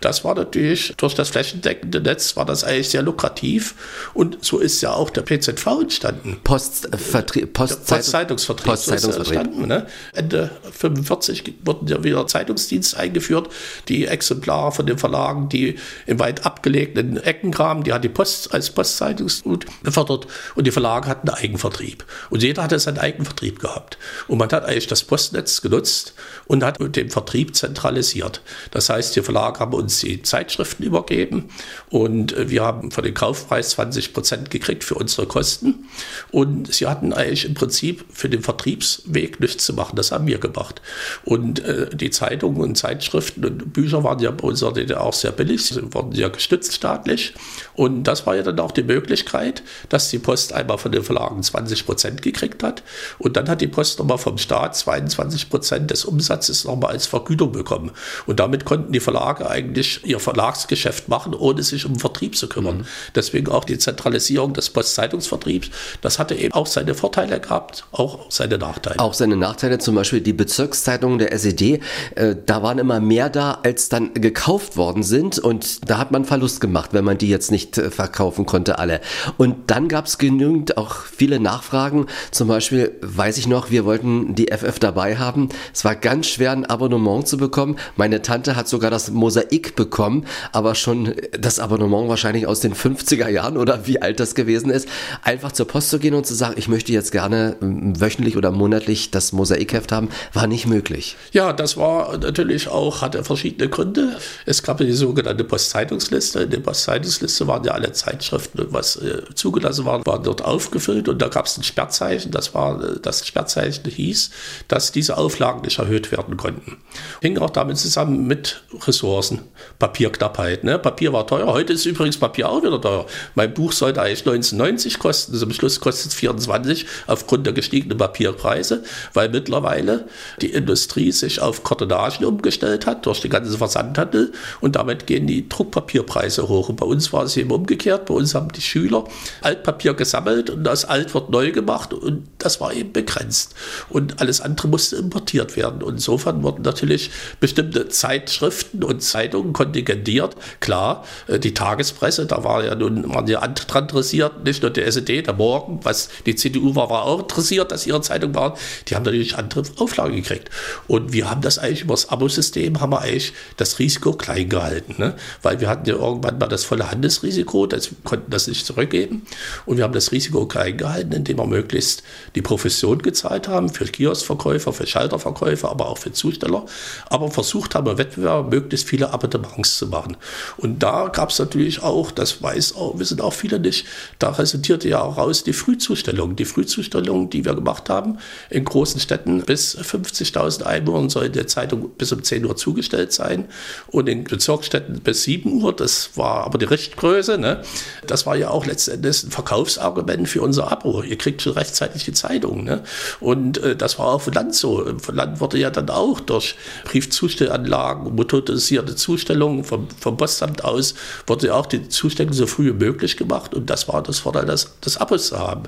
Das 0.00 0.24
war 0.24 0.34
natürlich 0.34 0.94
durch 0.96 1.14
das 1.14 1.30
flächendeckende 1.30 2.00
Netz 2.00 2.36
war 2.36 2.44
das 2.44 2.64
eigentlich 2.64 2.88
sehr 2.90 3.02
lukrativ. 3.02 3.74
Und 4.14 4.44
so 4.44 4.58
ist 4.58 4.80
ja 4.80 4.92
auch 4.92 5.10
der 5.10 5.22
PZV 5.22 5.66
entstanden. 5.82 6.40
Postvertrieb, 6.42 7.52
Post 7.52 7.86
Postzeitungsvertrieb. 7.86 8.66
Postzeitungsvertrieb. 8.66 9.44
So 9.44 9.56
ist 9.56 9.66
ne? 9.66 9.86
Ende 10.12 10.50
45 10.72 11.54
wurden 11.64 11.86
ja 11.88 12.02
wieder 12.02 12.26
Zeitungsdienste 12.26 12.98
eingeführt. 12.98 13.48
Die 13.88 14.06
Exemplare 14.06 14.72
von 14.72 14.86
den 14.86 14.98
Verlagen, 14.98 15.48
die 15.48 15.78
in 16.06 16.18
weit 16.18 16.46
abgelegenen 16.46 17.18
Ecken 17.18 17.50
kamen, 17.50 17.84
die 17.84 17.92
hat 17.92 18.04
die 18.04 18.08
Post 18.08 18.54
als 18.54 18.70
Postzeitungsgut 18.70 19.66
befördert 19.82 20.26
und 20.54 20.66
die 20.66 20.70
Verlage 20.70 21.08
hatten 21.08 21.28
Eigenvertrieb. 21.28 22.04
Und 22.30 22.42
jeder 22.42 22.62
hatte 22.62 22.78
seinen 22.78 22.98
eigenen 22.98 23.24
Vertrieb 23.24 23.60
gehabt. 23.60 23.98
Und 24.28 24.38
man 24.38 24.50
hat 24.50 24.64
eigentlich 24.64 24.86
das 24.86 25.04
Postnetz 25.04 25.60
genutzt 25.60 26.14
und 26.46 26.64
hat 26.64 26.78
den 26.80 27.10
Vertrieb 27.10 27.54
zentralisiert. 27.54 28.42
Das 28.70 28.88
heißt, 28.88 29.16
die 29.16 29.22
Verlage 29.22 29.60
haben 29.60 29.74
uns 29.74 30.00
die 30.00 30.22
Zeitschriften 30.22 30.82
übergeben 30.82 31.50
und 31.90 32.32
äh, 32.32 32.50
wir 32.50 32.62
haben 32.62 32.90
von 32.90 33.04
dem 33.04 33.14
Kaufpreis 33.14 33.70
20 33.70 34.12
Prozent 34.12 34.50
gekriegt 34.50 34.84
für 34.84 34.94
unsere 34.94 35.26
Kosten. 35.26 35.86
Und 36.30 36.72
sie 36.72 36.86
hatten 36.86 37.12
eigentlich 37.12 37.44
im 37.44 37.54
Prinzip 37.54 38.04
für 38.12 38.28
den 38.28 38.42
Vertriebsweg 38.42 39.40
nichts 39.40 39.64
zu 39.64 39.72
machen. 39.74 39.96
Das 39.96 40.12
haben 40.12 40.26
wir 40.26 40.38
gemacht. 40.38 40.82
Und 41.24 41.60
äh, 41.60 41.88
die 41.94 42.10
Zeitungen 42.10 42.60
und 42.60 42.76
Zeitschriften 42.76 43.44
und 43.44 43.72
Bücher 43.72 44.04
waren 44.04 44.18
ja 44.18 44.30
bei 44.30 44.52
DDR 44.52 45.00
auch 45.00 45.12
sehr 45.12 45.32
billig. 45.32 45.64
Sie 45.66 45.94
wurden 45.94 46.12
ja 46.12 46.28
gestützt 46.28 46.74
staatlich. 46.74 47.34
Und 47.74 48.04
das 48.04 48.26
war 48.26 48.36
ja 48.36 48.42
dann 48.42 48.60
auch 48.60 48.72
die 48.72 48.82
Möglichkeit, 48.82 49.62
dass 49.88 50.10
die 50.10 50.18
Post 50.18 50.52
einmal 50.52 50.78
von 50.78 50.92
den 50.92 51.02
Verlagen 51.02 51.42
20 51.42 51.86
Prozent 51.86 52.03
gekriegt 52.22 52.62
hat. 52.62 52.82
Und 53.18 53.36
dann 53.36 53.48
hat 53.48 53.60
die 53.60 53.68
Post 53.68 53.98
nochmal 53.98 54.18
vom 54.18 54.38
Staat 54.38 54.76
22 54.76 55.50
Prozent 55.50 55.90
des 55.90 56.04
Umsatzes 56.04 56.64
nochmal 56.64 56.92
als 56.92 57.06
Vergütung 57.06 57.52
bekommen. 57.52 57.90
Und 58.26 58.40
damit 58.40 58.64
konnten 58.64 58.92
die 58.92 59.00
Verlage 59.00 59.48
eigentlich 59.48 60.00
ihr 60.04 60.20
Verlagsgeschäft 60.20 61.08
machen, 61.08 61.34
ohne 61.34 61.62
sich 61.62 61.86
um 61.86 61.98
Vertrieb 61.98 62.36
zu 62.36 62.48
kümmern. 62.48 62.78
Mhm. 62.78 62.86
Deswegen 63.14 63.50
auch 63.50 63.64
die 63.64 63.78
Zentralisierung 63.78 64.54
des 64.54 64.70
Postzeitungsvertriebs. 64.70 65.70
Das 66.00 66.18
hatte 66.18 66.34
eben 66.34 66.52
auch 66.52 66.66
seine 66.66 66.94
Vorteile 66.94 67.40
gehabt, 67.40 67.86
auch 67.92 68.30
seine 68.30 68.58
Nachteile. 68.58 68.98
Auch 68.98 69.14
seine 69.14 69.36
Nachteile, 69.36 69.78
zum 69.78 69.94
Beispiel 69.94 70.20
die 70.20 70.32
Bezirkszeitungen 70.32 71.18
der 71.18 71.32
SED, 71.32 71.80
äh, 72.14 72.36
da 72.46 72.62
waren 72.62 72.78
immer 72.78 73.00
mehr 73.00 73.30
da, 73.30 73.60
als 73.62 73.88
dann 73.88 74.14
gekauft 74.14 74.76
worden 74.76 75.02
sind. 75.02 75.38
Und 75.38 75.88
da 75.88 75.98
hat 75.98 76.10
man 76.10 76.24
Verlust 76.24 76.60
gemacht, 76.60 76.90
wenn 76.92 77.04
man 77.04 77.18
die 77.18 77.28
jetzt 77.28 77.50
nicht 77.50 77.78
äh, 77.78 77.90
verkaufen 77.90 78.46
konnte, 78.46 78.78
alle. 78.78 79.00
Und 79.36 79.70
dann 79.70 79.88
gab 79.88 80.06
es 80.06 80.18
genügend 80.18 80.76
auch 80.76 80.96
viele 80.96 81.40
Nachfragen. 81.40 81.83
Zum 82.30 82.48
Beispiel 82.48 82.92
weiß 83.00 83.38
ich 83.38 83.46
noch, 83.46 83.70
wir 83.70 83.84
wollten 83.84 84.34
die 84.34 84.50
FF 84.50 84.78
dabei 84.78 85.16
haben. 85.16 85.48
Es 85.72 85.84
war 85.84 85.94
ganz 85.94 86.26
schwer, 86.26 86.52
ein 86.52 86.64
Abonnement 86.64 87.26
zu 87.26 87.36
bekommen. 87.36 87.76
Meine 87.96 88.22
Tante 88.22 88.56
hat 88.56 88.68
sogar 88.68 88.90
das 88.90 89.10
Mosaik 89.10 89.76
bekommen, 89.76 90.26
aber 90.52 90.74
schon 90.74 91.14
das 91.38 91.58
Abonnement 91.58 92.08
wahrscheinlich 92.08 92.46
aus 92.46 92.60
den 92.60 92.74
50er 92.74 93.28
Jahren 93.28 93.56
oder 93.56 93.86
wie 93.86 94.00
alt 94.00 94.20
das 94.20 94.34
gewesen 94.34 94.70
ist. 94.70 94.88
Einfach 95.22 95.52
zur 95.52 95.66
Post 95.66 95.90
zu 95.90 95.98
gehen 95.98 96.14
und 96.14 96.26
zu 96.26 96.34
sagen, 96.34 96.54
ich 96.56 96.68
möchte 96.68 96.92
jetzt 96.92 97.12
gerne 97.12 97.56
ähm, 97.60 98.00
wöchentlich 98.00 98.36
oder 98.36 98.50
monatlich 98.50 99.10
das 99.10 99.32
Mosaikheft 99.32 99.92
haben, 99.92 100.08
war 100.32 100.46
nicht 100.46 100.66
möglich. 100.66 101.16
Ja, 101.32 101.52
das 101.52 101.76
war 101.76 102.16
natürlich 102.18 102.68
auch, 102.68 103.02
hatte 103.02 103.24
verschiedene 103.24 103.68
Gründe. 103.68 104.16
Es 104.46 104.62
gab 104.62 104.78
die 104.78 104.92
sogenannte 104.92 105.44
Postzeitungsliste. 105.44 106.40
In 106.40 106.50
der 106.50 106.60
Postzeitungsliste 106.60 107.46
waren 107.46 107.64
ja 107.64 107.72
alle 107.72 107.92
Zeitschriften, 107.92 108.66
was 108.70 108.96
äh, 108.96 109.22
zugelassen 109.34 109.84
war, 109.84 110.04
waren 110.06 110.22
dort 110.22 110.44
aufgefüllt 110.44 111.08
und 111.08 111.20
da 111.20 111.28
gab 111.28 111.46
es 111.46 111.56
ein 111.56 111.62
Sperrzeichen. 111.74 112.30
Das 112.30 112.54
war 112.54 112.80
äh, 112.80 113.00
das 113.02 113.26
Sperrzeichen 113.26 113.90
hieß, 113.90 114.30
dass 114.68 114.92
diese 114.92 115.18
Auflagen 115.18 115.62
nicht 115.62 115.80
erhöht 115.80 116.12
werden 116.12 116.36
konnten. 116.36 116.76
Hing 117.20 117.36
auch 117.38 117.50
damit 117.50 117.78
zusammen 117.78 118.28
mit 118.28 118.62
Ressourcen, 118.86 119.40
Papierknappheit. 119.80 120.62
Ne? 120.62 120.78
Papier 120.78 121.12
war 121.12 121.26
teuer. 121.26 121.46
Heute 121.46 121.72
ist 121.72 121.84
übrigens 121.84 122.16
Papier 122.16 122.48
auch 122.48 122.62
wieder 122.62 122.80
teuer. 122.80 123.06
Mein 123.34 123.52
Buch 123.52 123.72
sollte 123.72 124.00
eigentlich 124.00 124.20
1990 124.20 125.00
kosten. 125.00 125.34
Zum 125.34 125.52
Schluss 125.52 125.80
kostet 125.80 126.12
es 126.12 126.14
24 126.14 126.86
aufgrund 127.08 127.44
der 127.44 127.52
gestiegenen 127.52 127.98
Papierpreise, 127.98 128.84
weil 129.12 129.28
mittlerweile 129.28 130.06
die 130.40 130.50
Industrie 130.50 131.10
sich 131.10 131.40
auf 131.40 131.64
Kartonagen 131.64 132.24
umgestellt 132.24 132.86
hat 132.86 133.04
durch 133.04 133.20
den 133.20 133.32
ganzen 133.32 133.58
Versandhandel 133.58 134.32
und 134.60 134.76
damit 134.76 135.08
gehen 135.08 135.26
die 135.26 135.48
Druckpapierpreise 135.48 136.48
hoch. 136.48 136.68
Und 136.68 136.76
bei 136.76 136.86
uns 136.86 137.12
war 137.12 137.24
es 137.24 137.36
eben 137.36 137.50
umgekehrt. 137.50 138.06
Bei 138.06 138.14
uns 138.14 138.36
haben 138.36 138.52
die 138.52 138.62
Schüler 138.62 139.04
Altpapier 139.40 139.94
gesammelt 139.94 140.50
und 140.50 140.62
das 140.62 140.84
Alt 140.84 141.12
wird 141.14 141.30
neu 141.30 141.50
gemacht 141.50 141.63
und 141.92 142.28
das 142.38 142.60
war 142.60 142.72
eben 142.72 142.92
begrenzt. 142.92 143.54
Und 143.88 144.20
alles 144.20 144.40
andere 144.40 144.68
musste 144.68 144.96
importiert 144.96 145.56
werden. 145.56 145.82
Und 145.82 145.94
insofern 145.94 146.42
wurden 146.42 146.62
natürlich 146.62 147.10
bestimmte 147.40 147.88
Zeitschriften 147.88 148.84
und 148.84 149.02
Zeitungen 149.02 149.52
kontingentiert. 149.52 150.36
Klar, 150.60 151.04
äh, 151.26 151.38
die 151.38 151.54
Tagespresse, 151.54 152.26
da 152.26 152.44
war 152.44 152.64
ja 152.64 152.74
nun, 152.74 153.08
waren 153.12 153.26
ja 153.26 153.46
dran 153.46 153.84
interessiert, 153.84 154.44
nicht 154.44 154.62
nur 154.62 154.70
der 154.70 154.86
SED, 154.86 155.22
der 155.22 155.34
Morgen, 155.34 155.80
was 155.82 156.08
die 156.26 156.34
CDU 156.34 156.74
war, 156.74 156.90
war 156.90 157.04
auch 157.04 157.20
interessiert, 157.20 157.72
dass 157.72 157.86
ihre 157.86 158.00
Zeitung 158.00 158.34
waren. 158.34 158.52
Die 158.88 158.94
haben 158.94 159.04
natürlich 159.04 159.36
andere 159.36 159.62
Auflagen 159.78 160.16
gekriegt. 160.16 160.50
Und 160.86 161.12
wir 161.12 161.30
haben 161.30 161.40
das 161.40 161.58
eigentlich 161.58 161.82
über 161.82 161.94
das 161.94 162.08
Abosystem, 162.08 162.80
haben 162.80 162.92
wir 162.92 163.00
eigentlich 163.00 163.32
das 163.56 163.78
Risiko 163.78 164.12
klein 164.12 164.48
gehalten. 164.48 164.94
Ne? 164.98 165.14
Weil 165.42 165.60
wir 165.60 165.68
hatten 165.68 165.88
ja 165.88 165.94
irgendwann 165.94 166.38
mal 166.38 166.48
das 166.48 166.64
volle 166.64 166.90
Handelsrisiko, 166.90 167.66
das, 167.66 167.90
konnten 168.04 168.30
das 168.30 168.46
nicht 168.46 168.66
zurückgeben. 168.66 169.22
Und 169.66 169.76
wir 169.76 169.84
haben 169.84 169.94
das 169.94 170.12
Risiko 170.12 170.46
klein 170.46 170.76
gehalten, 170.76 171.12
indem 171.12 171.38
wir 171.38 171.46
möglichst 171.54 172.02
die 172.34 172.42
Profession 172.42 172.98
gezahlt 172.98 173.46
haben 173.46 173.68
für 173.68 173.84
Kioskverkäufer, 173.84 174.72
für 174.72 174.86
Schalterverkäufer, 174.86 175.70
aber 175.70 175.88
auch 175.88 175.98
für 175.98 176.12
Zusteller. 176.12 176.66
Aber 177.08 177.30
versucht 177.30 177.74
haben, 177.74 177.88
im 177.90 177.98
Wettbewerb 177.98 178.50
möglichst 178.50 178.88
viele 178.88 179.12
Abonnements 179.12 179.78
zu 179.78 179.86
machen. 179.86 180.16
Und 180.56 180.82
da 180.82 181.08
gab 181.08 181.30
es 181.30 181.38
natürlich 181.38 181.82
auch, 181.82 182.10
das 182.10 182.42
weiß 182.42 182.74
auch, 182.74 182.98
wissen 182.98 183.20
auch 183.20 183.32
viele 183.32 183.60
nicht, 183.60 183.86
da 184.18 184.30
resultierte 184.30 184.88
ja 184.88 185.02
auch 185.02 185.16
raus 185.16 185.44
die 185.44 185.52
Frühzustellung. 185.52 186.34
Die 186.36 186.44
Frühzustellung, 186.44 187.30
die 187.30 187.44
wir 187.44 187.54
gemacht 187.54 187.88
haben, 187.88 188.18
in 188.50 188.64
großen 188.64 189.00
Städten 189.00 189.42
bis 189.42 189.78
50.000 189.78 190.64
Einwohnern 190.64 191.10
soll 191.10 191.30
die 191.30 191.46
Zeitung 191.46 191.90
bis 191.96 192.12
um 192.12 192.22
10 192.22 192.44
Uhr 192.44 192.56
zugestellt 192.56 193.12
sein 193.12 193.46
und 193.88 194.08
in 194.08 194.24
Bezirksstädten 194.24 195.00
bis 195.00 195.22
7 195.22 195.62
Uhr. 195.62 195.72
Das 195.74 196.16
war 196.16 196.44
aber 196.44 196.58
die 196.58 196.64
Richtgröße. 196.64 197.38
Ne? 197.38 197.62
Das 198.06 198.26
war 198.26 198.36
ja 198.36 198.50
auch 198.50 198.66
letztendlich 198.66 199.22
ein 199.22 199.30
Verkaufsargument 199.30 200.28
für 200.28 200.42
unser 200.42 200.70
Abo. 200.70 201.02
Ihr 201.02 201.18
kriegt 201.18 201.43
rechtzeitig 201.50 202.04
die 202.04 202.12
Zeitung. 202.12 202.64
Ne? 202.64 202.82
Und 203.20 203.58
äh, 203.58 203.76
das 203.76 203.98
war 203.98 204.06
auch 204.06 204.22
für 204.22 204.30
Land 204.30 204.54
so. 204.54 204.84
Für 204.98 205.12
Land 205.12 205.40
wurde 205.40 205.58
ja 205.58 205.70
dann 205.70 205.90
auch 205.90 206.20
durch 206.20 206.54
Briefzustellanlagen, 206.84 208.14
motorisierte 208.14 208.96
Zustellungen 208.96 209.64
vom, 209.64 209.88
vom 210.00 210.16
Postamt 210.16 210.64
aus, 210.64 210.94
wurde 211.26 211.54
auch 211.54 211.66
die 211.66 211.88
Zustellung 211.88 212.32
so 212.32 212.46
früh 212.46 212.66
wie 212.66 212.84
möglich 212.84 213.16
gemacht. 213.16 213.54
Und 213.54 213.70
das 213.70 213.88
war 213.88 214.02
das 214.02 214.20
Vorteil, 214.20 214.46
das, 214.46 214.74
das 214.80 214.96
Abos 214.96 215.28
zu 215.28 215.38
haben. 215.38 215.64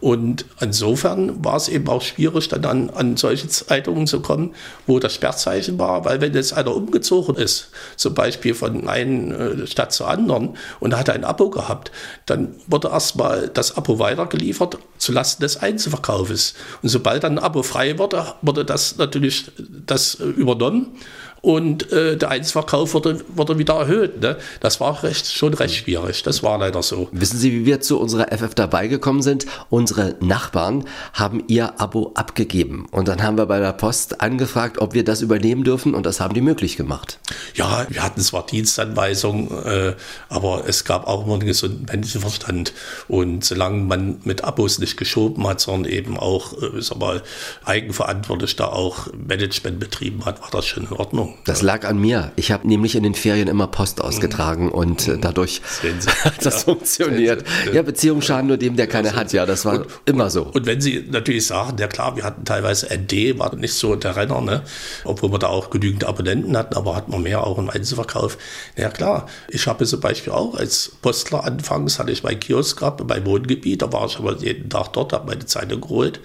Und 0.00 0.44
insofern 0.60 1.44
war 1.44 1.56
es 1.56 1.68
eben 1.68 1.88
auch 1.88 2.02
schwierig, 2.02 2.48
dann 2.48 2.64
an, 2.64 2.90
an 2.90 3.16
solche 3.16 3.48
Zeitungen 3.48 4.06
zu 4.06 4.20
kommen, 4.20 4.54
wo 4.86 4.98
das 4.98 5.14
Sperrzeichen 5.14 5.78
war, 5.78 6.04
weil 6.04 6.20
wenn 6.20 6.34
jetzt 6.34 6.52
einer 6.52 6.74
umgezogen 6.74 7.36
ist, 7.36 7.70
zum 7.96 8.14
Beispiel 8.14 8.54
von 8.54 8.88
einer 8.88 9.40
äh, 9.40 9.66
Stadt 9.66 9.92
zur 9.92 10.08
anderen 10.08 10.56
und 10.80 10.96
hat 10.96 11.10
ein 11.10 11.24
Abo 11.24 11.50
gehabt, 11.50 11.90
dann 12.26 12.54
wurde 12.66 12.88
erstmal 12.88 13.48
das 13.48 13.76
Abo 13.76 13.98
weitergeliefert 13.98 14.78
zulasten 15.14 15.42
des 15.42 15.56
Einzelverkaufes. 15.56 16.54
Und 16.82 16.88
sobald 16.88 17.22
dann 17.22 17.38
ein 17.38 17.44
Abo 17.44 17.62
frei 17.62 17.98
wurde, 17.98 18.34
wurde 18.42 18.64
das 18.64 18.96
natürlich 18.96 19.50
das 19.86 20.16
äh, 20.16 20.24
übernommen 20.24 20.96
und 21.44 21.92
äh, 21.92 22.16
der 22.16 22.30
Einzelverkauf 22.30 22.94
wurde, 22.94 23.22
wurde 23.28 23.58
wieder 23.58 23.74
erhöht. 23.74 24.22
Ne? 24.22 24.38
Das 24.60 24.80
war 24.80 25.02
recht, 25.02 25.30
schon 25.30 25.52
recht 25.52 25.74
schwierig. 25.74 26.22
Das 26.22 26.42
war 26.42 26.56
leider 26.56 26.82
so. 26.82 27.08
Wissen 27.12 27.38
Sie, 27.38 27.52
wie 27.52 27.66
wir 27.66 27.82
zu 27.82 28.00
unserer 28.00 28.28
FF 28.32 28.54
dabei 28.54 28.88
gekommen 28.88 29.20
sind? 29.20 29.44
Unsere 29.68 30.16
Nachbarn 30.20 30.86
haben 31.12 31.44
ihr 31.46 31.78
Abo 31.82 32.12
abgegeben. 32.14 32.86
Und 32.90 33.08
dann 33.08 33.22
haben 33.22 33.36
wir 33.36 33.44
bei 33.44 33.60
der 33.60 33.74
Post 33.74 34.22
angefragt, 34.22 34.78
ob 34.78 34.94
wir 34.94 35.04
das 35.04 35.20
übernehmen 35.20 35.64
dürfen. 35.64 35.94
Und 35.94 36.06
das 36.06 36.18
haben 36.18 36.32
die 36.32 36.40
möglich 36.40 36.78
gemacht. 36.78 37.18
Ja, 37.52 37.84
wir 37.90 38.02
hatten 38.02 38.22
zwar 38.22 38.46
Dienstanweisungen, 38.46 39.50
äh, 39.66 39.94
aber 40.30 40.64
es 40.66 40.86
gab 40.86 41.06
auch 41.06 41.26
immer 41.26 41.34
einen 41.34 41.44
gesunden 41.44 41.84
Menschenverstand. 41.84 42.72
Und 43.06 43.44
solange 43.44 43.82
man 43.82 44.16
mit 44.24 44.44
Abos 44.44 44.78
nicht 44.78 44.96
geschoben 44.96 45.46
hat, 45.46 45.60
sondern 45.60 45.92
eben 45.92 46.16
auch, 46.16 46.54
äh, 46.54 46.80
sag 46.80 46.98
mal, 46.98 47.22
eigenverantwortlich 47.66 48.56
da 48.56 48.68
auch 48.68 49.08
Management 49.12 49.78
betrieben 49.78 50.24
hat, 50.24 50.40
war 50.40 50.48
das 50.50 50.64
schon 50.64 50.84
in 50.84 50.92
Ordnung. 50.92 51.33
Das 51.44 51.62
lag 51.62 51.86
an 51.86 51.98
mir. 51.98 52.32
Ich 52.36 52.52
habe 52.52 52.66
nämlich 52.66 52.96
in 52.96 53.02
den 53.02 53.14
Ferien 53.14 53.48
immer 53.48 53.66
Post 53.66 54.00
ausgetragen 54.00 54.66
mhm. 54.66 54.72
und 54.72 55.08
äh, 55.08 55.18
dadurch 55.18 55.60
hat 56.24 56.44
das 56.44 56.64
funktioniert. 56.64 57.44
Ja, 57.72 57.82
Beziehungen 57.82 58.22
schaden 58.22 58.46
nur 58.48 58.56
dem, 58.56 58.76
der 58.76 58.86
keine 58.86 59.14
hat. 59.14 59.32
Ja, 59.32 59.46
das 59.46 59.64
war 59.64 59.80
und, 59.80 59.86
immer 60.06 60.30
so. 60.30 60.44
Und 60.44 60.66
wenn 60.66 60.80
Sie 60.80 61.04
natürlich 61.10 61.46
sagen, 61.46 61.76
ja 61.78 61.86
klar, 61.86 62.16
wir 62.16 62.24
hatten 62.24 62.44
teilweise 62.44 62.88
ND, 62.94 63.38
war 63.38 63.54
nicht 63.56 63.74
so 63.74 63.94
der 63.96 64.16
Renner, 64.16 64.40
ne? 64.40 64.62
obwohl 65.04 65.32
wir 65.32 65.38
da 65.38 65.48
auch 65.48 65.70
genügend 65.70 66.04
Abonnenten 66.04 66.56
hatten, 66.56 66.74
aber 66.74 66.96
hatten 66.96 67.12
wir 67.12 67.18
mehr 67.18 67.46
auch 67.46 67.58
im 67.58 67.70
Einzelverkauf. 67.70 68.38
Ja 68.76 68.88
klar, 68.88 69.26
ich 69.48 69.66
habe 69.66 69.84
zum 69.84 70.00
Beispiel 70.00 70.32
auch 70.32 70.54
als 70.54 70.92
Postler 71.02 71.44
anfangs, 71.44 71.98
hatte 71.98 72.12
ich 72.12 72.22
meinen 72.22 72.40
Kiosk 72.40 72.78
gehabt 72.78 73.00
in 73.00 73.06
meinem 73.06 73.26
Wohngebiet, 73.26 73.82
da 73.82 73.92
war 73.92 74.06
ich 74.06 74.18
aber 74.18 74.36
jeden 74.36 74.70
Tag 74.70 74.92
dort, 74.92 75.12
habe 75.12 75.26
meine 75.26 75.46
Zeitung 75.46 75.80
geholt. 75.80 76.20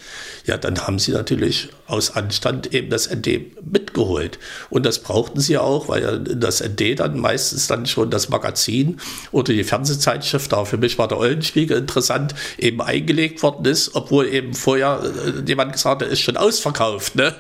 Ja, 0.46 0.58
dann 0.58 0.88
haben 0.88 1.00
sie 1.00 1.12
natürlich 1.12 1.70
aus 1.88 2.16
Anstand 2.16 2.74
eben 2.74 2.90
das 2.90 3.10
ND 3.10 3.58
mitgeholt. 3.66 4.40
Und 4.70 4.86
das 4.86 4.99
brauchten 5.00 5.40
sie 5.40 5.58
auch, 5.58 5.88
weil 5.88 6.04
ja 6.04 6.18
das 6.18 6.62
ND 6.62 7.00
dann 7.00 7.20
meistens 7.20 7.68
dann 7.68 7.86
schon 7.86 8.10
das 8.10 8.30
Magazin 8.30 9.00
oder 9.32 9.54
die 9.54 9.64
Fernsehzeitschrift, 9.64 10.52
da 10.52 10.66
für 10.66 10.78
mich 10.78 10.98
war 10.98 11.08
der 11.08 11.18
Eulenspiegel 11.18 11.78
interessant, 11.78 12.36
eben 12.58 12.82
eingelegt 12.82 13.42
worden 13.44 13.66
ist, 13.66 13.96
obwohl 13.96 14.28
eben 14.28 14.54
vorher 14.54 15.02
äh, 15.04 15.48
jemand 15.48 15.74
gesagt 15.74 16.02
hat, 16.02 16.10
ist 16.10 16.22
schon 16.22 16.38
ausverkauft. 16.38 17.16
Ne? 17.16 17.34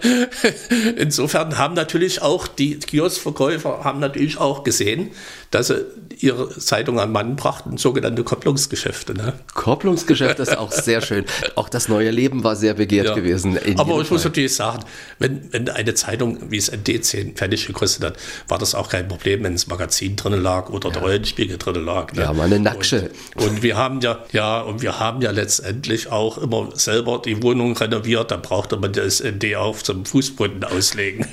Insofern 0.97 1.57
haben 1.57 1.75
natürlich 1.75 2.21
auch 2.21 2.47
die 2.47 2.79
Kioskverkäufer 2.79 3.83
haben 3.83 3.99
natürlich 3.99 4.37
auch 4.37 4.63
gesehen, 4.63 5.11
dass 5.51 5.67
sie 5.67 5.85
ihre 6.19 6.49
Zeitung 6.49 6.99
an 6.99 7.11
Mann 7.11 7.35
brachten, 7.35 7.77
sogenannte 7.77 8.23
Kopplungsgeschäfte. 8.23 9.13
Ne? 9.13 9.33
Kopplungsgeschäft 9.53 10.39
ist 10.39 10.57
auch 10.57 10.71
sehr 10.71 11.01
schön. 11.01 11.25
Auch 11.55 11.69
das 11.69 11.87
neue 11.87 12.11
Leben 12.11 12.43
war 12.43 12.55
sehr 12.55 12.73
begehrt 12.73 13.07
ja. 13.07 13.15
gewesen. 13.15 13.57
Aber 13.77 14.01
ich 14.01 14.07
Fall. 14.07 14.15
muss 14.15 14.23
natürlich 14.25 14.55
sagen, 14.55 14.83
wenn, 15.17 15.51
wenn 15.51 15.69
eine 15.69 15.93
Zeitung 15.93 16.51
wie 16.51 16.57
es 16.57 16.71
ND10 16.71 17.37
fertig 17.37 17.67
gekostet 17.67 18.03
hat, 18.03 18.17
war 18.47 18.57
das 18.57 18.75
auch 18.75 18.89
kein 18.89 19.07
Problem, 19.07 19.43
wenn 19.43 19.53
das 19.53 19.67
Magazin 19.67 20.15
drin 20.15 20.33
lag 20.41 20.69
oder 20.69 20.89
ja. 20.89 20.93
der 20.93 21.01
Rollenspiegel 21.03 21.57
drin 21.57 21.85
lag. 21.85 22.13
Ne? 22.13 22.23
Ja, 22.23 22.33
mal 22.33 22.45
eine 22.45 22.59
Nacksche. 22.59 23.11
Und, 23.35 23.47
und, 23.47 23.63
wir 23.63 23.77
haben 23.77 24.01
ja, 24.01 24.19
ja, 24.31 24.61
und 24.61 24.81
wir 24.81 24.99
haben 24.99 25.21
ja 25.21 25.31
letztendlich 25.31 26.11
auch 26.11 26.37
immer 26.37 26.69
selber 26.73 27.21
die 27.23 27.41
Wohnung 27.41 27.77
renoviert, 27.77 28.31
da 28.31 28.37
brauchte 28.37 28.77
man 28.77 28.91
das 28.93 29.23
ND 29.23 29.55
auf 29.55 29.83
zum 29.83 30.05
Fußboden 30.05 30.63
auslegen. 30.63 31.27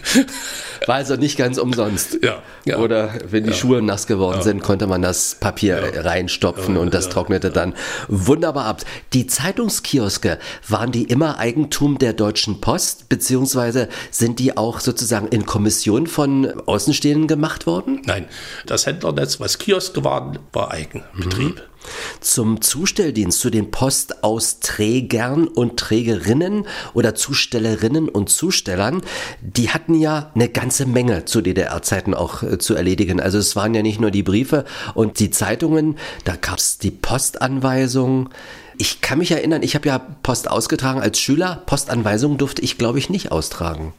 War 0.86 0.96
also 0.96 1.16
nicht 1.16 1.36
ganz 1.36 1.58
umsonst. 1.58 2.18
Ja. 2.22 2.42
ja. 2.64 2.78
Oder 2.78 3.14
wenn 3.28 3.44
die 3.44 3.52
Schuhe 3.52 3.82
nass 3.82 4.06
geworden 4.06 4.42
sind, 4.42 4.62
konnte 4.62 4.75
man 4.84 5.00
das 5.00 5.36
Papier 5.36 6.04
reinstopfen 6.04 6.76
und 6.76 6.92
das 6.92 7.08
trocknete 7.08 7.50
dann 7.50 7.74
wunderbar 8.08 8.66
ab. 8.66 8.82
Die 9.14 9.26
Zeitungskioske, 9.26 10.38
waren 10.68 10.92
die 10.92 11.04
immer 11.04 11.38
Eigentum 11.38 11.98
der 11.98 12.12
Deutschen 12.12 12.60
Post, 12.60 13.08
beziehungsweise 13.08 13.88
sind 14.10 14.38
die 14.38 14.56
auch 14.56 14.80
sozusagen 14.80 15.28
in 15.28 15.46
Kommission 15.46 16.06
von 16.06 16.60
Außenstehenden 16.66 17.28
gemacht 17.28 17.66
worden? 17.66 18.02
Nein, 18.04 18.26
das 18.66 18.86
Händlernetz, 18.86 19.40
was 19.40 19.58
Kioske 19.58 20.04
waren, 20.04 20.38
war 20.52 20.72
Eigenbetrieb. 20.72 21.56
Mhm. 21.56 21.75
Zum 22.20 22.60
Zustelldienst, 22.60 23.40
zu 23.40 23.50
den 23.50 23.70
Postausträgern 23.70 25.46
und 25.48 25.78
Trägerinnen 25.78 26.66
oder 26.94 27.14
Zustellerinnen 27.14 28.08
und 28.08 28.28
Zustellern, 28.28 29.02
die 29.40 29.70
hatten 29.70 29.94
ja 29.94 30.30
eine 30.34 30.48
ganze 30.48 30.86
Menge 30.86 31.24
zu 31.24 31.40
DDR-Zeiten 31.40 32.14
auch 32.14 32.42
äh, 32.42 32.58
zu 32.58 32.74
erledigen. 32.74 33.20
Also 33.20 33.38
es 33.38 33.56
waren 33.56 33.74
ja 33.74 33.82
nicht 33.82 34.00
nur 34.00 34.10
die 34.10 34.22
Briefe 34.22 34.64
und 34.94 35.18
die 35.18 35.30
Zeitungen, 35.30 35.96
da 36.24 36.36
gab 36.36 36.58
es 36.58 36.78
die 36.78 36.90
Postanweisung, 36.90 38.30
ich 38.78 39.00
kann 39.00 39.18
mich 39.18 39.30
erinnern, 39.30 39.62
ich 39.62 39.74
habe 39.74 39.88
ja 39.88 39.98
Post 39.98 40.50
ausgetragen 40.50 41.00
als 41.00 41.18
Schüler. 41.18 41.62
Postanweisungen 41.66 42.38
durfte 42.38 42.62
ich, 42.62 42.78
glaube 42.78 42.98
ich, 42.98 43.10
nicht 43.10 43.32
austragen. 43.32 43.92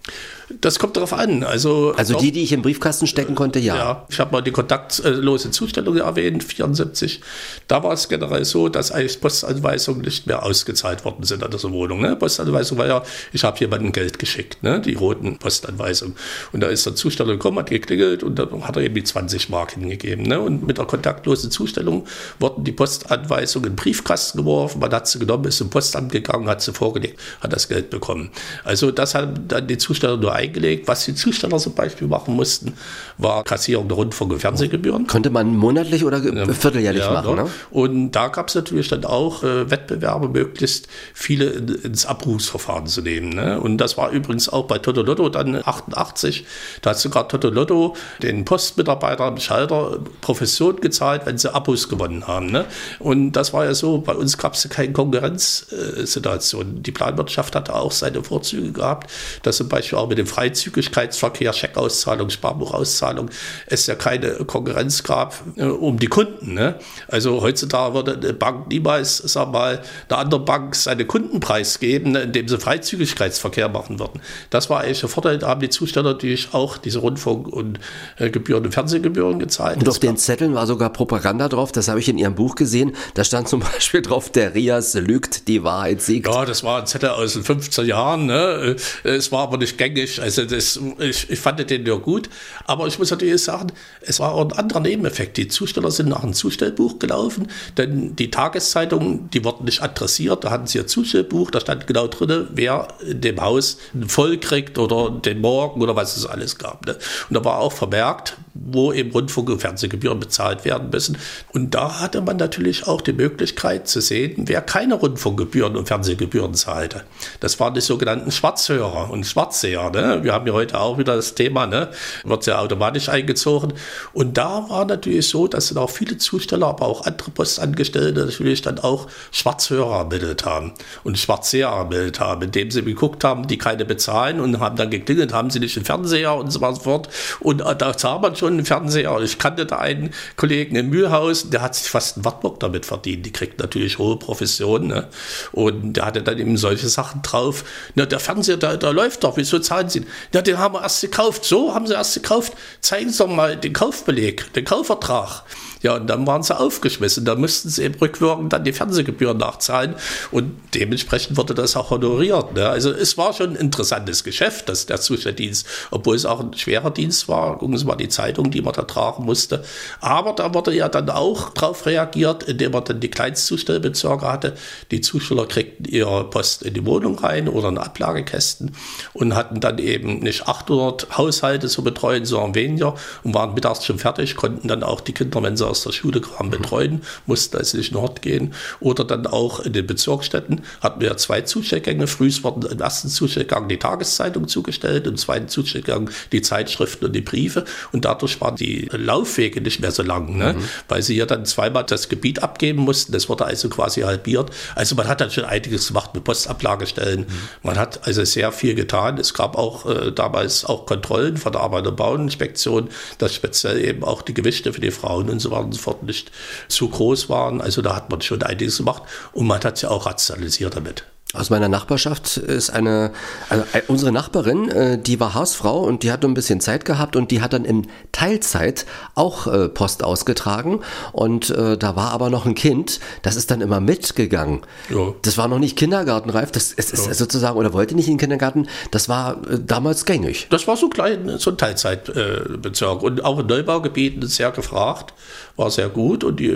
Das 0.61 0.80
kommt 0.80 0.95
darauf 0.95 1.11
an. 1.11 1.43
Also, 1.43 1.93
also 1.97 2.17
die, 2.17 2.32
die 2.32 2.41
ich 2.41 2.53
im 2.53 2.61
Briefkasten 2.61 3.05
stecken 3.05 3.36
konnte, 3.36 3.59
ja. 3.59 3.75
Ja, 3.75 4.05
ich 4.09 4.19
habe 4.19 4.32
mal 4.32 4.41
die 4.41 4.51
kontaktlose 4.51 5.51
Zustellung 5.51 5.97
erwähnt, 5.97 6.41
74. 6.41 7.21
Da 7.67 7.84
war 7.84 7.91
es 7.91 8.07
generell 8.07 8.45
so, 8.45 8.69
dass 8.69 8.91
eigentlich 8.91 9.19
Postanweisungen 9.19 10.01
nicht 10.01 10.25
mehr 10.25 10.43
ausgezahlt 10.43 11.03
worden 11.03 11.23
sind 11.23 11.43
an 11.43 11.51
dieser 11.51 11.71
Wohnung. 11.73 12.01
Ne? 12.01 12.15
Postanweisung 12.15 12.78
war 12.78 12.88
ja, 12.88 13.03
ich 13.34 13.43
habe 13.43 13.59
jemandem 13.59 13.91
Geld 13.91 14.19
geschickt, 14.19 14.63
ne? 14.63 14.80
die 14.80 14.93
roten 14.93 15.38
Postanweisungen. 15.38 16.15
Und 16.53 16.61
da 16.61 16.67
ist 16.67 16.86
der 16.86 16.95
Zusteller 16.95 17.34
gekommen, 17.34 17.59
hat 17.59 17.69
geklingelt 17.69 18.23
und 18.23 18.39
dann 18.39 18.65
hat 18.65 18.78
er 18.78 18.84
eben 18.84 18.95
die 18.95 19.03
20 19.03 19.49
Mark 19.49 19.73
hingegeben. 19.73 20.23
Ne? 20.23 20.39
Und 20.39 20.65
mit 20.65 20.78
der 20.78 20.86
kontaktlosen 20.86 21.51
Zustellung 21.51 22.07
wurden 22.39 22.63
die 22.63 22.71
Postanweisungen 22.71 23.71
in 23.71 23.75
Briefkasten 23.75 24.38
geworfen, 24.38 24.66
man 24.76 24.91
hat 24.91 25.07
sie 25.07 25.20
genommen, 25.20 25.45
ist 25.45 25.57
zum 25.57 25.70
Postamt 25.70 26.11
gegangen, 26.11 26.47
hat 26.47 26.61
sie 26.61 26.74
vorgelegt, 26.74 27.20
hat 27.41 27.53
das 27.53 27.68
Geld 27.68 27.89
bekommen. 27.89 28.30
Also 28.63 28.91
das 28.91 29.15
haben 29.15 29.47
dann 29.47 29.68
die 29.68 29.78
Zusteller 29.78 30.18
nur 30.18 30.34
eingelegt. 30.34 30.88
Was 30.88 31.05
die 31.05 31.15
Zusteller 31.15 31.57
zum 31.57 31.74
Beispiel 31.74 32.07
machen 32.07 32.36
mussten, 32.36 32.74
war 33.18 33.43
Kassierung 33.43 33.88
der 33.88 33.97
Rundfunk- 33.97 34.34
und 34.34 34.39
Fernsehgebühren. 34.39 35.07
Könnte 35.07 35.30
man 35.30 35.55
monatlich 35.55 36.03
oder 36.03 36.22
vierteljährlich 36.22 37.03
ja, 37.03 37.13
machen. 37.13 37.36
Ne? 37.36 37.49
Und 37.72 38.11
da 38.11 38.28
gab 38.28 38.49
es 38.49 38.55
natürlich 38.55 38.88
dann 38.89 39.05
auch 39.05 39.43
äh, 39.43 39.70
Wettbewerbe, 39.70 40.30
möglichst 40.30 40.88
viele 41.13 41.45
in, 41.45 41.68
ins 41.68 42.05
Abrufsverfahren 42.05 42.88
zu 42.88 43.01
nehmen. 43.01 43.30
Ne? 43.30 43.59
Und 43.59 43.78
das 43.78 43.97
war 43.97 44.11
übrigens 44.11 44.49
auch 44.49 44.65
bei 44.65 44.80
Toto 44.80 45.01
Lotto 45.01 45.30
dann 45.30 45.61
88. 45.63 46.45
Da 46.82 46.91
hat 46.91 46.99
sogar 46.99 47.28
Toto 47.28 47.49
Lotto 47.49 47.95
den 48.22 48.45
Postmitarbeiter 48.45 49.26
am 49.26 49.38
Schalter 49.38 49.99
Profession 50.22 50.78
gezahlt, 50.82 51.22
wenn 51.26 51.38
sie 51.38 51.53
Abos 51.53 51.89
gewonnen 51.89 52.28
haben. 52.28 52.47
Ne? 52.47 52.65
Und 52.99 53.34
das 53.34 53.53
war 53.53 53.65
ja 53.65 53.74
so, 53.74 53.99
bei 53.99 54.13
uns 54.13 54.38
gab 54.38 54.55
es 54.65 54.69
keine 54.69 54.93
Konkurrenzsituation. 54.93 56.83
Die 56.83 56.91
Planwirtschaft 56.91 57.55
hatte 57.55 57.73
auch 57.73 57.91
seine 57.91 58.23
Vorzüge 58.23 58.71
gehabt, 58.71 59.11
dass 59.43 59.57
zum 59.57 59.69
Beispiel 59.69 59.97
auch 59.97 60.07
mit 60.07 60.17
dem 60.17 60.27
Freizügigkeitsverkehr, 60.27 61.53
Scheckauszahlung, 61.53 62.29
Sparbuchauszahlung, 62.29 63.29
es 63.67 63.87
ja 63.87 63.95
keine 63.95 64.31
Konkurrenz 64.45 65.03
gab 65.03 65.35
äh, 65.55 65.63
um 65.63 65.99
die 65.99 66.07
Kunden. 66.07 66.53
Ne? 66.53 66.75
Also 67.07 67.41
heutzutage 67.41 67.93
würde 67.93 68.13
eine 68.13 68.33
Bank 68.33 68.67
niemals, 68.67 69.17
sag 69.17 69.51
mal, 69.51 69.81
einer 70.09 70.19
anderen 70.19 70.45
Bank 70.45 70.75
seine 70.75 71.05
Kundenpreis 71.05 71.79
geben, 71.79 72.11
ne, 72.11 72.21
indem 72.21 72.47
sie 72.47 72.57
Freizügigkeitsverkehr 72.57 73.69
machen 73.69 73.99
würden. 73.99 74.21
Das 74.49 74.69
war 74.69 74.81
eigentlich 74.81 74.99
der 74.99 75.09
Vorteil. 75.09 75.37
Da 75.37 75.49
haben 75.49 75.61
die 75.61 75.69
Zusteller 75.69 76.13
natürlich 76.13 76.53
auch 76.53 76.77
diese 76.77 76.99
Rundfunk- 76.99 77.47
und 77.47 77.79
äh, 78.17 78.29
Gebühren 78.29 78.65
und 78.65 78.71
Fernsehgebühren 78.71 79.39
gezahlt. 79.39 79.77
Und 79.77 79.89
auf 79.89 79.99
den 79.99 80.17
Zetteln 80.17 80.53
war 80.53 80.67
sogar 80.67 80.91
Propaganda 80.91 81.49
drauf, 81.49 81.71
das 81.71 81.87
habe 81.87 81.99
ich 81.99 82.09
in 82.09 82.17
Ihrem 82.17 82.35
Buch 82.35 82.55
gesehen. 82.55 82.95
Da 83.13 83.23
stand 83.23 83.47
zum 83.47 83.59
Beispiel 83.73 84.01
drauf, 84.01 84.29
der 84.29 84.46
Rias 84.53 84.93
lügt, 84.93 85.47
die 85.47 85.63
Wahrheit 85.63 86.01
siegt. 86.01 86.27
Ja, 86.27 86.45
das 86.45 86.63
war 86.63 86.79
ein 86.79 86.87
Zettel 86.87 87.09
aus 87.09 87.33
den 87.33 87.43
50er 87.43 87.83
Jahren. 87.83 88.25
Ne? 88.25 88.75
Es 89.03 89.31
war 89.31 89.43
aber 89.43 89.57
nicht 89.57 89.77
gängig 89.77 90.21
also 90.21 90.45
das, 90.45 90.79
ich, 90.99 91.29
ich 91.29 91.39
fand 91.39 91.69
den 91.69 91.85
ja 91.85 91.95
gut. 91.95 92.29
Aber 92.65 92.87
ich 92.87 92.99
muss 92.99 93.11
natürlich 93.11 93.43
sagen, 93.43 93.71
es 94.01 94.19
war 94.19 94.33
auch 94.33 94.45
ein 94.45 94.51
anderer 94.51 94.81
Nebeneffekt. 94.81 95.37
Die 95.37 95.47
Zusteller 95.47 95.91
sind 95.91 96.09
nach 96.09 96.23
einem 96.23 96.33
Zustellbuch 96.33 96.99
gelaufen, 96.99 97.47
denn 97.77 98.15
die 98.15 98.31
Tageszeitungen, 98.31 99.29
die 99.31 99.43
wurden 99.43 99.65
nicht 99.65 99.81
adressiert. 99.81 100.43
Da 100.43 100.51
hatten 100.51 100.67
sie 100.67 100.79
ein 100.79 100.87
Zustellbuch, 100.87 101.51
da 101.51 101.59
stand 101.59 101.87
genau 101.87 102.07
drin, 102.07 102.47
wer 102.51 102.89
in 103.05 103.21
dem 103.21 103.41
Haus 103.41 103.77
voll 104.07 104.37
kriegt 104.37 104.77
oder 104.77 105.09
den 105.11 105.41
Morgen 105.41 105.81
oder 105.81 105.95
was 105.95 106.17
es 106.17 106.25
alles 106.25 106.57
gab. 106.57 106.85
Ne? 106.85 106.97
Und 107.29 107.35
da 107.35 107.43
war 107.43 107.59
auch 107.59 107.73
vermerkt, 107.73 108.37
wo 108.65 108.93
eben 108.93 109.11
Rundfunk- 109.11 109.49
und 109.49 109.59
Fernsehgebühren 109.59 110.19
bezahlt 110.19 110.65
werden 110.65 110.89
müssen. 110.91 111.17
Und 111.53 111.73
da 111.75 111.99
hatte 111.99 112.21
man 112.21 112.37
natürlich 112.37 112.87
auch 112.87 113.01
die 113.01 113.13
Möglichkeit 113.13 113.87
zu 113.87 114.01
sehen, 114.01 114.35
wer 114.45 114.61
keine 114.61 114.95
Rundfunkgebühren 114.95 115.75
und 115.75 115.87
Fernsehgebühren 115.87 116.53
zahlte. 116.53 117.03
Das 117.39 117.59
waren 117.59 117.73
die 117.73 117.81
sogenannten 117.81 118.31
Schwarzhörer 118.31 119.09
und 119.09 119.25
Schwarzseher. 119.25 119.89
Ne? 119.89 120.23
Wir 120.23 120.33
haben 120.33 120.47
ja 120.47 120.53
heute 120.53 120.79
auch 120.79 120.97
wieder 120.97 121.15
das 121.15 121.35
Thema, 121.35 121.67
ne? 121.67 121.89
wird 122.23 122.45
ja 122.45 122.59
automatisch 122.59 123.09
eingezogen. 123.09 123.73
Und 124.13 124.37
da 124.37 124.65
war 124.69 124.85
natürlich 124.85 125.27
so, 125.27 125.47
dass 125.47 125.69
dann 125.69 125.77
auch 125.77 125.89
viele 125.89 126.17
Zusteller, 126.17 126.67
aber 126.67 126.87
auch 126.87 127.05
andere 127.05 127.31
Postangestellte 127.31 128.25
natürlich 128.25 128.61
dann 128.61 128.79
auch 128.79 129.07
Schwarzhörer 129.31 129.99
ermittelt 129.99 130.45
haben 130.45 130.73
und 131.03 131.17
Schwarzseher 131.17 131.69
ermittelt 131.69 132.19
haben, 132.19 132.43
indem 132.43 132.71
sie 132.71 132.83
geguckt 132.83 133.23
haben, 133.23 133.47
die 133.47 133.57
keine 133.57 133.85
bezahlen 133.85 134.39
und 134.39 134.59
haben 134.59 134.75
dann 134.75 134.89
geklingelt, 134.89 135.33
haben 135.33 135.49
sie 135.49 135.59
nicht 135.59 135.75
den 135.75 135.85
Fernseher 135.85 136.35
und 136.35 136.51
so 136.51 136.59
fort. 136.59 137.09
Und 137.39 137.61
äh, 137.61 137.75
da 137.75 137.97
sah 137.97 138.17
man 138.19 138.35
schon, 138.35 138.46
einen 138.47 138.65
Fernseher. 138.65 139.19
Ich 139.21 139.39
kannte 139.39 139.65
da 139.65 139.77
einen 139.77 140.11
Kollegen 140.35 140.75
in 140.75 140.89
Mühlhaus, 140.89 141.49
der 141.49 141.61
hat 141.61 141.75
sich 141.75 141.89
fast 141.89 142.17
einen 142.17 142.25
Wartburg 142.25 142.59
damit 142.59 142.85
verdient. 142.85 143.25
Die 143.25 143.31
kriegt 143.31 143.59
natürlich 143.59 143.97
hohe 143.97 144.17
Professionen. 144.17 144.87
Ne? 144.87 145.07
Und 145.51 145.93
der 145.93 146.05
hatte 146.05 146.21
dann 146.21 146.37
eben 146.37 146.57
solche 146.57 146.89
Sachen 146.89 147.21
drauf. 147.21 147.63
Na, 147.95 148.05
der 148.05 148.19
Fernseher, 148.19 148.57
der, 148.57 148.77
der 148.77 148.93
läuft 148.93 149.23
doch, 149.23 149.37
wieso 149.37 149.59
zahlen 149.59 149.89
Sie? 149.89 150.05
Ja, 150.33 150.41
den 150.41 150.57
haben 150.57 150.75
wir 150.75 150.81
erst 150.81 151.01
gekauft. 151.01 151.45
So 151.45 151.73
haben 151.73 151.87
Sie 151.87 151.93
erst 151.93 152.13
gekauft. 152.13 152.53
Zeigen 152.81 153.09
Sie 153.09 153.17
doch 153.17 153.27
mal 153.27 153.57
den 153.57 153.73
Kaufbeleg, 153.73 154.53
den 154.53 154.65
Kaufvertrag. 154.65 155.43
Ja, 155.82 155.95
und 155.95 156.07
dann 156.07 156.25
waren 156.25 156.43
sie 156.43 156.57
aufgeschmissen. 156.57 157.25
Da 157.25 157.36
mussten 157.36 157.69
sie 157.69 157.84
eben 157.84 157.95
rückwirkend 157.95 158.53
dann 158.53 158.63
die 158.63 158.73
Fernsehgebühren 158.73 159.38
nachzahlen 159.38 159.95
und 160.32 160.53
dementsprechend 160.73 161.38
wurde 161.38 161.53
das 161.53 161.75
auch 161.75 161.89
honoriert. 161.89 162.53
Ne? 162.53 162.67
Also 162.69 162.91
es 162.91 163.17
war 163.17 163.34
schon 163.34 163.51
ein 163.51 163.55
interessantes 163.55 164.23
Geschäft, 164.23 164.69
das, 164.69 164.86
der 164.86 165.01
Zustelldienst, 165.01 165.67
obwohl 165.91 166.15
es 166.15 166.25
auch 166.25 166.39
ein 166.39 166.53
schwerer 166.53 166.91
Dienst 166.91 167.28
war. 167.28 167.57
Gucken 167.57 167.78
Sie 167.78 167.86
mal 167.86 167.95
die 167.95 168.09
Zeit 168.09 168.38
Kleidung, 168.38 168.51
die 168.51 168.61
man 168.61 168.73
da 168.73 168.84
tragen 168.84 169.25
musste. 169.25 169.63
Aber 170.01 170.34
da 170.34 170.53
wurde 170.53 170.73
ja 170.73 170.89
dann 170.89 171.09
auch 171.09 171.49
darauf 171.51 171.86
reagiert, 171.86 172.43
indem 172.43 172.71
man 172.71 172.84
dann 172.84 172.99
die 172.99 173.09
Kleinstzustellbezirke 173.09 174.30
hatte. 174.30 174.53
Die 174.91 175.01
Zusteller 175.01 175.45
kriegten 175.45 175.86
ihre 175.86 176.30
Post 176.30 176.63
in 176.63 176.73
die 176.73 176.86
Wohnung 176.86 177.17
rein 177.19 177.47
oder 177.47 177.69
in 177.69 177.78
Ablagekästen 177.78 178.75
und 179.13 179.36
hatten 179.36 179.59
dann 179.59 179.78
eben 179.80 180.19
nicht 180.19 180.47
800 180.47 181.17
Haushalte 181.17 181.67
zu 181.67 181.84
betreuen, 181.84 182.25
sondern 182.25 182.55
weniger 182.55 182.95
und 183.23 183.34
waren 183.34 183.53
mittags 183.53 183.86
schon 183.86 183.99
fertig, 183.99 184.36
konnten 184.36 184.67
dann 184.67 184.84
auch 184.84 185.01
die 185.01 185.13
Kinder, 185.13 185.41
wenn 185.41 185.57
sie 185.57 185.66
aus 185.68 185.84
der 185.84 185.91
Schule 185.91 186.22
kamen, 186.22 186.49
betreuen, 186.49 187.01
mussten 187.26 187.57
also 187.57 187.78
nicht 187.78 187.91
in 187.91 187.97
Hort 187.97 188.22
gehen. 188.22 188.53
Oder 188.80 189.03
dann 189.03 189.28
auch 189.28 189.59
in 189.59 189.74
den 189.74 189.86
Bezirksstätten 189.86 190.61
hatten 190.82 191.01
wir 191.01 191.15
zwei 191.18 191.41
Zustellgänge. 191.41 192.07
Früh 192.07 192.32
wurden 192.43 192.65
im 192.65 192.80
ersten 192.80 193.09
Zustellgang 193.09 193.68
die 193.68 193.78
Tageszeitung 193.78 194.47
zugestellt, 194.47 195.07
im 195.07 195.18
zweiten 195.18 195.47
Zustellgang 195.47 196.09
die 196.32 196.41
Zeitschriften 196.41 197.05
und 197.05 197.13
die 197.13 197.22
Briefe. 197.22 197.65
Und 197.91 198.05
dadurch 198.05 198.39
waren 198.41 198.55
die 198.55 198.89
Laufwege 198.91 199.61
nicht 199.61 199.80
mehr 199.80 199.91
so 199.91 200.03
lang, 200.03 200.38
ne? 200.38 200.53
Mhm. 200.53 200.63
weil 200.88 201.01
sie 201.01 201.15
ja 201.15 201.26
dann 201.26 201.45
zweimal 201.45 201.84
das 201.84 202.09
Gebiet 202.09 202.43
abgeben 202.43 202.84
mussten. 202.84 203.11
Das 203.11 203.30
wurde 203.30 203.45
also 203.45 203.70
quasi 203.70 204.01
halbiert. 204.01 204.51
Also 204.76 204.95
man 204.95 205.07
hat 205.07 205.22
dann 205.22 205.32
schon 205.32 205.45
einiges 205.45 205.88
gemacht 205.88 206.13
mit 206.13 206.24
Postablagestellen. 206.24 207.22
Mhm. 207.22 207.28
Man 207.63 207.78
hat 207.78 208.05
also 208.07 208.24
sehr 208.24 208.51
viel 208.51 208.76
getan. 208.76 209.18
Es 209.18 209.34
gab 209.34 209.57
auch 209.57 209.86
äh, 209.86 210.11
damals 210.11 210.65
auch 210.65 210.86
Kontrollen 210.86 211.38
von 211.38 211.51
der 211.51 211.61
Arbeit- 211.61 211.88
und 211.88 211.95
Bauinspektion, 211.95 212.89
dass 213.18 213.34
speziell 213.34 213.84
eben 213.84 214.03
auch 214.03 214.22
die 214.22 214.34
Gewichte 214.34 214.74
für 214.74 214.82
die 214.82 214.91
Frauen 214.91 215.30
und 215.30 215.39
so 215.39 215.51
weiter 215.51 215.56
und 215.59 215.73
so 215.73 215.79
fort 215.79 216.03
nicht 216.03 216.31
zu 216.67 216.89
groß 216.89 217.29
waren. 217.29 217.61
Also 217.61 217.81
da 217.81 217.95
hat 217.95 218.09
man 218.09 218.21
schon 218.21 218.43
einiges 218.43 218.77
gemacht 218.77 219.03
und 219.33 219.47
man 219.47 219.63
hat 219.63 219.77
sie 219.77 219.89
auch 219.89 220.05
rationalisiert 220.05 220.75
damit. 220.75 221.03
Aus 221.33 221.49
meiner 221.49 221.67
Nachbarschaft 221.67 222.37
ist 222.37 222.69
eine, 222.69 223.11
also 223.49 223.65
unsere 223.89 224.13
Nachbarin, 224.13 224.69
äh, 224.69 224.97
die 224.97 225.19
war 225.19 225.33
Hausfrau 225.33 225.81
und 225.81 226.03
die 226.03 226.11
hat 226.13 226.21
nur 226.21 226.31
ein 226.31 226.33
bisschen 226.33 226.61
Zeit 226.61 226.85
gehabt 226.85 227.17
und 227.17 227.31
die 227.31 227.41
hat 227.41 227.51
dann 227.51 227.65
in 227.65 227.87
Teilzeit 228.13 228.85
auch 229.13 229.45
äh, 229.45 229.67
Post 229.67 230.05
ausgetragen 230.05 230.79
und 231.11 231.49
äh, 231.49 231.77
da 231.77 231.97
war 231.97 232.11
aber 232.11 232.29
noch 232.29 232.45
ein 232.45 232.55
Kind, 232.55 233.01
das 233.23 233.35
ist 233.35 233.51
dann 233.51 233.59
immer 233.59 233.81
mitgegangen. 233.81 234.61
Ja. 234.89 235.13
Das 235.21 235.37
war 235.37 235.49
noch 235.49 235.59
nicht 235.59 235.77
kindergartenreif, 235.77 236.49
das 236.53 236.71
ist, 236.71 236.93
ist 236.93 237.07
ja. 237.07 237.13
sozusagen, 237.13 237.57
oder 237.57 237.73
wollte 237.73 237.93
nicht 237.93 238.07
in 238.07 238.13
den 238.13 238.19
Kindergarten, 238.19 238.69
das 238.91 239.09
war 239.09 239.41
damals 239.65 240.05
gängig. 240.05 240.47
Das 240.49 240.65
war 240.65 240.77
so 240.77 240.87
klein, 240.87 241.37
so 241.39 241.51
ein 241.51 241.57
Teilzeitbezirk 241.57 243.03
und 243.03 243.25
auch 243.25 243.39
in 243.39 243.47
Neubaugebieten 243.47 244.25
sehr 244.27 244.51
gefragt, 244.51 245.13
war 245.57 245.71
sehr 245.71 245.89
gut 245.89 246.23
und 246.23 246.39
die 246.39 246.55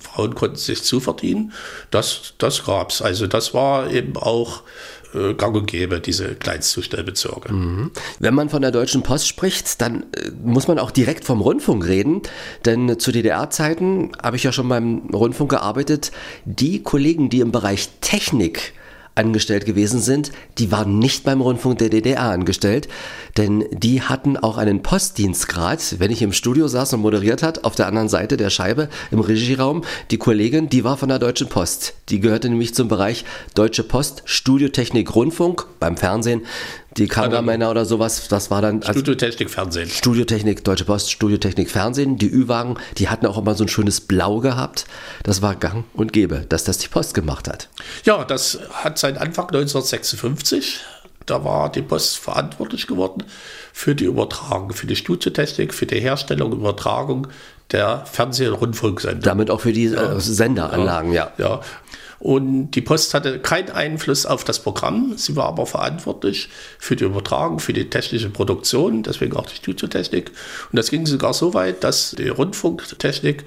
Frauen 0.00 0.34
konnten 0.34 0.56
sich 0.56 0.82
zuverdienen. 0.82 1.52
Das, 1.90 2.34
das 2.38 2.64
gab's. 2.64 3.02
Also 3.02 3.26
das 3.26 3.54
war 3.54 3.90
eben 3.90 4.16
auch 4.16 4.62
äh, 5.14 5.34
gang 5.34 5.54
und 5.54 5.66
gäbe, 5.66 6.00
diese 6.00 6.34
Kleinstzustellbezirke. 6.34 7.52
Mhm. 7.52 7.90
Wenn 8.18 8.34
man 8.34 8.48
von 8.48 8.62
der 8.62 8.70
Deutschen 8.70 9.02
Post 9.02 9.28
spricht, 9.28 9.80
dann 9.80 10.04
äh, 10.12 10.30
muss 10.42 10.66
man 10.66 10.78
auch 10.78 10.90
direkt 10.90 11.24
vom 11.24 11.40
Rundfunk 11.40 11.86
reden, 11.86 12.22
denn 12.64 12.98
zu 12.98 13.12
DDR-Zeiten 13.12 14.12
habe 14.20 14.36
ich 14.36 14.42
ja 14.42 14.52
schon 14.52 14.68
beim 14.68 15.10
Rundfunk 15.12 15.50
gearbeitet. 15.50 16.10
Die 16.44 16.82
Kollegen, 16.82 17.28
die 17.30 17.40
im 17.40 17.52
Bereich 17.52 17.90
Technik 18.00 18.72
angestellt 19.14 19.66
gewesen 19.66 20.00
sind, 20.00 20.32
die 20.58 20.72
waren 20.72 20.98
nicht 20.98 21.24
beim 21.24 21.40
Rundfunk 21.40 21.78
der 21.78 21.88
DDR 21.88 22.30
angestellt, 22.30 22.88
denn 23.36 23.64
die 23.70 24.02
hatten 24.02 24.36
auch 24.36 24.58
einen 24.58 24.82
Postdienstgrad. 24.82 25.96
Wenn 25.98 26.10
ich 26.10 26.22
im 26.22 26.32
Studio 26.32 26.68
saß 26.68 26.94
und 26.94 27.00
moderiert 27.00 27.42
hat, 27.42 27.64
auf 27.64 27.74
der 27.74 27.86
anderen 27.86 28.08
Seite 28.08 28.36
der 28.36 28.50
Scheibe 28.50 28.88
im 29.10 29.20
Regieraum, 29.20 29.82
die 30.10 30.18
Kollegin, 30.18 30.68
die 30.68 30.84
war 30.84 30.96
von 30.96 31.08
der 31.08 31.18
Deutschen 31.18 31.48
Post. 31.48 31.94
Die 32.08 32.20
gehörte 32.20 32.48
nämlich 32.48 32.74
zum 32.74 32.88
Bereich 32.88 33.24
Deutsche 33.54 33.82
Post, 33.82 34.22
Studiotechnik, 34.24 35.14
Rundfunk 35.14 35.66
beim 35.80 35.96
Fernsehen 35.96 36.42
die 36.96 37.08
Kameramänner 37.08 37.70
oder 37.70 37.84
sowas, 37.84 38.28
das 38.28 38.50
war 38.50 38.62
dann. 38.62 38.82
Studiotechnik 38.82 39.50
Fernsehen. 39.50 39.88
Studiotechnik, 39.88 40.64
Deutsche 40.64 40.84
Post, 40.84 41.10
Studiotechnik 41.10 41.70
Fernsehen. 41.70 42.18
Die 42.18 42.30
Ü-Wagen, 42.30 42.76
die 42.98 43.08
hatten 43.08 43.26
auch 43.26 43.38
immer 43.38 43.54
so 43.54 43.64
ein 43.64 43.68
schönes 43.68 44.00
Blau 44.00 44.40
gehabt. 44.40 44.86
Das 45.22 45.42
war 45.42 45.56
gang 45.56 45.84
und 45.94 46.12
gäbe, 46.12 46.46
dass 46.48 46.64
das 46.64 46.78
die 46.78 46.88
Post 46.88 47.14
gemacht 47.14 47.48
hat. 47.48 47.68
Ja, 48.04 48.24
das 48.24 48.58
hat 48.72 48.98
seinen 48.98 49.18
Anfang 49.18 49.46
1956. 49.46 50.80
Da 51.26 51.42
war 51.42 51.72
die 51.72 51.82
Post 51.82 52.18
verantwortlich 52.18 52.86
geworden 52.86 53.24
für 53.72 53.94
die 53.94 54.04
Übertragung, 54.04 54.72
für 54.72 54.86
die 54.86 54.96
Studiotechnik, 54.96 55.72
für 55.72 55.86
die 55.86 55.98
Herstellung 55.98 56.52
Übertragung 56.52 57.28
der 57.72 58.04
Fernseh- 58.04 58.48
und 58.48 58.54
Rundfunksender. 58.54 59.22
Damit 59.22 59.50
auch 59.50 59.60
für 59.60 59.72
die. 59.72 59.86
Äh, 59.86 60.20
Senderanlagen, 60.20 61.12
ja. 61.12 61.32
ja. 61.38 61.46
ja. 61.46 61.60
Und 62.24 62.70
die 62.70 62.80
Post 62.80 63.12
hatte 63.12 63.38
keinen 63.38 63.68
Einfluss 63.68 64.24
auf 64.24 64.44
das 64.44 64.58
Programm. 64.58 65.12
Sie 65.18 65.36
war 65.36 65.44
aber 65.44 65.66
verantwortlich 65.66 66.48
für 66.78 66.96
die 66.96 67.04
Übertragung, 67.04 67.58
für 67.58 67.74
die 67.74 67.90
technische 67.90 68.30
Produktion, 68.30 69.02
deswegen 69.02 69.36
auch 69.36 69.44
die 69.44 69.56
Studiotechnik. 69.56 70.30
Und 70.72 70.78
das 70.78 70.88
ging 70.88 71.04
sogar 71.04 71.34
so 71.34 71.52
weit, 71.52 71.84
dass 71.84 72.12
die 72.12 72.28
Rundfunktechnik 72.28 73.44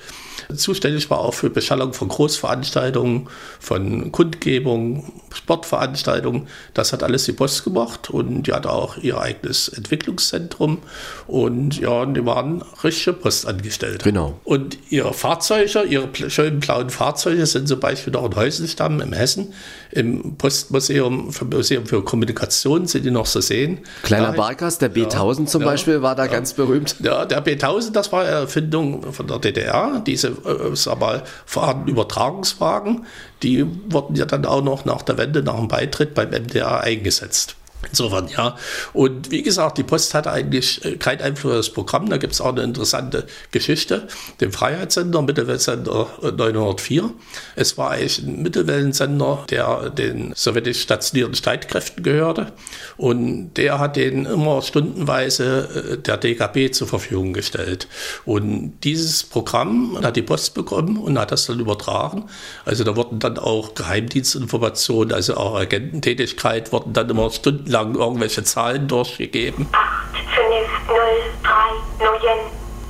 zuständig 0.56 1.10
war 1.10 1.20
auch 1.20 1.34
für 1.34 1.50
Beschallung 1.50 1.94
von 1.94 2.08
Großveranstaltungen, 2.08 3.28
von 3.60 4.12
Kundgebungen, 4.12 5.12
Sportveranstaltungen. 5.34 6.48
Das 6.74 6.94
hat 6.94 7.04
alles 7.04 7.26
die 7.26 7.34
Post 7.34 7.64
gemacht 7.64 8.10
und 8.10 8.44
die 8.44 8.54
hatte 8.54 8.70
auch 8.70 8.98
ihr 8.98 9.20
eigenes 9.20 9.68
Entwicklungszentrum. 9.70 10.80
Und 11.26 11.80
ja, 11.80 12.06
die 12.06 12.26
waren 12.26 12.64
richtige 12.84 13.14
Postangestellte. 13.14 14.04
Genau. 14.04 14.40
Und 14.44 14.78
ihre 14.90 15.14
Fahrzeuge, 15.14 15.84
ihre 15.84 16.10
schönen 16.30 16.60
blauen 16.60 16.90
Fahrzeuge 16.90 17.46
sind 17.46 17.68
zum 17.68 17.80
Beispiel 17.80 18.14
noch 18.14 18.26
in 18.26 18.34
Häuselstamm 18.68 19.02
im 19.02 19.14
Hessen. 19.14 19.54
Im 19.92 20.38
Postmuseum, 20.38 21.32
für 21.32 21.46
Museum 21.46 21.86
für 21.86 22.04
Kommunikation 22.04 22.86
sind 22.88 23.06
die 23.06 23.12
noch 23.12 23.28
zu 23.28 23.42
sehen. 23.42 23.80
Kleiner 24.04 24.34
Barkas, 24.34 24.78
der 24.78 24.94
B1000 24.94 25.40
ja, 25.40 25.46
zum 25.46 25.62
ja, 25.62 25.68
Beispiel, 25.68 26.02
war 26.02 26.16
da 26.16 26.26
ja. 26.26 26.32
ganz 26.32 26.54
berühmt. 26.54 26.98
Ja, 27.00 27.26
der 27.26 27.46
B1000, 27.46 27.92
das 27.92 28.12
war 28.12 28.26
Erfindung 28.26 29.14
von 29.14 29.28
der 29.28 29.40
DDR. 29.40 30.04
Diese 30.06 30.30
äh, 30.30 30.76
sag 30.76 31.00
mal, 31.00 31.24
vorhandenen 31.46 31.90
Übertragungswagen, 31.90 33.06
die 33.44 33.66
wurden 33.90 34.16
ja 34.16 34.26
dann 34.26 34.46
auch 34.46 34.64
noch 34.64 34.86
nach 34.86 35.02
der 35.02 35.18
Wende, 35.18 35.42
nach 35.44 35.58
dem 35.58 35.68
Beitritt 35.68 36.14
beim 36.14 36.30
MDR 36.30 36.82
eingesetzt. 36.82 37.56
Insofern 37.90 38.28
ja. 38.28 38.58
Und 38.94 39.32
wie 39.32 39.44
gesagt, 39.44 39.78
die 39.78 39.84
Post 39.84 40.14
hatte 40.14 40.32
eigentlich 40.32 40.84
äh, 40.84 40.98
keinen 40.98 41.22
Einfluss 41.22 41.52
auf 41.52 41.58
das 41.58 41.70
Programm. 41.70 42.10
Da 42.10 42.18
gibt 42.18 42.34
es 42.34 42.42
auch 42.42 42.50
eine 42.50 42.64
interessante 42.64 43.28
Geschichte. 43.52 44.08
Den 44.42 44.52
Freiheitssender, 44.52 45.22
Mittelwellensender 45.22 46.08
904. 46.22 47.04
Äh, 47.04 47.08
es 47.56 47.78
war 47.78 47.92
eigentlich 47.92 48.20
ein 48.20 48.42
Mittelwellensender, 48.42 49.46
der 49.50 49.90
den 49.90 50.34
sowjetisch 50.36 50.82
stationierten 50.82 51.36
Streitkräften 51.36 52.04
gehörte. 52.04 52.54
Und 52.98 53.54
der 53.54 53.80
hat 53.80 53.96
den 53.96 54.26
immer 54.26 54.62
stundenweise 54.62 55.94
äh, 55.94 55.98
der 55.98 56.18
DKB 56.18 56.72
zur 56.74 56.88
Verfügung 56.88 57.34
gestellt. 57.34 57.88
Und 58.26 58.80
dieses 58.84 59.24
Programm 59.24 59.98
hat 60.02 60.16
die 60.16 60.24
Post 60.24 60.56
bekommen 60.56 60.98
und 60.98 61.18
hat 61.18 61.32
das 61.32 61.46
dann 61.46 61.60
übertragen. 61.60 62.26
Also 62.66 62.84
da 62.84 62.96
wurden 62.96 63.20
dann 63.20 63.38
auch 63.38 63.76
Geheimdienstinformationen, 63.76 65.14
also 65.14 65.38
auch 65.38 65.56
Agententätigkeit, 65.56 66.72
wurden 66.72 66.94
dann 66.94 67.10
immer 67.10 67.30
stundenlang 67.30 67.77
lang 67.78 67.96
irgendwelche 67.96 68.44
Zahlen 68.44 68.88
durchgegeben. 68.88 69.68
8, 69.72 70.18
5, 70.36 70.88
0, 70.88 70.98
3, 71.44 72.06
9, 72.06 72.16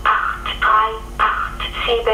8, 0.04 0.48
3, 0.62 1.24
8, 1.24 1.58
7, 1.86 2.08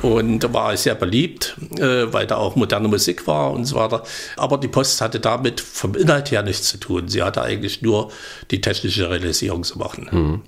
1. 0.00 0.14
Und 0.14 0.54
war 0.54 0.76
sehr 0.76 0.94
beliebt, 0.94 1.56
äh, 1.78 2.12
weil 2.12 2.26
da 2.26 2.36
auch 2.36 2.56
moderne 2.56 2.88
Musik 2.88 3.26
war 3.26 3.52
und 3.52 3.64
so 3.64 3.76
weiter. 3.76 4.02
Aber 4.36 4.58
die 4.58 4.68
Post 4.68 5.00
hatte 5.00 5.20
damit 5.20 5.60
vom 5.60 5.94
Inhalt 5.94 6.30
her 6.30 6.42
nichts 6.42 6.68
zu 6.68 6.78
tun. 6.78 7.08
Sie 7.08 7.22
hatte 7.22 7.42
eigentlich 7.42 7.82
nur 7.82 8.10
die 8.50 8.60
technische 8.60 9.10
Realisierung 9.10 9.64
zu 9.64 9.78
machen. 9.78 10.08
Hm. 10.10 10.42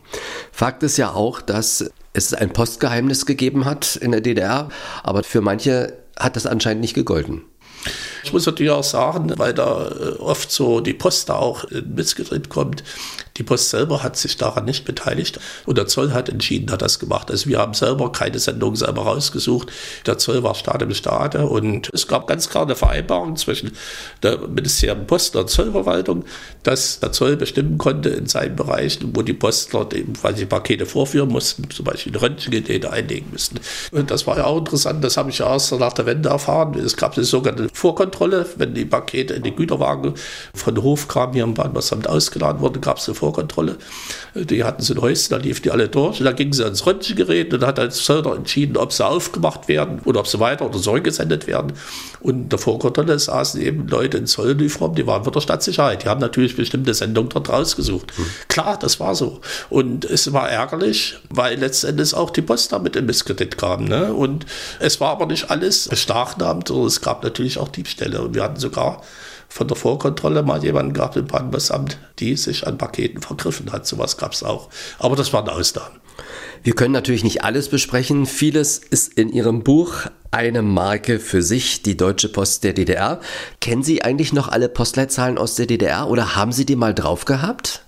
Fakt 0.52 0.82
ist 0.82 0.96
ja 0.96 1.12
auch, 1.12 1.42
dass 1.42 1.90
es 2.14 2.32
ein 2.34 2.52
Postgeheimnis 2.52 3.26
gegeben 3.26 3.64
hat 3.64 3.96
in 3.96 4.12
der 4.12 4.20
DDR, 4.20 4.70
aber 5.02 5.22
für 5.22 5.40
manche 5.40 5.98
hat 6.18 6.36
das 6.36 6.46
anscheinend 6.46 6.80
nicht 6.80 6.94
gegolten. 6.94 7.44
Ich 8.29 8.33
muss 8.35 8.45
natürlich 8.45 8.72
auch 8.72 8.85
sagen, 8.85 9.33
weil 9.39 9.55
da 9.55 9.89
äh, 9.89 10.18
oft 10.18 10.53
so 10.53 10.81
die 10.81 10.93
Post 10.93 11.31
da 11.31 11.37
auch 11.37 11.64
in 11.64 11.95
Missgedreht 11.95 12.51
kommt, 12.51 12.85
die 13.39 13.43
Post 13.43 13.70
selber 13.70 14.03
hat 14.03 14.16
sich 14.16 14.37
daran 14.37 14.64
nicht 14.64 14.85
beteiligt 14.85 15.39
und 15.64 15.79
der 15.79 15.87
Zoll 15.87 16.12
hat 16.12 16.29
entschieden, 16.29 16.70
hat 16.72 16.83
das 16.83 16.99
gemacht. 16.99 17.31
Also 17.31 17.49
wir 17.49 17.59
haben 17.59 17.72
selber 17.72 18.11
keine 18.11 18.39
Sendung 18.39 18.74
selber 18.76 19.03
rausgesucht. 19.03 19.70
Der 20.07 20.18
Zoll 20.18 20.43
war 20.43 20.55
Staat 20.55 20.83
im 20.83 20.93
Staate 20.93 21.47
und 21.47 21.89
es 21.93 22.09
gab 22.09 22.26
ganz 22.26 22.51
klar 22.51 22.64
eine 22.64 22.74
Vereinbarung 22.74 23.37
zwischen 23.37 23.72
der 24.22 24.39
Ministerium 24.39 25.07
Post 25.07 25.37
und 25.37 25.43
der 25.43 25.47
Zollverwaltung, 25.47 26.24
dass 26.64 27.01
der 27.01 27.12
Zoll 27.12 27.37
bestimmen 27.37 27.79
konnte 27.79 28.09
in 28.11 28.26
seinen 28.26 28.57
Bereichen, 28.57 29.12
wo 29.14 29.22
die 29.22 29.33
Postler 29.33 29.87
eben, 29.95 30.12
weil 30.22 30.35
Pakete 30.47 30.85
vorführen 30.85 31.29
mussten, 31.29 31.70
zum 31.70 31.85
Beispiel 31.85 32.16
Röntgengeräte 32.16 32.91
einlegen 32.91 33.31
müssten. 33.31 33.61
Und 33.93 34.11
das 34.11 34.26
war 34.26 34.39
ja 34.39 34.45
auch 34.45 34.59
interessant, 34.59 35.05
das 35.05 35.16
habe 35.16 35.31
ich 35.31 35.39
ja 35.39 35.53
erst 35.53 35.72
nach 35.72 35.93
der 35.93 36.07
Wende 36.07 36.29
erfahren. 36.29 36.74
Es 36.74 36.97
gab 36.97 37.16
eine 37.16 37.24
sogenannte 37.24 37.68
Vorkontrolle 37.72 38.17
Vorkontrolle. 38.18 38.46
Wenn 38.56 38.74
die 38.74 38.84
Pakete 38.84 39.34
in 39.34 39.42
die 39.42 39.54
Güterwagen 39.54 40.14
von 40.54 40.82
Hof 40.82 41.08
kamen, 41.08 41.34
hier 41.34 41.44
im 41.44 41.54
Bahnhofsamt 41.54 42.08
ausgeladen 42.08 42.60
wurden, 42.60 42.80
gab 42.80 42.98
es 42.98 43.08
eine 43.08 43.14
Vorkontrolle. 43.14 43.76
Die 44.34 44.64
hatten 44.64 44.82
so 44.82 44.94
ein 44.94 45.00
Häuschen, 45.00 45.30
da 45.30 45.36
liefen 45.36 45.62
die 45.62 45.70
alle 45.70 45.88
durch. 45.88 46.18
Und 46.18 46.26
dann 46.26 46.36
gingen 46.36 46.52
sie 46.52 46.64
ans 46.64 46.84
Röntgengerät 46.84 47.54
und 47.54 47.64
hat 47.64 47.78
als 47.78 48.04
Söder 48.04 48.34
entschieden, 48.34 48.76
ob 48.76 48.92
sie 48.92 49.06
aufgemacht 49.06 49.68
werden 49.68 50.00
oder 50.04 50.20
ob 50.20 50.26
sie 50.26 50.40
weiter 50.40 50.66
oder 50.66 50.80
zurückgesendet 50.80 51.46
werden. 51.46 51.72
Und 52.20 52.34
in 52.34 52.48
der 52.48 52.58
Vorkontrolle 52.58 53.18
saßen 53.18 53.60
eben 53.60 53.86
Leute 53.88 54.18
in 54.18 54.26
Zolluniform, 54.26 54.94
die 54.94 55.06
waren 55.06 55.24
für 55.24 55.30
der 55.30 55.40
Stadtsicherheit. 55.40 56.04
Die 56.04 56.08
haben 56.08 56.20
natürlich 56.20 56.56
bestimmte 56.56 56.94
Sendungen 56.94 57.30
dort 57.30 57.48
rausgesucht. 57.48 58.18
Mhm. 58.18 58.26
Klar, 58.48 58.78
das 58.78 59.00
war 59.00 59.14
so. 59.14 59.40
Und 59.70 60.04
es 60.04 60.32
war 60.32 60.50
ärgerlich, 60.50 61.16
weil 61.30 61.58
letztendlich 61.58 62.14
auch 62.14 62.30
die 62.30 62.42
Post 62.42 62.72
damit 62.72 62.96
in 62.96 63.06
Misskredit 63.06 63.56
kam. 63.56 63.84
Ne? 63.84 64.12
Und 64.12 64.46
es 64.80 65.00
war 65.00 65.10
aber 65.10 65.26
nicht 65.26 65.50
alles 65.50 65.88
beschlagnahmt, 65.88 66.68
sondern 66.68 66.86
es 66.86 67.00
gab 67.00 67.22
natürlich 67.22 67.58
auch 67.58 67.68
Diebstähle. 67.68 68.07
Und 68.16 68.34
wir 68.34 68.42
hatten 68.42 68.61
sogar 68.61 69.02
von 69.48 69.66
der 69.66 69.76
Vorkontrolle 69.76 70.42
mal 70.42 70.62
jemanden 70.62 70.92
gehabt 70.92 71.16
im 71.16 71.26
Bahnbussamt, 71.26 71.98
die 72.18 72.36
sich 72.36 72.66
an 72.66 72.78
Paketen 72.78 73.22
vergriffen 73.22 73.72
hat. 73.72 73.86
Sowas 73.86 74.16
gab 74.16 74.32
es 74.32 74.42
auch. 74.42 74.68
Aber 74.98 75.16
das 75.16 75.32
waren 75.32 75.48
Ausnahmen. 75.48 76.00
Wir 76.62 76.74
können 76.74 76.92
natürlich 76.92 77.24
nicht 77.24 77.44
alles 77.44 77.68
besprechen. 77.68 78.26
Vieles 78.26 78.78
ist 78.78 79.14
in 79.14 79.30
Ihrem 79.30 79.62
Buch 79.62 80.06
eine 80.30 80.62
Marke 80.62 81.20
für 81.20 81.42
sich, 81.42 81.82
die 81.82 81.96
Deutsche 81.96 82.28
Post 82.28 82.64
der 82.64 82.72
DDR. 82.72 83.20
Kennen 83.61 83.82
Sie 83.82 84.02
eigentlich 84.02 84.32
noch 84.32 84.48
alle 84.48 84.68
Postleitzahlen 84.68 85.38
aus 85.38 85.54
der 85.54 85.66
DDR 85.66 86.09
oder 86.09 86.36
haben 86.36 86.52
Sie 86.52 86.66
die 86.66 86.76
mal 86.76 86.94
drauf 86.94 87.24
gehabt? 87.24 87.82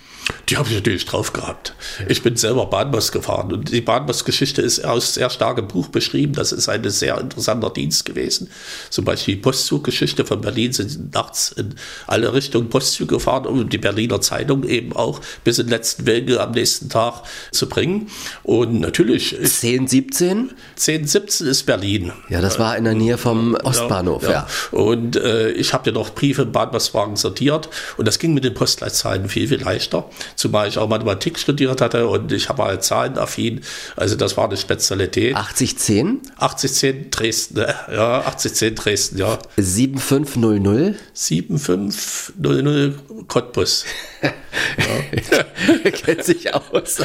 Die 0.50 0.56
habe 0.56 0.68
ich 0.68 0.74
natürlich 0.74 1.06
drauf 1.06 1.32
gehabt. 1.32 1.74
Ich 2.08 2.24
bin 2.24 2.34
selber 2.34 2.66
Bahnbus 2.66 3.12
gefahren 3.12 3.52
und 3.52 3.70
die 3.70 3.80
Bahnbus-Geschichte 3.80 4.62
ist 4.62 4.84
aus 4.84 5.14
sehr 5.14 5.30
starkem 5.30 5.68
Buch 5.68 5.88
beschrieben. 5.88 6.32
Das 6.32 6.50
ist 6.50 6.68
ein 6.68 6.82
sehr 6.90 7.20
interessanter 7.20 7.70
Dienst 7.70 8.04
gewesen. 8.04 8.50
Zum 8.90 9.04
Beispiel 9.04 9.36
die 9.36 9.42
Postzuggeschichte 9.42 10.24
von 10.24 10.40
Berlin 10.40 10.72
sind 10.72 11.14
nachts 11.14 11.52
in 11.52 11.76
alle 12.08 12.34
Richtungen 12.34 12.68
Postzüge 12.68 13.14
gefahren, 13.14 13.46
um 13.46 13.68
die 13.68 13.78
Berliner 13.78 14.20
Zeitung 14.20 14.64
eben 14.64 14.92
auch 14.92 15.20
bis 15.44 15.60
in 15.60 15.66
den 15.66 15.70
letzten 15.70 16.06
Wege 16.06 16.40
am 16.40 16.50
nächsten 16.50 16.88
Tag 16.88 17.22
zu 17.52 17.68
bringen. 17.68 18.08
Und 18.42 18.80
natürlich. 18.80 19.36
10, 19.40 19.86
17? 19.86 20.50
10, 20.74 21.06
17 21.06 21.46
ist 21.46 21.64
Berlin. 21.64 22.12
Ja, 22.28 22.40
das 22.40 22.58
war 22.58 22.76
in 22.76 22.84
der 22.84 22.94
Nähe 22.94 23.18
vom 23.18 23.54
Ostbahnhof, 23.54 24.24
ja. 24.24 24.30
ja. 24.30 24.46
ja. 24.72 24.78
Und 24.78 25.14
äh, 25.14 25.52
ich 25.52 25.72
habe 25.72 25.90
ja 25.90 25.94
noch 25.94 26.10
Briefe 26.10 26.42
im 26.42 26.50
Bahnbuswagen 26.50 27.14
sortiert 27.14 27.68
und 27.96 28.08
das 28.08 28.18
ging 28.18 28.34
mit 28.34 28.42
den 28.42 28.54
Postleitzahlen 28.54 29.28
viel, 29.28 29.46
viel 29.46 29.62
leichter 29.62 30.10
zumal 30.40 30.68
ich 30.68 30.78
auch 30.78 30.88
Mathematik 30.88 31.38
studiert 31.38 31.80
hatte 31.82 32.08
und 32.08 32.32
ich 32.32 32.48
habe 32.48 32.64
halt 32.64 32.82
zahlenaffin. 32.82 33.60
Also 33.94 34.16
das 34.16 34.36
war 34.36 34.46
eine 34.46 34.56
Spezialität. 34.56 35.36
8010? 35.36 36.22
8010 36.38 37.10
Dresden, 37.10 37.58
ne? 37.58 37.74
ja, 37.92 38.20
8010 38.22 38.74
Dresden, 38.74 39.18
ja. 39.18 39.38
7500? 39.56 40.94
7500 41.12 42.94
Cottbus. 43.28 43.84
ja. 44.22 44.30
Kennt 45.90 46.24
sich 46.24 46.54
aus. 46.54 47.02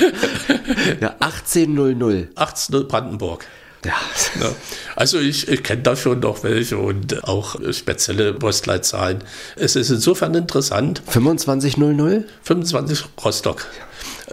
Ja, 1.01 1.15
1800. 1.19 2.29
1800 2.37 2.87
Brandenburg. 2.87 3.45
Ja. 4.39 4.51
Also 4.95 5.19
ich, 5.19 5.47
ich 5.47 5.63
kenne 5.63 5.81
da 5.81 5.95
schon 5.95 6.19
noch 6.19 6.43
welche 6.43 6.77
und 6.77 7.23
auch 7.25 7.55
spezielle 7.71 8.33
Postleitzahlen. 8.33 9.23
Es 9.55 9.75
ist 9.75 9.89
insofern 9.89 10.33
interessant. 10.35 11.01
2500? 11.07 12.25
25 12.43 13.05
Rostock. 13.23 13.67
Ja. 13.77 13.85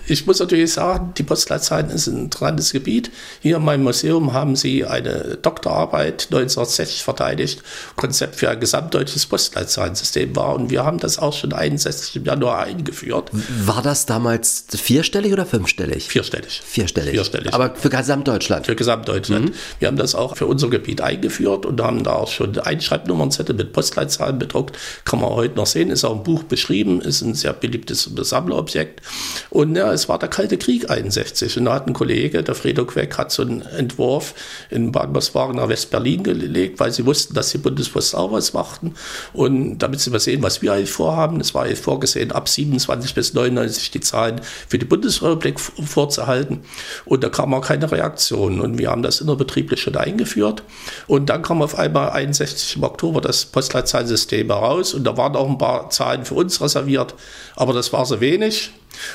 Ich 0.07 0.27
muss 0.27 0.39
natürlich 0.41 0.73
sagen, 0.73 1.13
die 1.17 1.23
Postleitzahlen 1.23 1.91
ist 1.91 2.07
ein 2.07 2.25
interessantes 2.25 2.73
Gebiet. 2.73 3.11
Hier 3.41 3.57
in 3.57 3.65
meinem 3.65 3.85
Museum 3.85 4.33
haben 4.33 4.57
sie 4.57 4.85
eine 4.85 5.39
Doktorarbeit 5.41 6.29
1960 6.31 7.03
verteidigt, 7.03 7.63
Konzept 7.97 8.37
für 8.37 8.49
ein 8.51 8.61
gesamtdeutsches 8.61 9.27
Postleitzahlensystem 9.27 10.35
war. 10.35 10.55
Und 10.55 10.71
wir 10.71 10.85
haben 10.85 10.99
das 10.99 11.19
auch 11.19 11.33
schon 11.33 11.53
61 11.53 12.17
im 12.17 12.25
Januar 12.25 12.65
eingeführt. 12.65 13.31
War 13.65 13.83
das 13.83 14.07
damals 14.07 14.67
vierstellig 14.71 15.33
oder 15.33 15.47
fünfstellig? 15.47 16.09
Vierstellig. 16.09 16.63
Vierstellig. 16.65 17.13
Vierstellig. 17.13 17.53
Aber 17.53 17.75
für 17.75 17.91
Gesamtdeutschland? 17.91 18.67
Für 18.67 18.77
Gesamtdeutschland. 18.77 19.51
Mhm. 19.51 19.55
Wir 19.79 19.89
haben 19.89 19.97
das 19.97 20.15
auch 20.15 20.37
für 20.37 20.47
unser 20.47 20.71
Gebiet 20.71 21.01
eingeführt 21.01 21.67
und 21.67 21.81
haben 21.81 22.03
da 22.05 22.13
auch 22.15 22.31
schon 22.31 22.59
Einschreibnummernzettel 22.59 23.55
mit 23.55 23.73
Postleitzahlen 23.73 24.39
bedruckt. 24.39 24.79
Kann 25.05 25.21
man 25.21 25.31
heute 25.31 25.57
noch 25.57 25.67
sehen, 25.67 25.91
ist 25.91 26.05
auch 26.05 26.17
im 26.17 26.23
Buch 26.23 26.45
beschrieben, 26.45 27.01
ist 27.01 27.23
ein 27.23 27.35
sehr 27.35 27.53
beliebtes 27.53 28.05
Sammlerobjekt. 28.05 29.03
Und 29.51 29.82
ja, 29.83 29.93
es 29.93 30.09
war 30.09 30.19
der 30.19 30.29
Kalte 30.29 30.59
Krieg 30.59 30.91
61. 30.91 31.59
Und 31.59 31.65
da 31.65 31.75
hat 31.75 31.89
ein 31.89 31.93
Kollege, 31.93 32.45
der 32.45 32.55
Fredo 32.55 32.85
Queck, 32.85 33.19
hat 33.19 33.33
so 33.33 33.43
einen 33.43 33.63
Entwurf 33.63 34.35
in 34.71 34.93
Baden-Baden 34.93 35.57
nach 35.57 35.69
West-Berlin 35.69 36.23
gelegt, 36.23 36.79
weil 36.79 36.93
sie 36.93 37.05
wussten, 37.05 37.35
dass 37.35 37.51
die 37.51 37.59
Bundespost 37.59 38.15
auch 38.15 38.31
was 38.31 38.53
machten. 38.53 38.95
Und 39.33 39.79
damit 39.79 39.99
sie 39.99 40.11
mal 40.11 40.21
sehen, 40.21 40.41
was 40.41 40.63
wir 40.63 40.73
eigentlich 40.73 40.93
vorhaben, 40.93 41.41
es 41.41 41.53
war 41.53 41.65
eigentlich 41.65 41.81
vorgesehen, 41.81 42.31
ab 42.31 42.49
27 42.49 43.13
bis 43.15 43.35
99 43.35 43.91
die 43.91 44.01
Zahlen 44.01 44.41
für 44.69 44.79
die 44.79 44.85
Bundesrepublik 44.85 45.59
vorzuhalten. 45.59 46.61
Und 47.05 47.25
da 47.25 47.29
kam 47.29 47.53
auch 47.53 47.67
keine 47.67 47.91
Reaktion. 47.91 48.61
Und 48.61 48.79
wir 48.79 48.89
haben 48.89 49.03
das 49.03 49.21
innerbetrieblich 49.21 49.81
schon 49.81 49.97
eingeführt. 49.97 50.63
Und 51.09 51.29
dann 51.29 51.43
kam 51.43 51.61
auf 51.61 51.77
einmal 51.77 52.11
61 52.11 52.77
im 52.77 52.85
Oktober 52.85 53.21
das 53.21 53.47
Postleitzahnsystem 53.47 54.47
heraus. 54.47 54.95
Und 54.95 55.03
da 55.03 55.17
waren 55.17 55.35
auch 55.35 55.49
ein 55.49 55.59
paar 55.59 55.91
Zahlen 55.91 56.25
für 56.25 56.35
uns 56.35 56.61
reserviert. 56.61 57.17
Aber 57.57 57.73
das 57.73 57.93
war 57.93 58.07
so 58.07 58.21
wenig. 58.21 58.71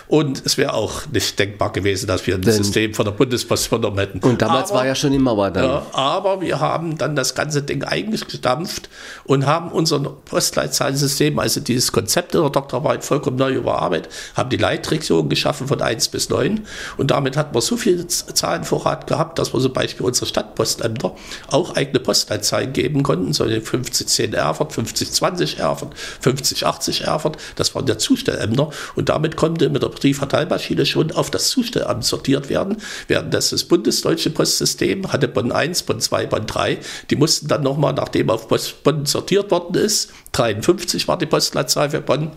Und 0.08 0.42
es 0.46 0.58
wäre 0.58 0.74
auch 0.74 1.08
nicht 1.12 1.38
denkbar 1.38 1.72
gewesen, 1.72 2.08
dass 2.08 2.26
wir 2.28 2.36
ein 2.36 2.42
Denn 2.42 2.54
System 2.54 2.94
von 2.94 3.06
der 3.06 3.12
Bundespost 3.12 3.68
übernommen 3.68 4.00
hätten. 4.00 4.20
Und 4.20 4.42
damals 4.42 4.72
aber, 4.72 4.80
war 4.80 4.88
ja 4.88 4.96
schon 4.96 5.12
die 5.12 5.20
Mauer 5.20 5.52
da. 5.52 5.64
Ja, 5.64 5.86
aber 5.94 6.42
wir 6.42 6.60
haben 6.60 6.98
dann 6.98 7.16
das 7.16 7.36
ganze 7.36 7.62
Ding 7.62 7.84
eingestampft 7.84 8.90
und 9.26 9.46
haben 9.46 9.72
unser 9.72 10.00
Postleitzahlensystem, 10.00 11.38
also 11.40 11.60
dieses 11.60 11.92
Konzept 11.92 12.36
in 12.36 12.42
der 12.42 12.50
Doktorarbeit 12.50 13.04
vollkommen 13.04 13.38
neu 13.38 13.54
überarbeitet, 13.54 14.12
haben 14.36 14.50
die 14.50 14.58
Leitregion 14.58 15.30
geschaffen 15.30 15.68
von 15.68 15.82
1 15.82 16.10
bis 16.10 16.30
9 16.30 16.66
und 16.98 17.12
damit 17.12 17.38
hat 17.38 17.54
man 17.54 17.62
so 17.62 17.78
viel 17.78 18.08
Zahlenvorrat 18.08 19.08
gehabt, 19.08 19.40
dass 19.40 19.54
wir 19.54 19.60
zum 19.60 19.74
Beispiel 19.74 20.06
unsere 20.06 20.26
Stadtpostämter 20.26 21.16
auch 21.48 21.76
eigene 21.76 22.00
Postleitzahlen 22.00 22.74
geben 22.74 23.04
konnten, 23.04 23.34
so 23.34 23.46
5010 23.46 24.34
Erfurt, 24.34 24.74
5020 24.74 25.60
Erfurt, 25.60 25.94
5080 26.22 27.04
Erfurt, 27.06 27.38
das 27.56 27.76
waren 27.76 27.86
der 27.86 27.98
Zustellämter 27.98 28.70
und 28.96 29.10
damit 29.10 29.36
konnte 29.36 29.70
mit 29.78 29.84
der 29.84 29.90
Briefverteilmaschine 29.90 30.86
schon 30.86 31.12
auf 31.12 31.30
das 31.30 31.50
Zustellamt 31.50 32.04
sortiert 32.04 32.50
werden, 32.50 32.78
während 33.08 33.34
das, 33.34 33.52
das 33.52 33.64
bundesdeutsche 33.64 34.32
Postsystem 34.32 35.12
hatte 35.12 35.28
Bonn 35.28 35.52
1, 35.52 35.84
Bonn 35.84 36.00
2, 36.00 36.26
Bonn 36.26 36.48
3. 36.48 36.80
Die 37.10 37.16
mussten 37.16 37.48
dann 37.48 37.64
nochmal, 37.64 37.94
nachdem 37.94 38.30
auf 38.30 38.48
Bonn 38.48 39.06
sortiert 39.06 39.52
worden 39.52 39.76
ist, 39.76 40.12
53 40.32 41.08
war 41.08 41.18
die 41.18 41.26
Postleitzahl 41.26 41.92
für 41.92 42.02
Bonn, 42.02 42.32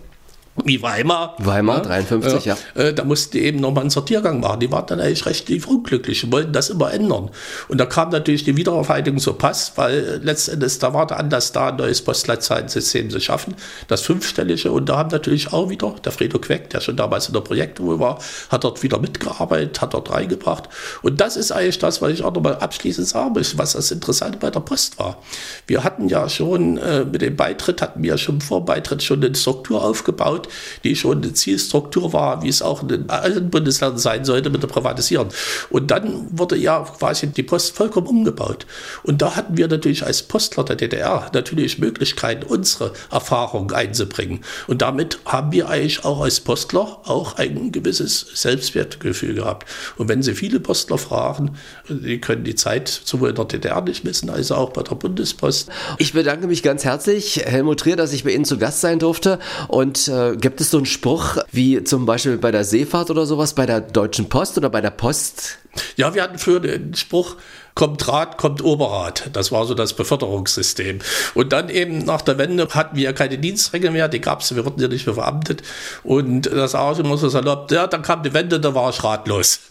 wie 0.65 0.83
Weimar. 0.83 1.37
Weimar, 1.39 1.79
ja, 1.79 1.83
53, 1.83 2.45
ja. 2.45 2.57
ja. 2.75 2.83
Äh, 2.83 2.95
da 2.95 3.05
mussten 3.05 3.33
die 3.33 3.45
eben 3.45 3.61
nochmal 3.61 3.83
einen 3.83 3.91
Sortiergang 3.91 4.41
machen. 4.41 4.61
Die 4.61 4.71
waren 4.71 4.87
dann 4.87 5.01
eigentlich 5.01 5.25
recht 5.27 5.51
unglücklich 5.67 6.25
und 6.25 6.33
wollten 6.33 6.53
das 6.53 6.71
immer 6.71 6.93
ändern. 6.93 7.31
Und 7.69 7.79
da 7.79 7.87
kam 7.87 8.11
natürlich 8.11 8.45
die 8.45 8.57
Wiederaufarbeitung 8.57 9.19
so 9.19 9.35
pass, 9.35 9.73
weil 9.77 10.21
letztendlich 10.23 10.79
da 10.79 10.93
war 10.93 11.07
der 11.07 11.19
Anlass 11.19 11.53
da, 11.53 11.69
ein 11.69 11.77
neues 11.77 12.03
Postleitzahlen-System 12.03 13.11
zu 13.11 13.21
schaffen, 13.21 13.55
das 13.89 14.03
fünfstellige. 14.03 14.73
Und 14.73 14.89
da 14.89 14.99
haben 14.99 15.11
natürlich 15.11 15.53
auch 15.53 15.71
wieder 15.71 15.95
der 16.05 16.13
Fredo 16.13 16.39
Queck, 16.39 16.71
der 16.71 16.81
schon 16.81 16.97
damals 16.97 17.29
in 17.29 17.35
der 17.35 17.41
Projektruhe 17.41 17.99
war, 17.99 18.19
hat 18.49 18.65
dort 18.65 18.83
wieder 18.83 18.99
mitgearbeitet, 18.99 19.81
hat 19.81 19.95
dort 19.95 20.11
reingebracht. 20.11 20.69
Und 21.03 21.21
das 21.21 21.37
ist 21.37 21.53
eigentlich 21.53 21.79
das, 21.79 22.03
was 22.03 22.13
ich 22.13 22.23
auch 22.23 22.35
nochmal 22.35 22.57
abschließend 22.57 23.07
sagen 23.07 23.33
möchte, 23.35 23.57
was 23.59 23.73
das 23.73 23.91
Interessante 23.91 24.39
bei 24.39 24.51
der 24.51 24.61
Post 24.61 24.99
war. 24.99 25.19
Wir 25.67 25.85
hatten 25.85 26.09
ja 26.09 26.29
schon 26.29 26.77
äh, 26.79 27.05
mit 27.05 27.23
dem 27.23 27.37
Beitritt, 27.37 27.83
hatten 27.83 28.03
wir 28.03 28.19
schon 28.19 28.41
vor 28.41 28.65
Beitritt 28.65 29.03
schon 29.03 29.25
eine 29.25 29.35
Struktur 29.35 29.83
aufgebaut, 29.83 30.40
die 30.85 30.97
schon 30.97 31.23
eine 31.23 31.33
Zielstruktur 31.33 32.13
war, 32.13 32.43
wie 32.43 32.49
es 32.49 32.63
auch 32.63 32.83
in 32.89 33.09
allen 33.11 33.51
Bundesländern 33.51 33.99
sein 33.99 34.25
sollte 34.25 34.51
mit 34.51 34.63
der 34.63 34.69
Privatisierung. 34.69 35.29
Und 35.71 35.91
dann 35.91 36.27
wurde 36.31 36.57
ja 36.57 36.81
quasi 36.99 37.29
die 37.29 37.43
Post 37.43 37.77
vollkommen 37.77 38.07
umgebaut. 38.07 38.67
Und 39.03 39.23
da 39.23 39.37
hatten 39.37 39.57
wir 39.57 39.69
natürlich 39.69 40.05
als 40.05 40.23
Postler 40.23 40.65
der 40.65 40.77
DDR 40.77 41.31
natürlich 41.33 41.79
Möglichkeiten, 41.79 42.45
unsere 42.45 42.93
Erfahrungen 43.11 43.73
einzubringen. 43.73 44.41
Und 44.67 44.83
damit 44.83 45.19
haben 45.25 45.53
wir 45.53 45.69
eigentlich 45.69 46.05
auch 46.05 46.21
als 46.21 46.41
Postler 46.41 46.99
auch 47.05 47.37
ein 47.37 47.73
gewisses 47.73 48.27
Selbstwertgefühl 48.35 49.35
gehabt. 49.35 49.69
Und 49.97 50.09
wenn 50.09 50.23
Sie 50.23 50.35
viele 50.35 50.61
Postler 50.61 50.99
fragen, 50.99 51.57
die 51.89 52.21
können 52.21 52.45
die 52.45 52.55
Zeit 52.55 52.89
sowohl 53.05 53.31
in 53.31 53.35
der 53.35 53.45
DDR 53.47 53.81
nicht 53.81 54.05
missen, 54.05 54.31
als 54.31 54.51
auch 54.51 54.71
bei 54.71 54.83
der 54.83 54.95
Bundespost. 54.95 55.69
Ich 55.99 56.13
bedanke 56.13 56.47
mich 56.47 56.63
ganz 56.63 56.85
herzlich, 56.85 57.43
Helmut 57.45 57.81
Trier, 57.81 57.97
dass 57.97 58.13
ich 58.13 58.25
bei 58.25 58.31
Ihnen 58.31 58.45
zu 58.45 58.59
Gast 58.59 58.81
sein 58.81 58.99
durfte 58.99 59.39
und 59.69 60.09
äh, 60.09 60.30
Gibt 60.37 60.61
es 60.61 60.71
so 60.71 60.79
einen 60.79 60.87
Spruch 60.87 61.39
wie 61.53 61.83
zum 61.85 62.07
Beispiel 62.07 62.39
bei 62.39 62.51
der 62.51 62.65
Seefahrt 62.65 63.11
oder 63.11 63.27
sowas, 63.27 63.55
bei 63.55 63.67
der 63.67 63.81
Deutschen 63.81 64.29
Post 64.29 64.59
oder 64.59 64.71
bei 64.71 64.81
der 64.81 64.91
Post? 64.91 65.59
Ja, 65.97 66.15
wir 66.15 66.23
hatten 66.23 66.39
früher 66.39 66.61
den 66.61 66.95
Spruch, 66.95 67.37
kommt 67.75 68.07
Rat, 68.09 68.39
kommt 68.39 68.63
Oberrat. 68.63 69.31
Das 69.33 69.53
war 69.53 69.67
so 69.67 69.75
das 69.75 69.95
Beförderungssystem. 69.95 70.99
Und 71.35 71.53
dann 71.53 71.69
eben 71.69 71.99
nach 72.05 72.23
der 72.23 72.39
Wende 72.39 72.69
hatten 72.69 72.97
wir 72.97 73.05
ja 73.05 73.13
keine 73.13 73.39
Dienstränge 73.39 73.91
mehr, 73.91 74.09
die 74.09 74.21
gab 74.21 74.41
es, 74.41 74.55
wir 74.55 74.65
wurden 74.65 74.81
ja 74.81 74.89
nicht 74.89 75.07
mehr 75.07 75.15
verbeamtet. 75.15 75.63
Und 76.03 76.47
das 76.47 76.75
auch 76.75 76.99
immer 76.99 77.17
so 77.17 77.29
salopp, 77.29 77.71
ja, 77.71 77.87
dann 77.87 78.03
kam 78.03 78.23
die 78.23 78.35
Wende, 78.35 78.59
da 78.61 78.75
war 78.75 78.91
ich 78.91 79.03
ratlos. 79.05 79.61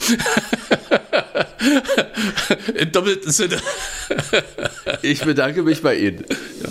Im 2.74 2.91
doppelten 2.91 3.32
Sinne. 3.32 3.57
ich 5.01 5.24
bedanke 5.24 5.64
mich 5.64 5.82
bei 5.82 5.95
Ihnen. 5.95 6.24
Ja. 6.64 6.70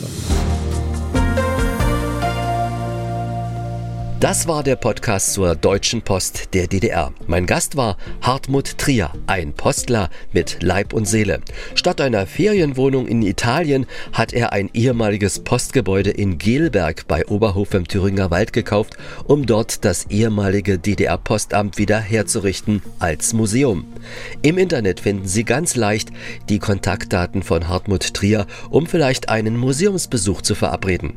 Das 4.20 4.48
war 4.48 4.64
der 4.64 4.74
Podcast 4.74 5.32
zur 5.34 5.54
Deutschen 5.54 6.02
Post 6.02 6.52
der 6.52 6.66
DDR. 6.66 7.12
Mein 7.28 7.46
Gast 7.46 7.76
war 7.76 7.96
Hartmut 8.20 8.76
Trier, 8.76 9.12
ein 9.28 9.52
Postler 9.52 10.10
mit 10.32 10.58
Leib 10.60 10.92
und 10.92 11.06
Seele. 11.06 11.38
Statt 11.76 12.00
einer 12.00 12.26
Ferienwohnung 12.26 13.06
in 13.06 13.22
Italien 13.22 13.86
hat 14.12 14.32
er 14.32 14.52
ein 14.52 14.70
ehemaliges 14.74 15.38
Postgebäude 15.38 16.10
in 16.10 16.36
Gelberg 16.36 17.06
bei 17.06 17.26
Oberhof 17.26 17.74
im 17.74 17.86
Thüringer 17.86 18.32
Wald 18.32 18.52
gekauft, 18.52 18.96
um 19.22 19.46
dort 19.46 19.84
das 19.84 20.06
ehemalige 20.06 20.80
DDR-Postamt 20.80 21.78
wieder 21.78 22.00
herzurichten 22.00 22.82
als 22.98 23.34
Museum. 23.34 23.86
Im 24.42 24.58
Internet 24.58 24.98
finden 24.98 25.28
Sie 25.28 25.44
ganz 25.44 25.76
leicht 25.76 26.08
die 26.48 26.58
Kontaktdaten 26.58 27.44
von 27.44 27.68
Hartmut 27.68 28.14
Trier, 28.14 28.48
um 28.68 28.88
vielleicht 28.88 29.28
einen 29.28 29.56
Museumsbesuch 29.56 30.42
zu 30.42 30.56
verabreden. 30.56 31.12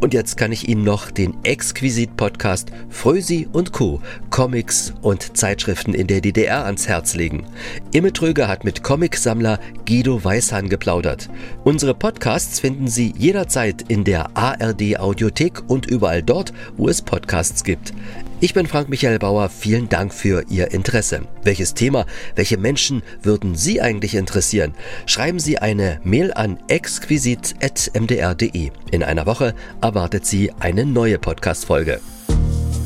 Und 0.00 0.14
jetzt 0.14 0.38
kann 0.38 0.52
ich 0.52 0.66
Ihnen 0.66 0.84
noch 0.84 1.10
den 1.10 1.34
Exquisit-Podcast 1.44 2.37
Podcast 2.38 2.70
Frösi 2.88 3.48
und 3.52 3.72
Co. 3.72 4.00
Comics 4.30 4.94
und 5.02 5.36
Zeitschriften 5.36 5.92
in 5.92 6.06
der 6.06 6.20
DDR 6.20 6.66
ans 6.66 6.86
Herz 6.86 7.16
legen. 7.16 7.44
Imme 7.90 8.12
Tröger 8.12 8.46
hat 8.46 8.62
mit 8.62 8.84
Comicsammler 8.84 9.58
Guido 9.84 10.22
Weishahn 10.22 10.68
geplaudert. 10.68 11.28
Unsere 11.64 11.94
Podcasts 11.94 12.60
finden 12.60 12.86
Sie 12.86 13.12
jederzeit 13.18 13.82
in 13.88 14.04
der 14.04 14.36
ARD 14.36 15.00
Audiothek 15.00 15.68
und 15.68 15.86
überall 15.86 16.22
dort, 16.22 16.52
wo 16.76 16.88
es 16.88 17.02
Podcasts 17.02 17.64
gibt. 17.64 17.92
Ich 18.40 18.54
bin 18.54 18.68
Frank 18.68 18.88
Michael 18.88 19.18
Bauer, 19.18 19.48
vielen 19.48 19.88
Dank 19.88 20.14
für 20.14 20.44
Ihr 20.48 20.70
Interesse. 20.70 21.22
Welches 21.42 21.74
Thema, 21.74 22.06
welche 22.36 22.56
Menschen 22.56 23.02
würden 23.20 23.56
Sie 23.56 23.80
eigentlich 23.80 24.14
interessieren? 24.14 24.74
Schreiben 25.06 25.40
Sie 25.40 25.58
eine 25.58 25.98
Mail 26.04 26.32
an 26.32 26.60
exquisit.mdr.de. 26.68 28.70
In 28.92 29.02
einer 29.02 29.26
Woche 29.26 29.56
erwartet 29.80 30.24
Sie 30.24 30.52
eine 30.60 30.86
neue 30.86 31.18
Podcast-Folge. 31.18 31.98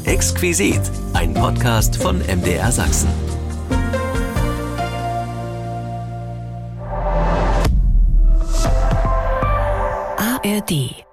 Exquisit, 0.05 0.81
ein 1.13 1.33
Podcast 1.33 1.97
von 1.97 2.19
MDR 2.19 2.73
Sachsen. 2.73 3.09
ARD 10.17 11.05